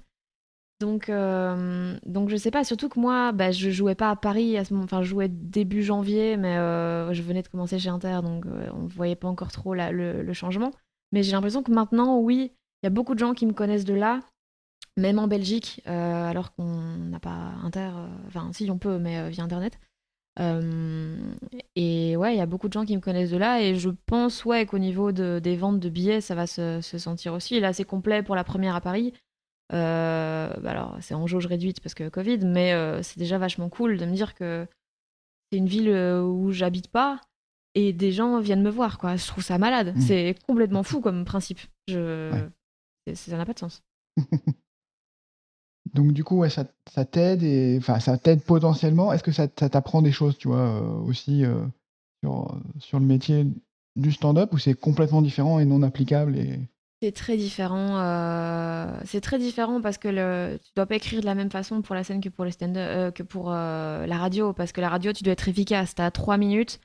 Donc, 0.80 1.10
euh, 1.10 1.98
donc, 2.06 2.30
je 2.30 2.38
sais 2.38 2.52
pas. 2.52 2.64
Surtout 2.64 2.88
que 2.88 3.00
moi, 3.00 3.32
bah, 3.34 3.52
je 3.52 3.70
jouais 3.70 3.96
pas 3.96 4.10
à 4.10 4.16
Paris 4.16 4.58
à 4.58 4.64
ce 4.64 4.74
moment. 4.74 4.86
Enfin, 4.86 5.02
je 5.02 5.10
jouais 5.10 5.28
début 5.28 5.84
janvier, 5.84 6.38
mais 6.38 6.56
je 7.14 7.22
venais 7.22 7.42
de 7.42 7.48
commencer 7.48 7.78
chez 7.78 7.90
Inter, 7.90 8.20
donc 8.24 8.46
on 8.74 8.88
voyait 8.88 9.16
pas 9.16 9.28
encore 9.28 9.52
trop 9.52 9.74
le, 9.76 10.34
changement. 10.34 10.72
Mais 11.12 11.24
j'ai 11.24 11.34
l'impression 11.34 11.62
que 11.62 11.72
maintenant, 11.72 12.20
oui, 12.20 12.54
il 12.82 12.86
y 12.86 12.88
a 12.88 12.90
beaucoup 12.90 13.14
de 13.14 13.20
gens 13.20 13.34
qui 13.34 13.46
me 13.46 13.54
connaissent 13.54 13.86
de 13.86 13.94
là, 13.94 14.22
même 14.98 15.20
en 15.20 15.28
Belgique, 15.28 15.82
alors 15.86 16.54
qu'on 16.56 16.96
n'a 16.98 17.20
pas 17.20 17.54
Inter. 17.64 17.92
Enfin, 18.28 18.50
si, 18.54 18.70
on 18.72 18.78
peut, 18.78 18.98
mais 18.98 19.30
via 19.30 19.44
Internet. 19.44 19.78
Euh, 20.40 21.34
et 21.76 22.18
ouais, 22.18 22.34
il 22.34 22.38
y 22.38 22.42
a 22.42 22.46
beaucoup 22.46 22.68
de 22.68 22.74
gens 22.74 22.86
qui 22.86 22.96
me 22.96 23.02
connaissent 23.02 23.30
de 23.30 23.38
là 23.38 23.62
et 23.62 23.76
je 23.76 23.90
pense 24.08 24.46
ouais 24.46 24.66
qu'au 24.66 24.80
niveau 24.80 25.12
de, 25.12 25.40
des 25.40 25.56
ventes 25.56 25.80
de 25.80 25.90
billets, 25.90 26.22
ça 26.22 26.36
va 26.36 26.48
se, 26.48 26.82
sentir 26.82 27.34
aussi. 27.34 27.60
Là, 27.60 27.74
c'est 27.74 27.84
complet 27.84 28.24
pour 28.24 28.36
la 28.36 28.44
première 28.44 28.76
à 28.76 28.82
Paris. 28.82 29.14
Euh, 29.74 30.54
bah 30.62 30.72
alors, 30.72 30.98
c'est 31.02 31.14
en 31.14 31.28
jauge 31.28 31.46
réduite 31.46 31.82
parce 31.82 31.94
que 31.94 32.10
Covid, 32.10 32.40
mais 32.40 32.74
euh, 32.74 33.02
c'est 33.02 33.20
déjà 33.20 33.38
vachement 33.38 33.70
cool 33.70 33.98
de 33.98 34.06
me 34.06 34.14
dire 34.14 34.36
que 34.36 34.68
c'est 35.52 35.58
une 35.58 35.68
ville 35.68 35.92
où 35.92 36.52
j'habite 36.52 36.90
pas 36.90 37.22
et 37.76 37.94
des 37.94 38.12
gens 38.12 38.40
viennent 38.40 38.62
me 38.62 38.70
voir. 38.70 38.98
Quoi. 38.98 39.16
Je 39.16 39.26
trouve 39.28 39.44
ça 39.44 39.58
malade. 39.58 39.96
Mmh. 39.96 40.02
C'est 40.02 40.36
complètement 40.48 40.84
fou 40.84 41.02
comme 41.02 41.26
principe. 41.26 41.60
Je... 41.88 42.32
Ça 43.14 43.38
n'a 43.38 43.46
pas 43.46 43.54
de 43.54 43.60
sens. 43.60 43.84
donc 45.94 46.12
du 46.12 46.24
coup, 46.24 46.44
ça, 46.50 46.66
t'aide 47.06 47.44
et 47.44 47.80
ça 47.82 48.18
t'aide 48.18 48.42
potentiellement. 48.42 49.14
Est-ce 49.14 49.24
que 49.24 49.32
ça, 49.32 49.48
t'apprend 49.48 50.02
des 50.02 50.12
choses, 50.12 50.38
tu 50.38 50.48
vois, 50.48 50.82
aussi 51.06 51.44
sur, 52.24 52.58
sur 52.80 53.00
le 53.00 53.06
métier 53.06 53.48
du 53.96 54.12
stand-up 54.12 54.52
ou 54.54 54.58
c'est 54.58 54.74
complètement 54.74 55.22
différent 55.22 55.60
et 55.60 55.66
non 55.66 55.84
applicable. 55.84 56.36
C'est 57.02 57.12
très 57.12 57.38
différent. 57.38 57.98
c'est 59.06 59.22
très 59.22 59.38
différent 59.38 59.82
parce 59.82 59.98
que 59.98 60.08
le, 60.08 60.58
tu 60.64 60.72
dois 60.76 60.86
pas 60.86 60.96
écrire 60.96 61.22
de 61.22 61.26
la 61.26 61.36
même 61.36 61.52
façon 61.52 61.82
pour 61.82 61.96
la 61.96 62.04
scène 62.04 62.22
que 62.22 62.30
pour, 62.30 62.46
les 62.46 62.52
stand 62.52 62.74
que 62.74 63.24
pour 63.24 63.52
la 63.52 64.18
radio. 64.18 64.54
Parce 64.54 64.72
que 64.72 64.82
la 64.82 64.90
radio, 64.90 65.14
tu 65.14 65.24
dois 65.24 65.34
être 65.34 65.48
efficace. 65.48 65.96
Tu 65.96 66.02
as 66.02 66.12
trois 66.12 66.38
minutes 66.38 66.80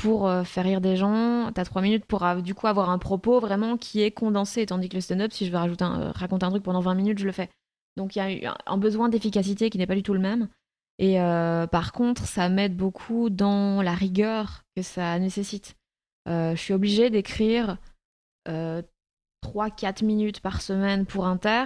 pour 0.00 0.28
euh, 0.28 0.44
faire 0.44 0.64
rire 0.64 0.80
des 0.80 0.96
gens. 0.96 1.52
Tu 1.54 1.60
as 1.60 1.64
trois 1.64 1.82
minutes 1.82 2.06
pour 2.06 2.24
avoir 2.24 2.90
un 2.90 2.98
propos 2.98 3.40
vraiment 3.40 3.76
qui 3.76 4.00
est 4.02 4.10
condensé. 4.10 4.66
Tandis 4.66 4.88
que 4.88 4.94
le 4.94 5.00
stand-up, 5.00 5.32
si 5.32 5.46
je 5.46 5.50
veux 5.50 5.58
rajouter 5.58 5.84
euh, 5.84 6.10
raconter 6.12 6.46
un 6.46 6.50
truc 6.50 6.62
pendant 6.62 6.80
20 6.80 6.94
minutes, 6.94 7.18
je 7.18 7.26
le 7.26 7.32
fais. 7.32 7.50
Donc 7.96 8.16
il 8.16 8.42
y 8.42 8.46
a 8.46 8.56
un 8.66 8.76
besoin 8.76 9.08
d'efficacité 9.08 9.70
qui 9.70 9.78
n'est 9.78 9.86
pas 9.86 9.94
du 9.94 10.02
tout 10.02 10.14
le 10.14 10.20
même. 10.20 10.48
Et 10.98 11.20
euh, 11.20 11.66
par 11.66 11.92
contre, 11.92 12.26
ça 12.26 12.48
m'aide 12.48 12.76
beaucoup 12.76 13.30
dans 13.30 13.82
la 13.82 13.94
rigueur 13.94 14.64
que 14.76 14.82
ça 14.82 15.18
nécessite. 15.18 15.76
je 16.26 16.54
suis 16.56 16.74
obligée 16.74 17.10
d'écrire 17.10 17.78
3-4 18.46 20.04
minutes 20.04 20.40
par 20.40 20.60
semaine 20.60 21.06
pour 21.06 21.26
Inter. 21.26 21.64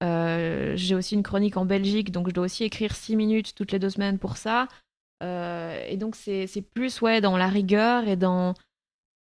J'ai 0.00 0.94
aussi 0.94 1.14
une 1.14 1.22
chronique 1.22 1.56
en 1.56 1.64
Belgique, 1.64 2.12
donc 2.12 2.28
je 2.28 2.34
dois 2.34 2.44
aussi 2.44 2.64
écrire 2.64 2.94
6 2.94 3.16
minutes 3.16 3.54
toutes 3.54 3.72
les 3.72 3.78
deux 3.78 3.90
semaines 3.90 4.18
pour 4.18 4.36
ça. 4.36 4.68
Euh, 5.22 5.84
et 5.86 5.96
donc, 5.96 6.14
c'est 6.16 6.62
plus 6.74 7.00
ouais, 7.00 7.20
dans 7.20 7.36
la 7.36 7.48
rigueur 7.48 8.06
et 8.06 8.16
dans. 8.16 8.54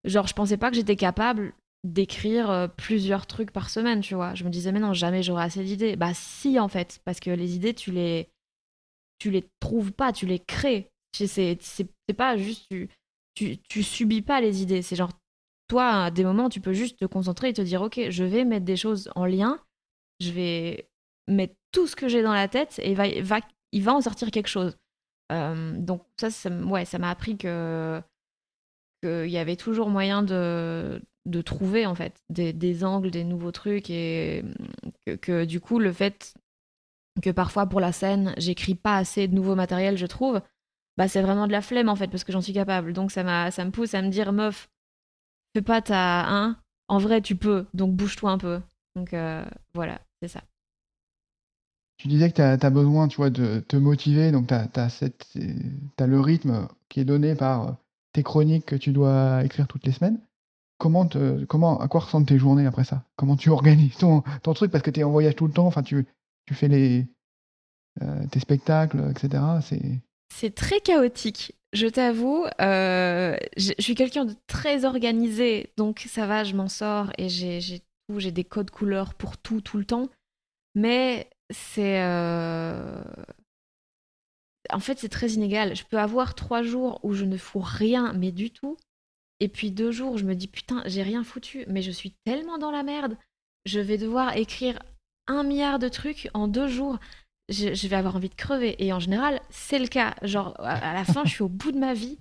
Genre, 0.04 0.28
je 0.28 0.34
pensais 0.34 0.58
pas 0.58 0.70
que 0.70 0.76
j'étais 0.76 0.96
capable 0.96 1.54
d'écrire 1.84 2.50
euh, 2.52 2.68
plusieurs 2.68 3.26
trucs 3.26 3.52
par 3.52 3.70
semaine, 3.70 4.02
tu 4.02 4.16
vois. 4.16 4.36
Je 4.36 4.44
me 4.44 4.50
disais, 4.50 4.72
mais 4.72 4.80
non, 4.80 4.94
jamais 4.94 5.24
j'aurai 5.24 5.44
assez 5.44 5.64
d'idées. 5.64 5.96
Bah, 5.96 6.14
si, 6.14 6.60
en 6.60 6.68
fait, 6.68 7.02
parce 7.06 7.20
que 7.20 7.32
les 7.32 7.56
idées, 7.56 7.74
tu 7.74 7.92
les. 7.92 8.30
Tu 9.20 9.30
les 9.30 9.48
trouves 9.60 9.92
pas, 9.92 10.12
tu 10.12 10.26
les 10.26 10.40
crées. 10.40 10.92
C'est 11.14 11.58
pas 12.16 12.38
juste. 12.38 12.68
Tu, 12.70 12.90
tu, 13.36 13.58
tu 13.70 13.84
subis 13.84 14.22
pas 14.22 14.42
les 14.42 14.62
idées. 14.62 14.82
C'est 14.82 14.96
genre, 14.96 15.12
toi, 15.68 16.06
à 16.06 16.12
des 16.12 16.24
moments, 16.24 16.50
tu 16.50 16.62
peux 16.62 16.74
juste 16.74 17.00
te 17.00 17.06
concentrer 17.06 17.50
et 17.50 17.54
te 17.54 17.62
dire, 17.62 17.82
ok, 17.82 18.10
je 18.10 18.24
vais 18.24 18.46
mettre 18.46 18.66
des 18.66 18.78
choses 18.78 19.12
en 19.16 19.26
lien. 19.26 19.60
Je 20.20 20.32
vais 20.32 20.90
mettre 21.28 21.56
tout 21.72 21.88
ce 21.88 21.96
que 21.96 22.08
j'ai 22.08 22.22
dans 22.24 22.34
la 22.34 22.48
tête 22.48 22.80
et 22.84 22.94
va, 22.94 23.08
va, 23.22 23.40
il 23.72 23.84
va 23.84 23.94
en 23.94 24.02
sortir 24.02 24.32
quelque 24.32 24.48
chose. 24.48 24.76
Euh, 25.32 25.78
donc 25.78 26.06
ça, 26.20 26.30
ça 26.30 26.50
ouais, 26.50 26.86
ça 26.86 27.00
m'a 27.00 27.10
appris 27.10 27.38
que 27.38 28.02
qu'il 29.02 29.30
y 29.30 29.38
avait 29.38 29.56
toujours 29.56 29.90
moyen 29.90 30.22
de, 30.22 31.02
de 31.26 31.42
trouver 31.42 31.86
en 31.86 31.96
fait 31.96 32.22
des, 32.30 32.84
angles, 32.84 33.12
des 33.12 33.24
nouveaux 33.24 33.52
trucs 33.52 33.90
et 33.90 34.44
que, 35.06 35.16
que, 35.16 35.46
du 35.46 35.60
coup 35.60 35.80
le 35.80 35.94
fait 35.94 36.34
que 37.22 37.30
parfois 37.30 37.68
pour 37.68 37.80
la 37.80 37.92
scène 37.92 38.34
j'écris 38.38 38.76
pas 38.76 38.98
assez 38.98 39.28
de 39.28 39.36
nouveaux 39.36 39.56
matériels, 39.56 39.98
je 39.98 40.06
trouve, 40.06 40.42
bah 40.98 41.08
c'est 41.08 41.22
vraiment 41.22 41.48
de 41.48 41.52
la 41.52 41.62
flemme 41.62 41.90
en 41.90 41.96
fait 41.96 42.08
parce 42.08 42.24
que 42.24 42.32
j'en 42.32 42.42
suis 42.42 42.54
capable. 42.54 42.94
Donc 42.94 43.12
ça 43.12 43.24
m'a 43.24 43.52
ça 43.52 43.66
me 43.66 43.72
pousse 43.72 43.94
à 43.94 44.02
me 44.02 44.10
dire 44.10 44.34
meuf, 44.34 44.70
fais 45.56 45.62
pas 45.62 45.82
ta 45.82 46.28
hein, 46.28 46.58
en 46.88 46.98
vrai 46.98 47.22
tu 47.22 47.36
peux, 47.36 47.66
donc 47.74 47.96
bouge-toi 47.96 48.32
un 48.32 48.38
peu. 48.38 48.62
Donc 48.96 49.14
euh, 49.14 49.46
voilà, 49.74 50.02
c'est 50.22 50.28
ça 50.28 50.42
tu 52.02 52.08
disais 52.08 52.32
que 52.32 52.36
tu 52.36 52.42
as, 52.42 52.70
besoin, 52.72 53.08
tu 53.08 53.18
vois, 53.18 53.30
de 53.30 53.60
te 53.60 53.76
motiver, 53.76 54.32
donc 54.32 54.48
tu 54.48 54.56
as, 54.56 56.08
le 56.08 56.20
rythme 56.20 56.68
qui 56.90 57.00
est 57.00 57.06
donné 57.06 57.36
par 57.36 57.78
tes 58.12 58.24
chroniques 58.24 58.66
que 58.66 58.76
tu 58.76 58.92
dois 58.92 59.44
écrire 59.46 59.68
toutes 59.68 59.86
les 59.86 59.92
semaines. 59.92 60.20
Comment, 60.82 61.06
te, 61.06 61.46
comment 61.46 61.80
à 61.80 61.88
quoi 61.88 62.00
ressemblent 62.00 62.26
tes 62.26 62.40
journées 62.40 62.66
après 62.66 62.84
ça? 62.84 63.04
Comment 63.16 63.36
tu 63.36 63.50
organises 63.50 63.98
ton, 63.98 64.24
truc? 64.56 64.72
Parce 64.72 64.84
que 64.84 64.90
tu 64.90 65.02
es 65.02 65.04
en 65.04 65.12
voyage 65.12 65.36
tout 65.36 65.46
le 65.46 65.54
temps, 65.54 65.68
enfin, 65.68 65.84
tu, 65.84 66.08
tu 66.48 66.56
fais 66.56 66.68
les, 66.68 67.06
euh, 68.02 68.26
tes 68.32 68.40
spectacles, 68.40 69.12
etc. 69.12 69.44
C'est 70.34 70.56
très 70.56 70.80
chaotique. 70.80 71.54
Je 71.72 71.86
t'avoue, 71.86 72.48
euh, 72.62 73.38
je 73.58 73.74
suis 73.78 73.94
quelqu'un 73.94 74.26
de 74.26 74.34
très 74.48 74.84
organisé, 74.84 75.72
donc 75.78 76.08
ça 76.10 76.26
va, 76.26 76.44
je 76.44 76.56
m'en 76.56 76.68
sors 76.68 77.12
et 77.20 77.30
j'ai 77.30 77.60
j'ai 78.18 78.32
des 78.32 78.44
codes 78.44 78.72
couleurs 78.72 79.14
pour 79.14 79.38
tout, 79.38 79.62
tout 79.62 79.78
le 79.78 79.86
temps. 79.86 80.10
Mais 80.74 81.30
c'est. 81.52 82.02
Euh, 82.02 83.04
en 84.72 84.80
fait, 84.80 84.98
c'est 84.98 85.10
très 85.10 85.30
inégal. 85.34 85.76
Je 85.76 85.84
peux 85.86 86.00
avoir 86.00 86.34
trois 86.34 86.64
jours 86.64 87.00
où 87.04 87.14
je 87.14 87.26
ne 87.26 87.38
fous 87.38 87.64
rien, 87.64 88.14
mais 88.14 88.32
du 88.32 88.50
tout. 88.50 88.78
Et 89.42 89.48
puis 89.48 89.72
deux 89.72 89.92
jours, 89.92 90.18
je 90.18 90.24
me 90.24 90.36
dis 90.36 90.48
putain, 90.48 90.84
j'ai 90.86 91.02
rien 91.02 91.24
foutu, 91.24 91.66
mais 91.68 91.82
je 91.82 91.92
suis 91.92 92.14
tellement 92.26 92.60
dans 92.60 92.72
la 92.72 92.84
merde. 92.84 93.18
Je 93.66 93.80
vais 93.80 93.98
devoir 93.98 94.38
écrire 94.38 94.80
un 95.28 95.44
milliard 95.44 95.80
de 95.80 95.90
trucs 95.90 96.30
en 96.36 96.48
deux 96.48 96.68
jours. 96.68 97.00
Je, 97.50 97.88
vais 97.88 97.96
avoir 97.96 98.16
envie 98.16 98.30
de 98.30 98.36
crever. 98.36 98.76
Et 98.78 98.94
en 98.94 99.00
général, 99.00 99.42
c'est 99.50 99.80
le 99.80 99.88
cas. 99.88 100.14
Genre, 100.22 100.54
à 100.60 100.94
la 100.94 101.04
fin, 101.04 101.26
je 101.26 101.32
suis 101.32 101.44
au 101.44 101.50
bout 101.50 101.72
de 101.72 101.80
ma 101.80 101.94
vie. 101.94 102.20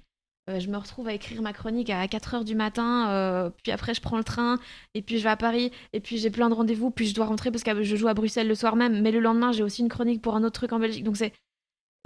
Euh, 0.49 0.61
je 0.61 0.71
me 0.71 0.79
retrouve 0.79 1.09
à 1.09 1.13
écrire 1.13 1.43
ma 1.43 1.53
chronique 1.53 1.91
à 1.91 2.09
4 2.09 2.35
heures 2.35 2.45
du 2.45 2.55
matin, 2.55 3.11
euh, 3.11 3.51
puis 3.63 3.73
après 3.73 3.93
je 3.93 4.01
prends 4.01 4.17
le 4.17 4.25
train, 4.25 4.59
et 4.95 5.03
puis 5.03 5.19
je 5.19 5.23
vais 5.23 5.29
à 5.29 5.37
Paris, 5.37 5.71
et 5.93 6.01
puis 6.01 6.17
j'ai 6.17 6.31
plein 6.31 6.49
de 6.49 6.55
rendez-vous, 6.55 6.91
puis 6.91 7.07
je 7.07 7.15
dois 7.15 7.27
rentrer 7.27 7.51
parce 7.51 7.63
que 7.63 7.83
je 7.83 7.95
joue 7.95 8.09
à 8.09 8.15
Bruxelles 8.15 8.49
le 8.49 8.55
soir 8.55 8.75
même, 8.75 9.03
mais 9.03 9.13
le 9.13 9.21
lendemain 9.21 9.53
j'ai 9.53 9.63
aussi 9.63 9.83
une 9.83 9.91
chronique 9.91 10.23
pour 10.23 10.37
un 10.37 10.43
autre 10.43 10.59
truc 10.59 10.73
en 10.73 10.79
Belgique. 10.79 11.05
Donc 11.05 11.19
c'est, 11.19 11.35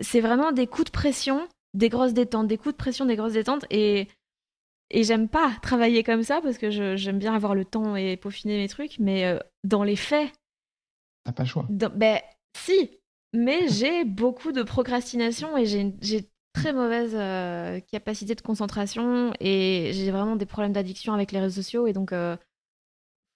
c'est 0.00 0.20
vraiment 0.20 0.50
des 0.50 0.66
coups 0.66 0.86
de 0.86 0.90
pression, 0.90 1.46
des 1.74 1.88
grosses 1.88 2.12
détentes, 2.12 2.48
des 2.48 2.58
coups 2.58 2.74
de 2.74 2.76
pression, 2.76 3.06
des 3.06 3.14
grosses 3.16 3.34
détentes, 3.34 3.66
et, 3.70 4.08
et 4.94 5.02
j'aime 5.02 5.28
pas 5.28 5.52
travailler 5.60 6.02
comme 6.04 6.22
ça 6.22 6.40
parce 6.40 6.56
que 6.56 6.70
j'aime 6.70 7.18
bien 7.18 7.34
avoir 7.34 7.54
le 7.54 7.64
temps 7.64 7.96
et 7.96 8.16
peaufiner 8.16 8.56
mes 8.56 8.68
trucs, 8.68 8.98
mais 8.98 9.26
euh, 9.26 9.38
dans 9.64 9.82
les 9.82 9.96
faits. 9.96 10.32
T'as 11.24 11.32
pas 11.32 11.42
le 11.42 11.48
choix. 11.48 11.66
ben 11.68 12.20
si, 12.56 12.90
mais 13.34 13.68
j'ai 13.68 14.04
beaucoup 14.04 14.52
de 14.52 14.62
procrastination 14.62 15.56
et 15.58 15.66
j'ai 15.66 16.30
très 16.52 16.72
mauvaise 16.72 17.14
euh, 17.14 17.80
capacité 17.90 18.34
de 18.34 18.40
concentration 18.40 19.32
et 19.40 19.90
j'ai 19.92 20.10
vraiment 20.12 20.36
des 20.36 20.46
problèmes 20.46 20.72
d'addiction 20.72 21.12
avec 21.12 21.32
les 21.32 21.40
réseaux 21.40 21.60
sociaux 21.60 21.86
et 21.88 21.92
donc 21.92 22.12
euh, 22.12 22.36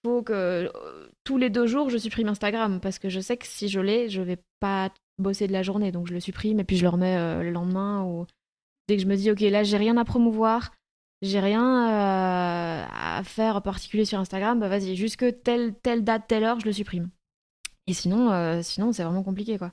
faut 0.05 0.23
que 0.23 0.33
euh, 0.33 1.09
tous 1.25 1.37
les 1.37 1.49
deux 1.49 1.67
jours 1.67 1.89
je 1.89 1.97
supprime 1.97 2.29
Instagram 2.29 2.79
parce 2.79 2.97
que 2.97 3.09
je 3.09 3.19
sais 3.19 3.35
que 3.35 3.45
si 3.45 3.67
je 3.67 3.81
l'ai 3.81 4.09
je 4.09 4.21
vais 4.21 4.39
pas 4.61 4.89
bosser 5.17 5.47
de 5.47 5.51
la 5.51 5.63
journée 5.63 5.91
donc 5.91 6.07
je 6.07 6.13
le 6.13 6.21
supprime 6.21 6.61
et 6.61 6.63
puis 6.63 6.77
je 6.77 6.83
le 6.83 6.89
remets 6.89 7.43
le 7.43 7.51
lendemain 7.51 8.05
ou 8.05 8.25
dès 8.87 8.95
que 8.95 9.03
je 9.03 9.07
me 9.07 9.17
dis 9.17 9.29
ok 9.29 9.41
là 9.41 9.63
j'ai 9.63 9.77
rien 9.77 9.97
à 9.97 10.05
promouvoir 10.05 10.71
j'ai 11.21 11.39
rien 11.39 12.87
à 12.91 13.21
faire 13.23 13.57
en 13.57 13.61
particulier 13.61 14.05
sur 14.05 14.19
Instagram 14.19 14.59
bah 14.59 14.69
vas-y 14.69 14.95
jusque 14.95 15.25
telle 15.43 15.73
telle 15.75 16.03
date 16.03 16.27
telle 16.27 16.43
heure 16.43 16.59
je 16.59 16.65
le 16.65 16.71
supprime 16.71 17.09
et 17.87 17.93
sinon 17.93 18.61
sinon 18.63 18.93
c'est 18.93 19.03
vraiment 19.03 19.23
compliqué 19.23 19.57
quoi 19.57 19.71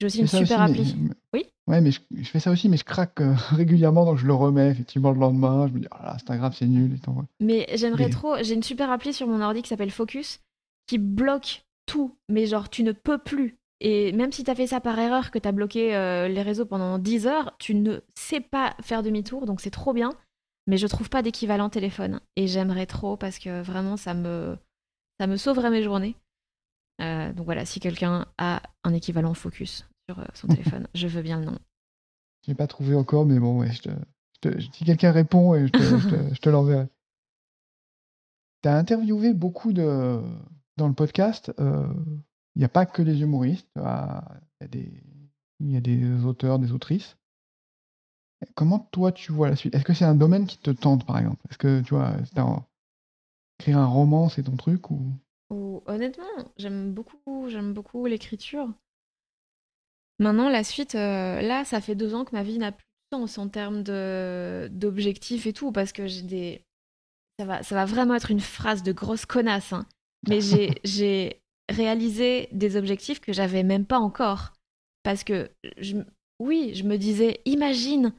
j'ai 0.00 0.06
aussi 0.06 0.20
une 0.20 0.26
super 0.26 0.60
appli. 0.60 0.94
Oui? 1.32 1.46
Ouais, 1.66 1.80
mais 1.80 1.90
je, 1.92 2.00
fais 2.24 2.40
ça 2.40 2.50
aussi, 2.50 2.68
mais 2.68 2.76
je 2.76 2.84
craque 2.84 3.20
euh, 3.20 3.34
régulièrement, 3.50 4.04
donc 4.04 4.18
je 4.18 4.26
le 4.26 4.34
remets 4.34 4.70
effectivement 4.70 5.12
le 5.12 5.20
lendemain. 5.20 5.68
Je 5.68 5.72
me 5.72 5.78
dis, 5.80 5.86
là, 5.90 6.14
Instagram, 6.14 6.52
c'est 6.52 6.66
nul. 6.66 6.98
Mais 7.40 7.66
j'aimerais 7.74 8.10
trop. 8.10 8.36
J'ai 8.42 8.54
une 8.54 8.62
super 8.62 8.90
appli 8.90 9.12
sur 9.12 9.26
mon 9.26 9.40
ordi 9.40 9.62
qui 9.62 9.68
s'appelle 9.68 9.90
Focus, 9.90 10.40
qui 10.86 10.98
bloque 10.98 11.64
tout. 11.86 12.16
Mais 12.28 12.46
genre, 12.46 12.68
tu 12.68 12.82
ne 12.82 12.92
peux 12.92 13.18
plus. 13.18 13.56
Et 13.80 14.12
même 14.12 14.32
si 14.32 14.44
tu 14.44 14.50
as 14.50 14.54
fait 14.54 14.66
ça 14.66 14.80
par 14.80 14.98
erreur, 14.98 15.30
que 15.30 15.38
tu 15.38 15.48
as 15.48 15.52
bloqué 15.52 15.94
euh, 15.94 16.28
les 16.28 16.42
réseaux 16.42 16.66
pendant 16.66 16.98
10 16.98 17.26
heures, 17.26 17.54
tu 17.58 17.74
ne 17.74 18.00
sais 18.14 18.40
pas 18.40 18.74
faire 18.82 19.02
demi-tour, 19.02 19.46
donc 19.46 19.60
c'est 19.60 19.70
trop 19.70 19.92
bien. 19.92 20.10
Mais 20.66 20.76
je 20.76 20.86
trouve 20.86 21.10
pas 21.10 21.22
d'équivalent 21.22 21.68
téléphone. 21.68 22.20
Et 22.36 22.46
j'aimerais 22.46 22.86
trop 22.86 23.16
parce 23.16 23.38
que 23.38 23.62
vraiment, 23.62 23.96
ça 23.96 24.14
me, 24.14 24.56
ça 25.18 25.26
me 25.26 25.36
sauverait 25.36 25.70
mes 25.70 25.82
journées. 25.82 26.16
Euh, 27.00 27.32
donc 27.32 27.44
voilà, 27.44 27.64
si 27.64 27.80
quelqu'un 27.80 28.26
a 28.38 28.62
un 28.84 28.94
équivalent 28.94 29.34
Focus 29.34 29.88
sur 30.08 30.18
euh, 30.18 30.24
son 30.34 30.46
téléphone, 30.48 30.88
je 30.94 31.06
veux 31.06 31.22
bien 31.22 31.40
le 31.40 31.46
nom. 31.46 31.58
Je 32.42 32.50
l'ai 32.50 32.54
pas 32.54 32.66
trouvé 32.66 32.94
encore, 32.94 33.26
mais 33.26 33.38
bon, 33.38 33.60
ouais, 33.60 33.70
si 33.72 34.84
quelqu'un 34.84 35.12
répond, 35.12 35.54
je 35.54 35.70
te, 35.70 35.78
je 36.34 36.40
te, 36.40 36.48
l'enverrai. 36.50 36.86
Tu 38.62 38.68
as 38.68 38.76
interviewé 38.76 39.34
beaucoup 39.34 39.74
de 39.74 40.22
dans 40.76 40.88
le 40.88 40.94
podcast. 40.94 41.52
Euh, 41.60 41.86
il 42.54 42.60
n'y 42.60 42.64
a 42.64 42.68
pas 42.68 42.86
que 42.86 43.02
des 43.02 43.20
humoristes. 43.20 43.68
Ah, 43.76 44.24
il 44.72 45.00
y, 45.60 45.72
y 45.72 45.76
a 45.76 45.80
des 45.80 46.24
auteurs, 46.24 46.58
des 46.58 46.72
autrices. 46.72 47.16
Comment 48.54 48.78
toi 48.92 49.12
tu 49.12 49.32
vois 49.32 49.48
la 49.48 49.56
suite? 49.56 49.74
Est-ce 49.74 49.84
que 49.84 49.94
c'est 49.94 50.04
un 50.04 50.14
domaine 50.14 50.46
qui 50.46 50.58
te 50.58 50.70
tente 50.70 51.06
par 51.06 51.18
exemple? 51.18 51.40
Est-ce 51.50 51.58
que 51.58 51.80
tu 51.82 51.94
vois, 51.94 52.12
écrire 53.58 53.78
un 53.78 53.86
roman, 53.86 54.28
c'est 54.28 54.42
ton 54.44 54.56
truc 54.56 54.90
ou? 54.90 55.00
Honnêtement, 55.86 56.24
j'aime 56.56 56.92
beaucoup, 56.92 57.48
j'aime 57.48 57.72
beaucoup 57.72 58.06
l'écriture. 58.06 58.72
Maintenant, 60.18 60.48
la 60.48 60.64
suite, 60.64 60.94
euh, 60.94 61.40
là, 61.40 61.64
ça 61.64 61.80
fait 61.80 61.94
deux 61.94 62.14
ans 62.14 62.24
que 62.24 62.34
ma 62.34 62.42
vie 62.42 62.58
n'a 62.58 62.72
plus 62.72 62.86
de 63.12 63.16
sens 63.16 63.38
en 63.38 63.48
termes 63.48 63.82
de 63.82 64.68
d'objectifs 64.72 65.46
et 65.46 65.52
tout, 65.52 65.72
parce 65.72 65.92
que 65.92 66.06
j'ai 66.06 66.22
des, 66.22 66.64
ça 67.38 67.44
va, 67.46 67.62
ça 67.62 67.74
va 67.74 67.84
vraiment 67.84 68.14
être 68.14 68.30
une 68.30 68.40
phrase 68.40 68.82
de 68.82 68.92
grosse 68.92 69.26
connasse, 69.26 69.72
hein. 69.72 69.86
mais 70.28 70.40
j'ai 70.40 70.80
j'ai 70.84 71.42
réalisé 71.68 72.48
des 72.52 72.76
objectifs 72.76 73.20
que 73.20 73.32
j'avais 73.32 73.62
même 73.62 73.86
pas 73.86 73.98
encore, 73.98 74.52
parce 75.02 75.24
que 75.24 75.50
je, 75.78 75.96
oui, 76.38 76.72
je 76.74 76.84
me 76.84 76.96
disais, 76.96 77.40
imagine 77.44 78.12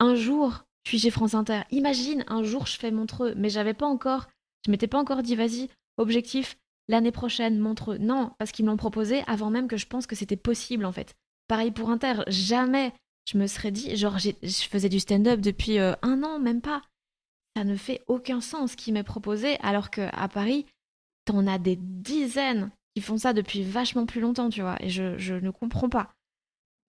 un 0.00 0.14
jour, 0.14 0.64
je 0.84 0.90
suis 0.90 0.98
chez 0.98 1.10
France 1.10 1.34
Inter, 1.34 1.60
imagine 1.70 2.24
un 2.26 2.42
jour 2.42 2.66
je 2.66 2.78
fais 2.78 2.90
Montreux, 2.90 3.34
mais 3.36 3.50
j'avais 3.50 3.74
pas 3.74 3.86
encore, 3.86 4.26
je 4.66 4.70
m'étais 4.70 4.88
pas 4.88 4.98
encore 4.98 5.22
dit, 5.22 5.36
vas-y, 5.36 5.68
objectif, 5.98 6.56
l'année 6.88 7.12
prochaine, 7.12 7.58
montre 7.58 7.96
Non, 7.96 8.32
parce 8.38 8.50
qu'ils 8.50 8.64
me 8.64 8.70
l'ont 8.70 8.76
proposé 8.76 9.22
avant 9.26 9.50
même 9.50 9.68
que 9.68 9.76
je 9.76 9.86
pense 9.86 10.06
que 10.06 10.16
c'était 10.16 10.36
possible, 10.36 10.84
en 10.84 10.92
fait. 10.92 11.14
Pareil 11.46 11.70
pour 11.70 11.90
Inter, 11.90 12.22
jamais 12.26 12.92
je 13.30 13.38
me 13.38 13.46
serais 13.46 13.70
dit, 13.70 13.96
genre, 13.96 14.18
je 14.18 14.32
faisais 14.68 14.88
du 14.88 14.98
stand-up 14.98 15.40
depuis 15.40 15.78
euh, 15.78 15.92
un 16.02 16.22
an, 16.22 16.38
même 16.38 16.60
pas. 16.60 16.82
Ça 17.56 17.64
ne 17.64 17.76
fait 17.76 18.02
aucun 18.06 18.40
sens 18.40 18.72
ce 18.72 18.76
qui 18.76 18.92
m'est 18.92 19.04
proposé, 19.04 19.56
alors 19.60 19.90
qu'à 19.90 20.28
Paris, 20.32 20.66
t'en 21.26 21.46
as 21.46 21.58
des 21.58 21.76
dizaines 21.76 22.70
qui 22.94 23.02
font 23.02 23.18
ça 23.18 23.32
depuis 23.32 23.62
vachement 23.62 24.06
plus 24.06 24.20
longtemps, 24.20 24.50
tu 24.50 24.62
vois, 24.62 24.76
et 24.80 24.88
je, 24.88 25.16
je 25.18 25.34
ne 25.34 25.50
comprends 25.50 25.88
pas. 25.88 26.12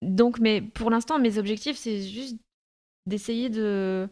Donc, 0.03 0.39
mais 0.39 0.63
pour 0.63 0.91
l'instant, 0.91 1.19
mes 1.19 1.37
objectifs, 1.37 1.77
c'est 1.77 2.03
juste 2.03 2.39
d'essayer 3.07 3.51
de 3.51 4.09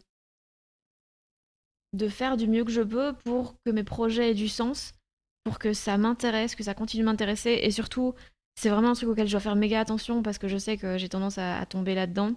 de 1.94 2.08
faire 2.08 2.36
du 2.36 2.46
mieux 2.46 2.64
que 2.64 2.70
je 2.70 2.82
peux 2.82 3.14
pour 3.24 3.54
que 3.64 3.70
mes 3.70 3.84
projets 3.84 4.30
aient 4.30 4.34
du 4.34 4.48
sens, 4.48 4.92
pour 5.44 5.58
que 5.58 5.72
ça 5.72 5.96
m'intéresse, 5.96 6.54
que 6.54 6.62
ça 6.62 6.74
continue 6.74 7.02
de 7.02 7.08
m'intéresser, 7.08 7.60
et 7.62 7.70
surtout, 7.70 8.14
c'est 8.56 8.68
vraiment 8.68 8.90
un 8.90 8.94
truc 8.94 9.08
auquel 9.08 9.26
je 9.26 9.32
dois 9.32 9.40
faire 9.40 9.56
méga 9.56 9.80
attention 9.80 10.22
parce 10.22 10.38
que 10.38 10.48
je 10.48 10.58
sais 10.58 10.76
que 10.76 10.98
j'ai 10.98 11.08
tendance 11.08 11.38
à, 11.38 11.64
tomber 11.66 11.94
là-dedans, 11.94 12.32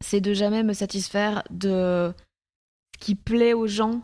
c'est 0.00 0.20
de 0.20 0.34
jamais 0.34 0.62
me 0.62 0.72
satisfaire 0.72 1.44
de 1.50 2.12
ce 2.94 3.04
qui 3.04 3.14
plaît 3.14 3.54
aux 3.54 3.66
gens, 3.66 4.02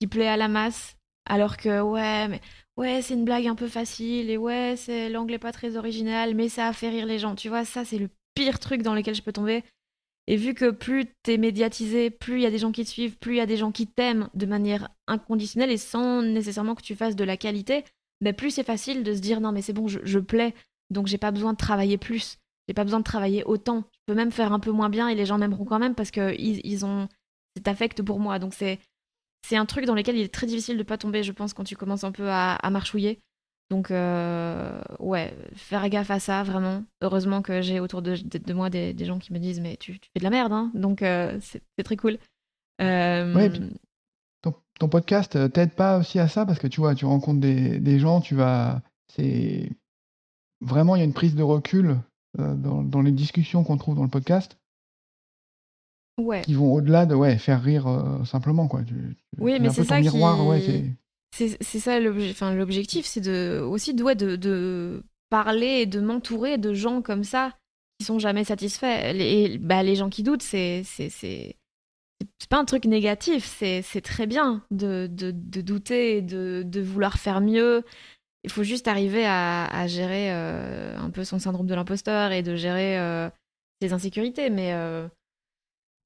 qui 0.00 0.06
plaît 0.06 0.28
à 0.28 0.36
la 0.36 0.48
masse, 0.48 0.96
alors 1.24 1.56
que 1.56 1.80
ouais, 1.80 2.28
mais 2.28 2.40
ouais, 2.76 3.00
c'est 3.02 3.14
une 3.14 3.24
blague 3.24 3.46
un 3.46 3.54
peu 3.54 3.68
facile, 3.68 4.28
et 4.28 4.36
ouais, 4.36 4.74
c'est 4.76 5.08
l'anglais 5.08 5.38
pas 5.38 5.52
très 5.52 5.76
original, 5.76 6.34
mais 6.34 6.48
ça 6.48 6.68
a 6.68 6.72
fait 6.72 6.90
rire 6.90 7.06
les 7.06 7.18
gens, 7.18 7.34
tu 7.34 7.48
vois, 7.48 7.64
ça 7.64 7.84
c'est 7.84 7.98
le 7.98 8.10
pire 8.34 8.58
truc 8.58 8.82
dans 8.82 8.94
lequel 8.94 9.14
je 9.14 9.22
peux 9.22 9.32
tomber. 9.32 9.64
Et 10.30 10.36
vu 10.36 10.52
que 10.52 10.70
plus 10.70 11.06
t'es 11.22 11.38
médiatisé, 11.38 12.10
plus 12.10 12.36
il 12.36 12.42
y 12.42 12.46
a 12.46 12.50
des 12.50 12.58
gens 12.58 12.70
qui 12.70 12.84
te 12.84 12.90
suivent, 12.90 13.16
plus 13.16 13.32
il 13.32 13.38
y 13.38 13.40
a 13.40 13.46
des 13.46 13.56
gens 13.56 13.72
qui 13.72 13.86
t'aiment 13.86 14.28
de 14.34 14.44
manière 14.44 14.90
inconditionnelle 15.06 15.70
et 15.70 15.78
sans 15.78 16.20
nécessairement 16.20 16.74
que 16.74 16.82
tu 16.82 16.94
fasses 16.94 17.16
de 17.16 17.24
la 17.24 17.38
qualité, 17.38 17.82
ben 18.20 18.34
plus 18.34 18.50
c'est 18.50 18.62
facile 18.62 19.02
de 19.02 19.14
se 19.14 19.20
dire 19.20 19.40
non 19.40 19.52
mais 19.52 19.62
c'est 19.62 19.72
bon, 19.72 19.88
je, 19.88 20.18
plais, 20.18 20.54
donc 20.90 21.06
j'ai 21.06 21.16
pas 21.16 21.30
besoin 21.30 21.54
de 21.54 21.56
travailler 21.56 21.96
plus, 21.96 22.36
j'ai 22.68 22.74
pas 22.74 22.84
besoin 22.84 22.98
de 22.98 23.04
travailler 23.04 23.42
autant. 23.44 23.84
Je 23.94 24.00
peux 24.06 24.14
même 24.14 24.30
faire 24.30 24.52
un 24.52 24.60
peu 24.60 24.70
moins 24.70 24.90
bien 24.90 25.08
et 25.08 25.14
les 25.14 25.24
gens 25.24 25.38
m'aimeront 25.38 25.64
quand 25.64 25.78
même 25.78 25.94
parce 25.94 26.10
que 26.10 26.38
ils, 26.38 26.84
ont 26.84 27.08
cet 27.56 27.66
affect 27.66 28.02
pour 28.02 28.20
moi. 28.20 28.38
Donc 28.38 28.52
c'est 28.52 28.80
c'est 29.46 29.56
un 29.56 29.64
truc 29.64 29.86
dans 29.86 29.94
lequel 29.94 30.16
il 30.16 30.22
est 30.24 30.34
très 30.34 30.46
difficile 30.46 30.76
de 30.76 30.82
pas 30.82 30.98
tomber, 30.98 31.22
je 31.22 31.32
pense, 31.32 31.54
quand 31.54 31.64
tu 31.64 31.74
commences 31.74 32.04
un 32.04 32.12
peu 32.12 32.28
à 32.28 32.70
marchouiller. 32.70 33.22
Donc, 33.70 33.90
euh, 33.90 34.80
ouais, 34.98 35.36
faire 35.54 35.88
gaffe 35.90 36.10
à 36.10 36.20
ça, 36.20 36.42
vraiment. 36.42 36.84
Heureusement 37.02 37.42
que 37.42 37.60
j'ai 37.60 37.80
autour 37.80 38.00
de, 38.00 38.16
moi 38.54 38.70
des, 38.70 39.04
gens 39.04 39.18
qui 39.18 39.32
me 39.32 39.38
disent 39.38 39.60
Mais 39.60 39.76
tu, 39.76 39.92
fais 39.92 40.18
de 40.18 40.24
la 40.24 40.30
merde, 40.30 40.52
hein 40.52 40.70
Donc, 40.74 41.02
euh, 41.02 41.38
c'est 41.40 41.82
très 41.82 41.96
cool. 41.96 42.18
Euh... 42.80 43.50
ton, 44.78 44.88
podcast 44.88 45.36
euh, 45.36 45.48
t'aide 45.48 45.72
pas 45.72 45.98
aussi 45.98 46.18
à 46.18 46.28
ça? 46.28 46.46
Parce 46.46 46.58
que 46.58 46.66
tu 46.66 46.80
vois, 46.80 46.94
tu 46.94 47.04
rencontres 47.04 47.40
des, 47.40 47.98
gens, 47.98 48.20
tu 48.20 48.34
vas. 48.34 48.80
C'est. 49.08 49.70
Vraiment, 50.60 50.96
il 50.96 51.00
y 51.00 51.02
a 51.02 51.04
une 51.04 51.12
prise 51.12 51.34
de 51.34 51.42
recul 51.42 51.98
dans, 52.36 53.02
les 53.02 53.12
discussions 53.12 53.64
qu'on 53.64 53.76
trouve 53.76 53.96
dans 53.96 54.02
le 54.02 54.08
podcast. 54.08 54.58
Ouais. 56.18 56.40
Qui 56.40 56.54
vont 56.54 56.72
au-delà 56.72 57.06
de 57.06 57.14
ouais, 57.14 57.38
faire 57.38 57.62
rire 57.62 57.86
simplement, 58.24 58.66
quoi. 58.66 58.80
oui, 59.38 59.58
mais 59.60 59.70
c'est 59.70 59.84
ça 59.84 60.00
miroir, 60.00 60.44
ouais, 60.46 60.96
c'est 61.30 61.78
ça 61.78 62.00
l'objectif, 62.00 63.06
c'est 63.06 63.58
aussi 63.60 63.94
de, 63.94 64.36
de, 64.36 65.04
parler 65.30 65.80
et 65.82 65.86
de 65.86 66.00
m'entourer 66.00 66.58
de 66.58 66.72
gens 66.72 67.02
comme 67.02 67.24
ça 67.24 67.54
qui 67.98 68.06
sont 68.06 68.18
jamais 68.18 68.44
satisfaits. 68.44 69.14
Et 69.14 69.58
bah, 69.58 69.82
les 69.82 69.94
gens 69.94 70.08
qui 70.08 70.22
doutent, 70.22 70.42
c'est 70.42 70.82
c'est 70.84 71.56
pas 72.48 72.58
un 72.58 72.64
truc 72.64 72.84
négatif, 72.86 73.44
c'est 73.44 74.00
très 74.00 74.26
bien 74.26 74.64
de, 74.70 75.06
douter 75.06 76.22
de, 76.22 76.62
de, 76.64 76.80
vouloir 76.80 77.18
faire 77.18 77.40
mieux. 77.40 77.84
Il 78.44 78.50
faut 78.50 78.62
juste 78.62 78.88
arriver 78.88 79.26
à, 79.26 79.66
à 79.66 79.86
gérer 79.86 80.32
euh, 80.32 80.96
un 80.96 81.10
peu 81.10 81.24
son 81.24 81.38
syndrome 81.38 81.66
de 81.66 81.74
l'imposteur 81.74 82.32
et 82.32 82.42
de 82.42 82.56
gérer 82.56 82.98
euh, 82.98 83.28
ses 83.82 83.92
insécurités. 83.92 84.48
Mais, 84.48 84.72
euh, 84.72 85.06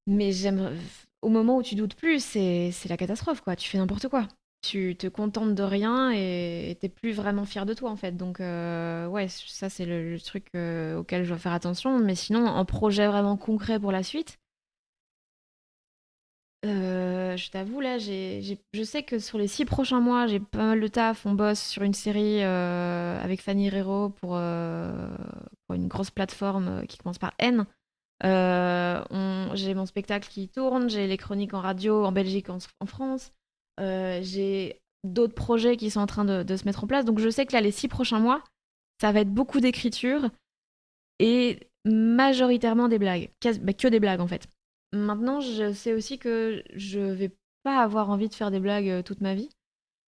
mais 0.07 0.31
j'aime 0.31 0.77
au 1.21 1.29
moment 1.29 1.57
où 1.57 1.63
tu 1.63 1.75
doutes 1.75 1.95
plus, 1.95 2.23
c'est 2.23 2.73
la 2.89 2.97
catastrophe, 2.97 3.41
quoi. 3.41 3.55
Tu 3.55 3.69
fais 3.69 3.77
n'importe 3.77 4.09
quoi 4.09 4.27
tu 4.63 4.95
te 4.95 5.07
contentes 5.07 5.55
de 5.55 5.63
rien 5.63 6.11
et 6.11 6.77
t'es 6.79 6.89
plus 6.89 7.11
vraiment 7.11 7.45
fier 7.45 7.65
de 7.65 7.73
toi 7.73 7.91
en 7.91 7.97
fait. 7.97 8.13
Donc 8.13 8.39
euh, 8.39 9.05
ouais, 9.07 9.27
ça 9.27 9.69
c'est 9.69 9.85
le, 9.85 10.19
truc 10.19 10.47
euh, 10.55 10.97
auquel 10.97 11.23
je 11.23 11.29
dois 11.29 11.37
faire 11.37 11.53
attention. 11.53 11.99
Mais 11.99 12.15
sinon, 12.15 12.47
un 12.47 12.65
projet 12.65 13.07
vraiment 13.07 13.37
concret 13.37 13.79
pour 13.79 13.91
la 13.91 14.03
suite, 14.03 14.39
euh, 16.65 17.35
je 17.35 17.51
t'avoue 17.51 17.81
là, 17.81 17.97
j'ai, 17.97 18.57
je 18.73 18.83
sais 18.83 19.03
que 19.03 19.19
sur 19.19 19.37
les 19.37 19.47
six 19.49 19.65
prochains 19.65 19.99
mois, 19.99 20.27
j'ai 20.27 20.39
pas 20.39 20.65
mal 20.65 20.79
de 20.79 20.87
taf. 20.87 21.25
On 21.25 21.33
bosse 21.33 21.61
sur 21.61 21.83
une 21.83 21.93
série 21.93 22.41
avec 22.41 23.41
Fanny 23.41 23.69
Rero 23.69 24.09
pour, 24.09 24.29
pour, 24.29 25.75
une 25.75 25.87
grosse 25.87 26.11
plateforme 26.11 26.87
qui 26.87 26.97
commence 26.97 27.19
par 27.19 27.33
N. 27.39 27.65
j'ai 28.21 29.73
mon 29.73 29.85
spectacle 29.85 30.29
qui 30.29 30.47
tourne, 30.47 30.89
j'ai 30.89 31.07
les 31.07 31.17
chroniques 31.17 31.53
en 31.53 31.61
radio 31.61 32.05
en 32.05 32.13
Belgique, 32.13 32.47
en 32.49 32.85
France. 32.85 33.33
Euh, 33.79 34.19
j'ai 34.21 34.81
d'autres 35.03 35.35
projets 35.35 35.77
qui 35.77 35.89
sont 35.89 35.99
en 35.99 36.07
train 36.07 36.25
de, 36.25 36.55
se 36.55 36.65
mettre 36.65 36.83
en 36.83 36.87
place. 36.87 37.05
Donc 37.05 37.19
je 37.19 37.29
sais 37.29 37.45
que 37.45 37.53
là, 37.53 37.61
les 37.61 37.71
six 37.71 37.87
prochains 37.87 38.19
mois, 38.19 38.43
ça 39.01 39.11
va 39.11 39.21
être 39.21 39.33
beaucoup 39.33 39.59
d'écriture 39.59 40.29
et 41.19 41.59
majoritairement 41.85 42.87
des 42.87 42.99
blagues. 42.99 43.29
Bah, 43.61 43.73
que 43.73 43.87
des 43.87 43.99
blagues 43.99 44.21
en 44.21 44.27
fait. 44.27 44.47
Maintenant, 44.93 45.39
je 45.41 45.73
sais 45.73 45.93
aussi 45.93 46.19
que 46.19 46.63
je 46.73 46.99
vais 46.99 47.31
pas 47.63 47.81
avoir 47.81 48.09
envie 48.09 48.29
de 48.29 48.35
faire 48.35 48.51
des 48.51 48.59
blagues 48.59 48.89
euh, 48.89 49.01
toute 49.01 49.21
ma 49.21 49.33
vie 49.33 49.49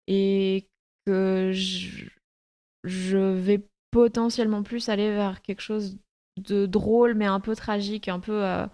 et 0.06 0.66
que 1.06 1.52
je, 1.52 3.16
vais 3.16 3.66
potentiellement 3.90 4.62
plus 4.62 4.88
aller 4.88 5.10
vers 5.10 5.42
quelque 5.42 5.60
chose 5.60 5.98
de 6.36 6.66
drôle 6.66 7.14
mais 7.14 7.26
un 7.26 7.40
peu 7.40 7.54
tragique, 7.54 8.08
un 8.08 8.20
peu... 8.20 8.44
Euh, 8.44 8.66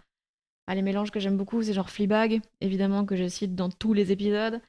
les 0.74 0.82
mélanges 0.82 1.10
que 1.10 1.20
j'aime 1.20 1.36
beaucoup, 1.36 1.62
c'est 1.62 1.72
genre 1.72 1.90
Fleabag, 1.90 2.40
évidemment, 2.60 3.04
que 3.04 3.16
je 3.16 3.28
cite 3.28 3.54
dans 3.54 3.70
tous 3.70 3.92
les 3.92 4.12
épisodes. 4.12 4.60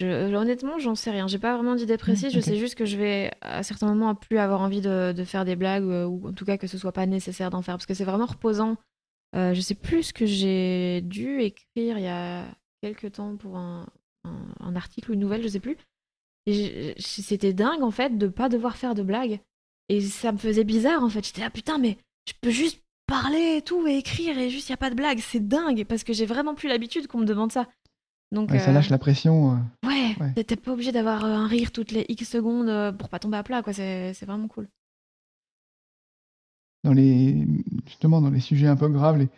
Je, 0.00 0.34
honnêtement, 0.34 0.78
j'en 0.78 0.94
sais 0.94 1.10
rien. 1.10 1.26
J'ai 1.26 1.38
pas 1.38 1.54
vraiment 1.54 1.74
d'idée 1.74 1.96
précise. 1.96 2.32
Je 2.32 2.40
sais 2.40 2.56
juste 2.56 2.74
que 2.74 2.84
je 2.84 2.98
vais 2.98 3.32
à 3.40 3.62
certains 3.62 3.86
moments 3.86 4.14
plus 4.14 4.38
avoir 4.38 4.60
envie 4.60 4.82
de, 4.82 5.14
faire 5.24 5.44
des 5.44 5.56
blagues 5.56 5.84
euh, 5.84 6.04
ou, 6.04 6.28
en 6.28 6.32
tout 6.32 6.44
cas 6.44 6.58
que 6.58 6.66
ce 6.66 6.76
soit 6.76 6.92
pas 6.92 7.06
nécessaire 7.06 7.50
d'en 7.50 7.62
faire 7.62 7.76
parce 7.76 7.86
que 7.86 7.94
c'est 7.94 8.04
vraiment 8.04 8.26
reposant. 8.26 8.76
Euh, 9.34 9.54
je 9.54 9.60
sais 9.60 9.74
plus 9.74 10.04
ce 10.04 10.12
que 10.12 10.26
j'ai 10.26 11.00
dû 11.02 11.40
écrire 11.40 11.98
il 11.98 12.04
y 12.04 12.08
a 12.08 12.44
quelques 12.82 13.12
temps 13.12 13.36
pour 13.36 13.56
un, 13.56 13.86
article 14.74 15.10
ou 15.10 15.14
une 15.14 15.20
nouvelle, 15.20 15.42
je 15.42 15.48
sais 15.48 15.60
plus. 15.60 15.76
Et 16.44 16.94
c'était 16.98 17.54
dingue 17.54 17.82
en 17.82 17.90
fait 17.90 18.18
de 18.18 18.28
pas 18.28 18.48
devoir 18.48 18.76
faire 18.76 18.94
de 18.94 19.02
blagues. 19.02 19.40
Et 19.88 20.00
ça 20.02 20.32
me 20.32 20.38
faisait 20.38 20.64
bizarre 20.64 21.02
en 21.02 21.08
fait. 21.08 21.24
J'étais 21.24 21.40
là 21.40 21.50
putain, 21.50 21.78
mais 21.78 21.96
je 22.28 22.34
peux 22.40 22.50
juste 22.50 22.82
parler 23.06 23.56
et 23.58 23.62
tout 23.62 23.86
et 23.86 23.96
écrire 23.96 24.38
et 24.38 24.50
juste 24.50 24.68
il 24.68 24.72
y 24.72 24.74
a 24.74 24.78
pas 24.78 24.90
de 24.90 24.94
blague. 24.94 25.18
C'est 25.20 25.46
dingue 25.46 25.84
parce 25.84 26.04
que 26.04 26.12
j'ai 26.12 26.26
vraiment 26.26 26.54
plus 26.54 26.68
l'habitude 26.68 27.06
qu'on 27.06 27.18
me 27.18 27.26
demande 27.26 27.52
ça. 27.52 27.66
Donc, 28.32 28.50
ça 28.50 28.72
lâche 28.72 28.88
euh, 28.88 28.90
la 28.90 28.98
pression. 28.98 29.52
Euh. 29.52 29.86
Ouais, 29.86 30.44
t'es 30.44 30.56
pas 30.56 30.72
obligé 30.72 30.92
d'avoir 30.92 31.24
euh, 31.24 31.28
un 31.28 31.46
rire 31.46 31.70
toutes 31.70 31.92
les 31.92 32.04
X 32.08 32.28
secondes 32.28 32.96
pour 32.96 33.08
pas 33.08 33.18
tomber 33.18 33.36
à 33.36 33.42
plat, 33.42 33.62
quoi. 33.62 33.72
C'est 33.72 34.24
vraiment 34.24 34.48
cool. 34.48 34.68
Dans 36.84 36.92
les, 36.92 37.46
justement, 37.86 38.20
dans 38.20 38.30
les 38.30 38.40
sujets 38.40 38.66
un 38.66 38.76
peu 38.76 38.88
graves, 38.88 39.18
les, 39.18 39.28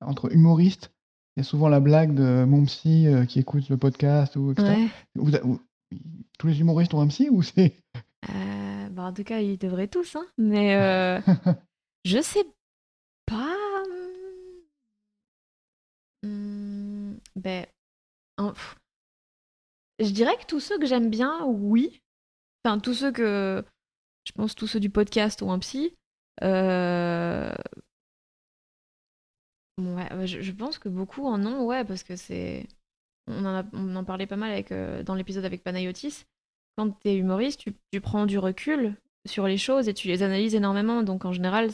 entre 0.00 0.32
humoristes, 0.34 0.92
il 1.36 1.40
y 1.40 1.42
a 1.42 1.44
souvent 1.44 1.68
la 1.68 1.80
blague 1.80 2.14
de 2.14 2.44
mon 2.44 2.64
psy 2.64 3.06
qui 3.28 3.38
écoute 3.38 3.68
le 3.68 3.76
podcast 3.76 4.36
ou 4.36 4.52
etc. 4.52 4.88
tous 6.38 6.46
les 6.46 6.60
humoristes 6.60 6.92
ont 6.94 7.00
un 7.00 7.08
psy 7.08 7.28
ou 7.30 7.42
c'est 7.42 7.76
bah, 8.90 9.04
En 9.04 9.12
tout 9.12 9.24
cas, 9.24 9.40
ils 9.40 9.58
devraient 9.58 9.88
tous, 9.88 10.16
hein. 10.16 10.26
Mais 10.36 11.22
je 12.04 12.20
sais 12.20 12.44
pas. 13.26 13.60
Ben, 17.36 17.66
je 19.98 20.10
dirais 20.10 20.36
que 20.38 20.46
tous 20.46 20.60
ceux 20.60 20.78
que 20.78 20.86
j'aime 20.86 21.10
bien, 21.10 21.44
oui. 21.44 22.00
Enfin, 22.64 22.78
tous 22.78 22.94
ceux 22.94 23.12
que. 23.12 23.64
Je 24.24 24.32
pense 24.32 24.54
tous 24.54 24.66
ceux 24.66 24.80
du 24.80 24.90
podcast 24.90 25.42
ou 25.42 25.50
un 25.50 25.58
psy. 25.58 25.96
Euh, 26.42 27.52
ouais, 29.78 30.26
je, 30.26 30.52
pense 30.52 30.78
que 30.78 30.88
beaucoup 30.88 31.26
en 31.26 31.44
ont, 31.46 31.64
ouais, 31.66 31.84
parce 31.84 32.02
que 32.02 32.16
c'est. 32.16 32.66
On 33.26 33.44
en, 33.44 33.64
on 33.72 33.96
en 33.96 34.04
parlait 34.04 34.26
pas 34.26 34.36
mal 34.36 34.52
avec, 34.52 34.72
euh, 34.72 35.02
dans 35.02 35.14
l'épisode 35.14 35.44
avec 35.44 35.62
Panayotis. 35.62 36.24
Quand 36.76 36.90
t'es 37.00 37.16
humoriste, 37.16 37.60
tu, 37.60 37.74
tu 37.92 38.00
prends 38.00 38.26
du 38.26 38.38
recul 38.38 38.96
sur 39.26 39.46
les 39.46 39.58
choses 39.58 39.88
et 39.88 39.94
tu 39.94 40.08
les 40.08 40.22
analyses 40.22 40.54
énormément. 40.54 41.02
Donc 41.02 41.24
en 41.24 41.32
général, 41.32 41.70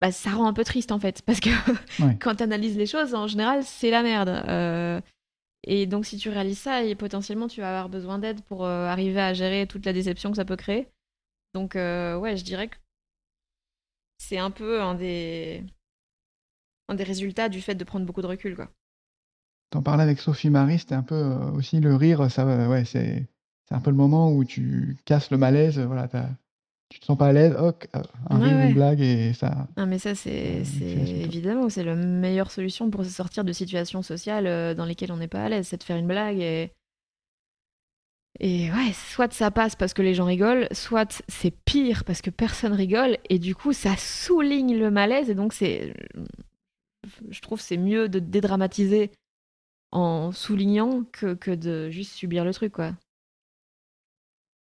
bah, 0.00 0.12
ça 0.12 0.30
rend 0.30 0.46
un 0.46 0.52
peu 0.52 0.64
triste 0.64 0.92
en 0.92 0.98
fait, 0.98 1.22
parce 1.22 1.40
que 1.40 1.50
quand 2.20 2.36
tu 2.36 2.42
analyses 2.42 2.76
les 2.76 2.86
choses, 2.86 3.14
en 3.14 3.26
général, 3.26 3.62
c'est 3.64 3.90
la 3.90 4.02
merde. 4.02 4.28
Euh, 4.48 5.00
et 5.64 5.86
donc, 5.86 6.06
si 6.06 6.16
tu 6.16 6.30
réalises 6.30 6.58
ça, 6.58 6.82
et 6.82 6.94
potentiellement, 6.94 7.48
tu 7.48 7.60
vas 7.60 7.68
avoir 7.68 7.88
besoin 7.90 8.18
d'aide 8.18 8.40
pour 8.42 8.64
euh, 8.64 8.86
arriver 8.86 9.20
à 9.20 9.34
gérer 9.34 9.66
toute 9.66 9.84
la 9.84 9.92
déception 9.92 10.30
que 10.30 10.36
ça 10.36 10.46
peut 10.46 10.56
créer. 10.56 10.88
Donc, 11.52 11.76
euh, 11.76 12.16
ouais, 12.16 12.36
je 12.36 12.44
dirais 12.44 12.68
que 12.68 12.76
c'est 14.16 14.38
un 14.38 14.50
peu 14.50 14.80
un 14.80 14.94
des... 14.94 15.64
un 16.88 16.94
des 16.94 17.04
résultats 17.04 17.48
du 17.48 17.60
fait 17.60 17.74
de 17.74 17.84
prendre 17.84 18.06
beaucoup 18.06 18.22
de 18.22 18.26
recul, 18.26 18.56
quoi. 18.56 18.70
t'en 19.70 19.82
parlais 19.82 20.02
avec 20.02 20.18
Sophie 20.18 20.50
Marie, 20.50 20.78
c'était 20.78 20.94
un 20.94 21.02
peu 21.02 21.20
aussi 21.54 21.80
le 21.80 21.94
rire, 21.94 22.30
ça, 22.30 22.46
ouais, 22.68 22.84
c'est 22.84 23.28
un 23.70 23.80
peu 23.80 23.90
le 23.90 23.96
moment 23.96 24.32
où 24.32 24.44
tu 24.44 24.96
casses 25.04 25.30
le 25.30 25.36
malaise, 25.36 25.78
voilà, 25.78 26.08
tu 26.90 26.98
te 26.98 27.04
sens 27.04 27.16
pas 27.16 27.28
à 27.28 27.32
l'aise, 27.32 27.54
hop, 27.56 27.86
euh, 27.94 28.02
un 28.28 28.38
rire, 28.40 28.56
ouais. 28.56 28.68
une 28.68 28.74
blague 28.74 29.00
et 29.00 29.32
ça. 29.32 29.68
Ah, 29.76 29.86
mais 29.86 29.98
ça, 30.00 30.16
c'est 30.16 30.64
Euh, 30.82 31.24
évidemment, 31.24 31.68
c'est 31.68 31.84
la 31.84 31.94
meilleure 31.94 32.50
solution 32.50 32.90
pour 32.90 33.04
se 33.04 33.10
sortir 33.10 33.44
de 33.44 33.52
situations 33.52 34.02
sociales 34.02 34.48
euh, 34.48 34.74
dans 34.74 34.84
lesquelles 34.84 35.12
on 35.12 35.16
n'est 35.16 35.28
pas 35.28 35.44
à 35.44 35.48
l'aise, 35.48 35.68
c'est 35.68 35.78
de 35.78 35.84
faire 35.84 35.96
une 35.96 36.08
blague 36.08 36.40
et. 36.40 36.72
Et 38.40 38.70
ouais, 38.72 38.92
soit 38.92 39.32
ça 39.32 39.50
passe 39.50 39.76
parce 39.76 39.92
que 39.92 40.02
les 40.02 40.14
gens 40.14 40.24
rigolent, 40.24 40.66
soit 40.72 41.22
c'est 41.28 41.50
pire 41.64 42.04
parce 42.04 42.22
que 42.22 42.30
personne 42.30 42.72
rigole, 42.72 43.18
et 43.28 43.38
du 43.38 43.54
coup, 43.54 43.72
ça 43.72 43.96
souligne 43.96 44.76
le 44.76 44.90
malaise, 44.90 45.30
et 45.30 45.34
donc 45.34 45.52
c'est. 45.52 45.94
Je 47.28 47.40
trouve 47.40 47.60
c'est 47.60 47.76
mieux 47.76 48.08
de 48.08 48.18
dédramatiser 48.18 49.10
en 49.92 50.32
soulignant 50.32 51.04
que, 51.12 51.34
que 51.34 51.50
de 51.50 51.90
juste 51.90 52.14
subir 52.14 52.44
le 52.44 52.52
truc, 52.52 52.72
quoi. 52.72 52.94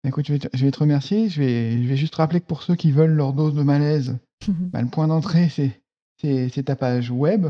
Écoute, 0.05 0.27
je 0.27 0.33
vais, 0.33 0.39
te, 0.39 0.49
je 0.57 0.65
vais 0.65 0.71
te 0.71 0.79
remercier. 0.81 1.29
Je 1.29 1.41
vais, 1.41 1.83
je 1.83 1.89
vais 1.89 1.97
juste 1.97 2.15
rappeler 2.17 2.41
que 2.41 2.47
pour 2.47 2.63
ceux 2.63 2.75
qui 2.75 2.91
veulent 2.93 3.13
leur 3.15 3.33
dose 3.33 3.55
de 3.55 3.63
malaise, 3.63 4.19
bah, 4.49 4.83
le 4.83 4.89
point 4.89 5.07
d'entrée, 5.09 5.49
c'est, 5.49 6.63
ta 6.65 6.77
page 6.77 7.11
web, 7.11 7.47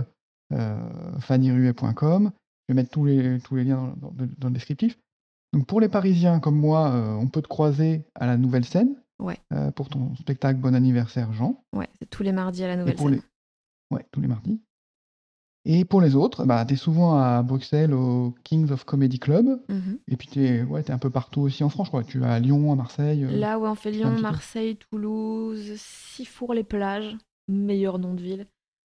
euh, 0.53 1.19
fannyruet.com. 1.21 2.31
Je 2.69 2.75
vais 2.75 2.77
mettre 2.83 2.91
tous 2.91 3.05
les, 3.07 3.39
tous 3.41 3.57
les 3.57 3.65
liens 3.65 3.95
dans, 4.01 4.11
dans- 4.13 4.29
dans 4.39 4.49
le 4.49 4.55
descriptif. 4.55 4.99
Donc 5.53 5.67
pour 5.67 5.81
les 5.81 5.89
Parisiens 5.89 6.41
comme 6.41 6.57
moi, 6.59 6.91
euh, 6.93 7.15
on 7.15 7.27
peut 7.29 7.43
te 7.43 7.49
croiser 7.49 8.05
à 8.15 8.27
la 8.27 8.37
Nouvelle 8.37 8.65
Scène 8.65 8.97
Ouais. 9.19 9.39
euh, 9.53 9.71
pour 9.71 9.89
ton 9.89 10.15
spectacle 10.17 10.59
Bon 10.59 10.75
anniversaire 10.75 11.33
Jean. 11.33 11.63
Ouais, 11.75 11.89
c'est 11.99 12.09
tous 12.09 12.23
les 12.23 12.33
mardis 12.33 12.65
à 12.65 12.69
la 12.69 12.77
nouvelle 12.77 12.97
scène. 12.99 13.11
les... 13.11 13.21
Ouais, 13.97 14.07
tous 14.11 14.21
les 14.23 14.29
mardis. 14.29 14.61
Et 15.65 15.85
pour 15.85 16.01
les 16.01 16.17
autres, 16.17 16.45
bah, 16.45 16.65
tu 16.67 16.75
es 16.75 16.77
souvent 16.77 17.17
à 17.19 17.41
Bruxelles 17.43 17.95
au 17.95 18.35
Kings 18.43 18.71
of 18.73 18.85
Comedy 18.85 19.21
Club. 19.21 19.47
Mhm. 19.69 19.99
Et 20.09 20.17
puis 20.17 20.27
tu 20.29 20.45
es 20.45 20.63
ouais, 20.65 20.83
t'es 20.83 20.93
un 20.93 20.99
peu 20.99 21.11
partout 21.11 21.41
aussi 21.43 21.63
en 21.63 21.69
France. 21.69 21.89
Quoi. 21.91 22.03
Tu 22.03 22.19
vas 22.19 22.33
à 22.35 22.41
Lyon, 22.41 22.73
à 22.73 22.75
Marseille. 22.77 23.25
euh, 23.25 23.31
Là 23.39 23.59
où 23.61 23.67
on 23.67 23.75
fait 23.77 23.93
Lyon, 23.93 24.13
peu. 24.17 24.23
Marseille, 24.23 24.77
Toulouse, 24.77 25.73
Sifour-les-plages, 25.77 27.17
meilleur 27.49 27.99
nom 28.01 28.15
de 28.15 28.21
ville. 28.23 28.47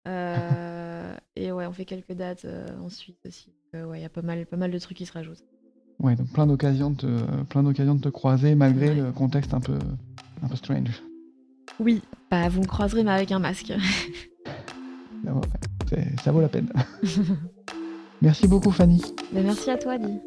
Euh, 0.09 1.15
et 1.37 1.51
ouais, 1.53 1.65
on 1.65 1.71
fait 1.71 1.85
quelques 1.85 2.11
dates 2.13 2.43
euh, 2.45 2.65
en 2.83 2.89
Suisse 2.89 3.15
aussi. 3.25 3.53
Euh, 3.75 3.85
ouais, 3.85 3.99
il 3.99 4.01
y 4.01 4.05
a 4.05 4.09
pas 4.09 4.21
mal, 4.21 4.45
pas 4.45 4.57
mal 4.57 4.71
de 4.71 4.79
trucs 4.79 4.97
qui 4.97 5.05
se 5.05 5.13
rajoutent. 5.13 5.43
Ouais, 5.99 6.15
donc 6.15 6.27
plein 6.33 6.45
d'occasions 6.47 6.91
de, 6.91 6.95
te- 6.97 7.43
plein 7.43 7.63
d'occasions 7.63 7.95
de 7.95 8.01
te 8.01 8.09
croiser 8.09 8.55
malgré 8.55 8.89
Ouais. 8.89 8.95
le 8.95 9.11
contexte 9.13 9.53
un 9.53 9.59
peu, 9.61 9.77
un 10.43 10.47
peu 10.47 10.55
strange. 10.57 11.01
Oui, 11.79 12.01
bah 12.29 12.49
vous 12.49 12.61
me 12.61 12.67
croiserez 12.67 13.03
mais 13.03 13.11
avec 13.11 13.31
un 13.31 13.39
masque. 13.39 13.69
Là, 15.23 15.33
ouais, 15.33 15.41
ça 16.23 16.31
vaut 16.31 16.41
la 16.41 16.49
peine. 16.49 16.71
Merci 18.21 18.47
beaucoup 18.47 18.71
Fanny. 18.71 19.01
Bah, 19.31 19.41
merci 19.43 19.69
à 19.69 19.77
toi, 19.77 19.97
Di. 19.97 20.19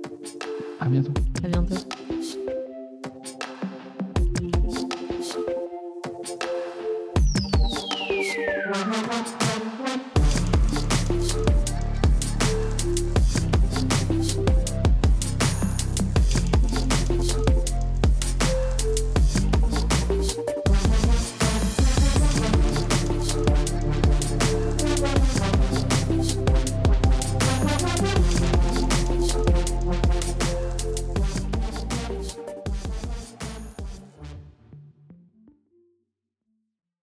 À 0.79 0.87
bientôt. 0.87 1.13
À 1.43 1.49
bientôt. 1.49 1.75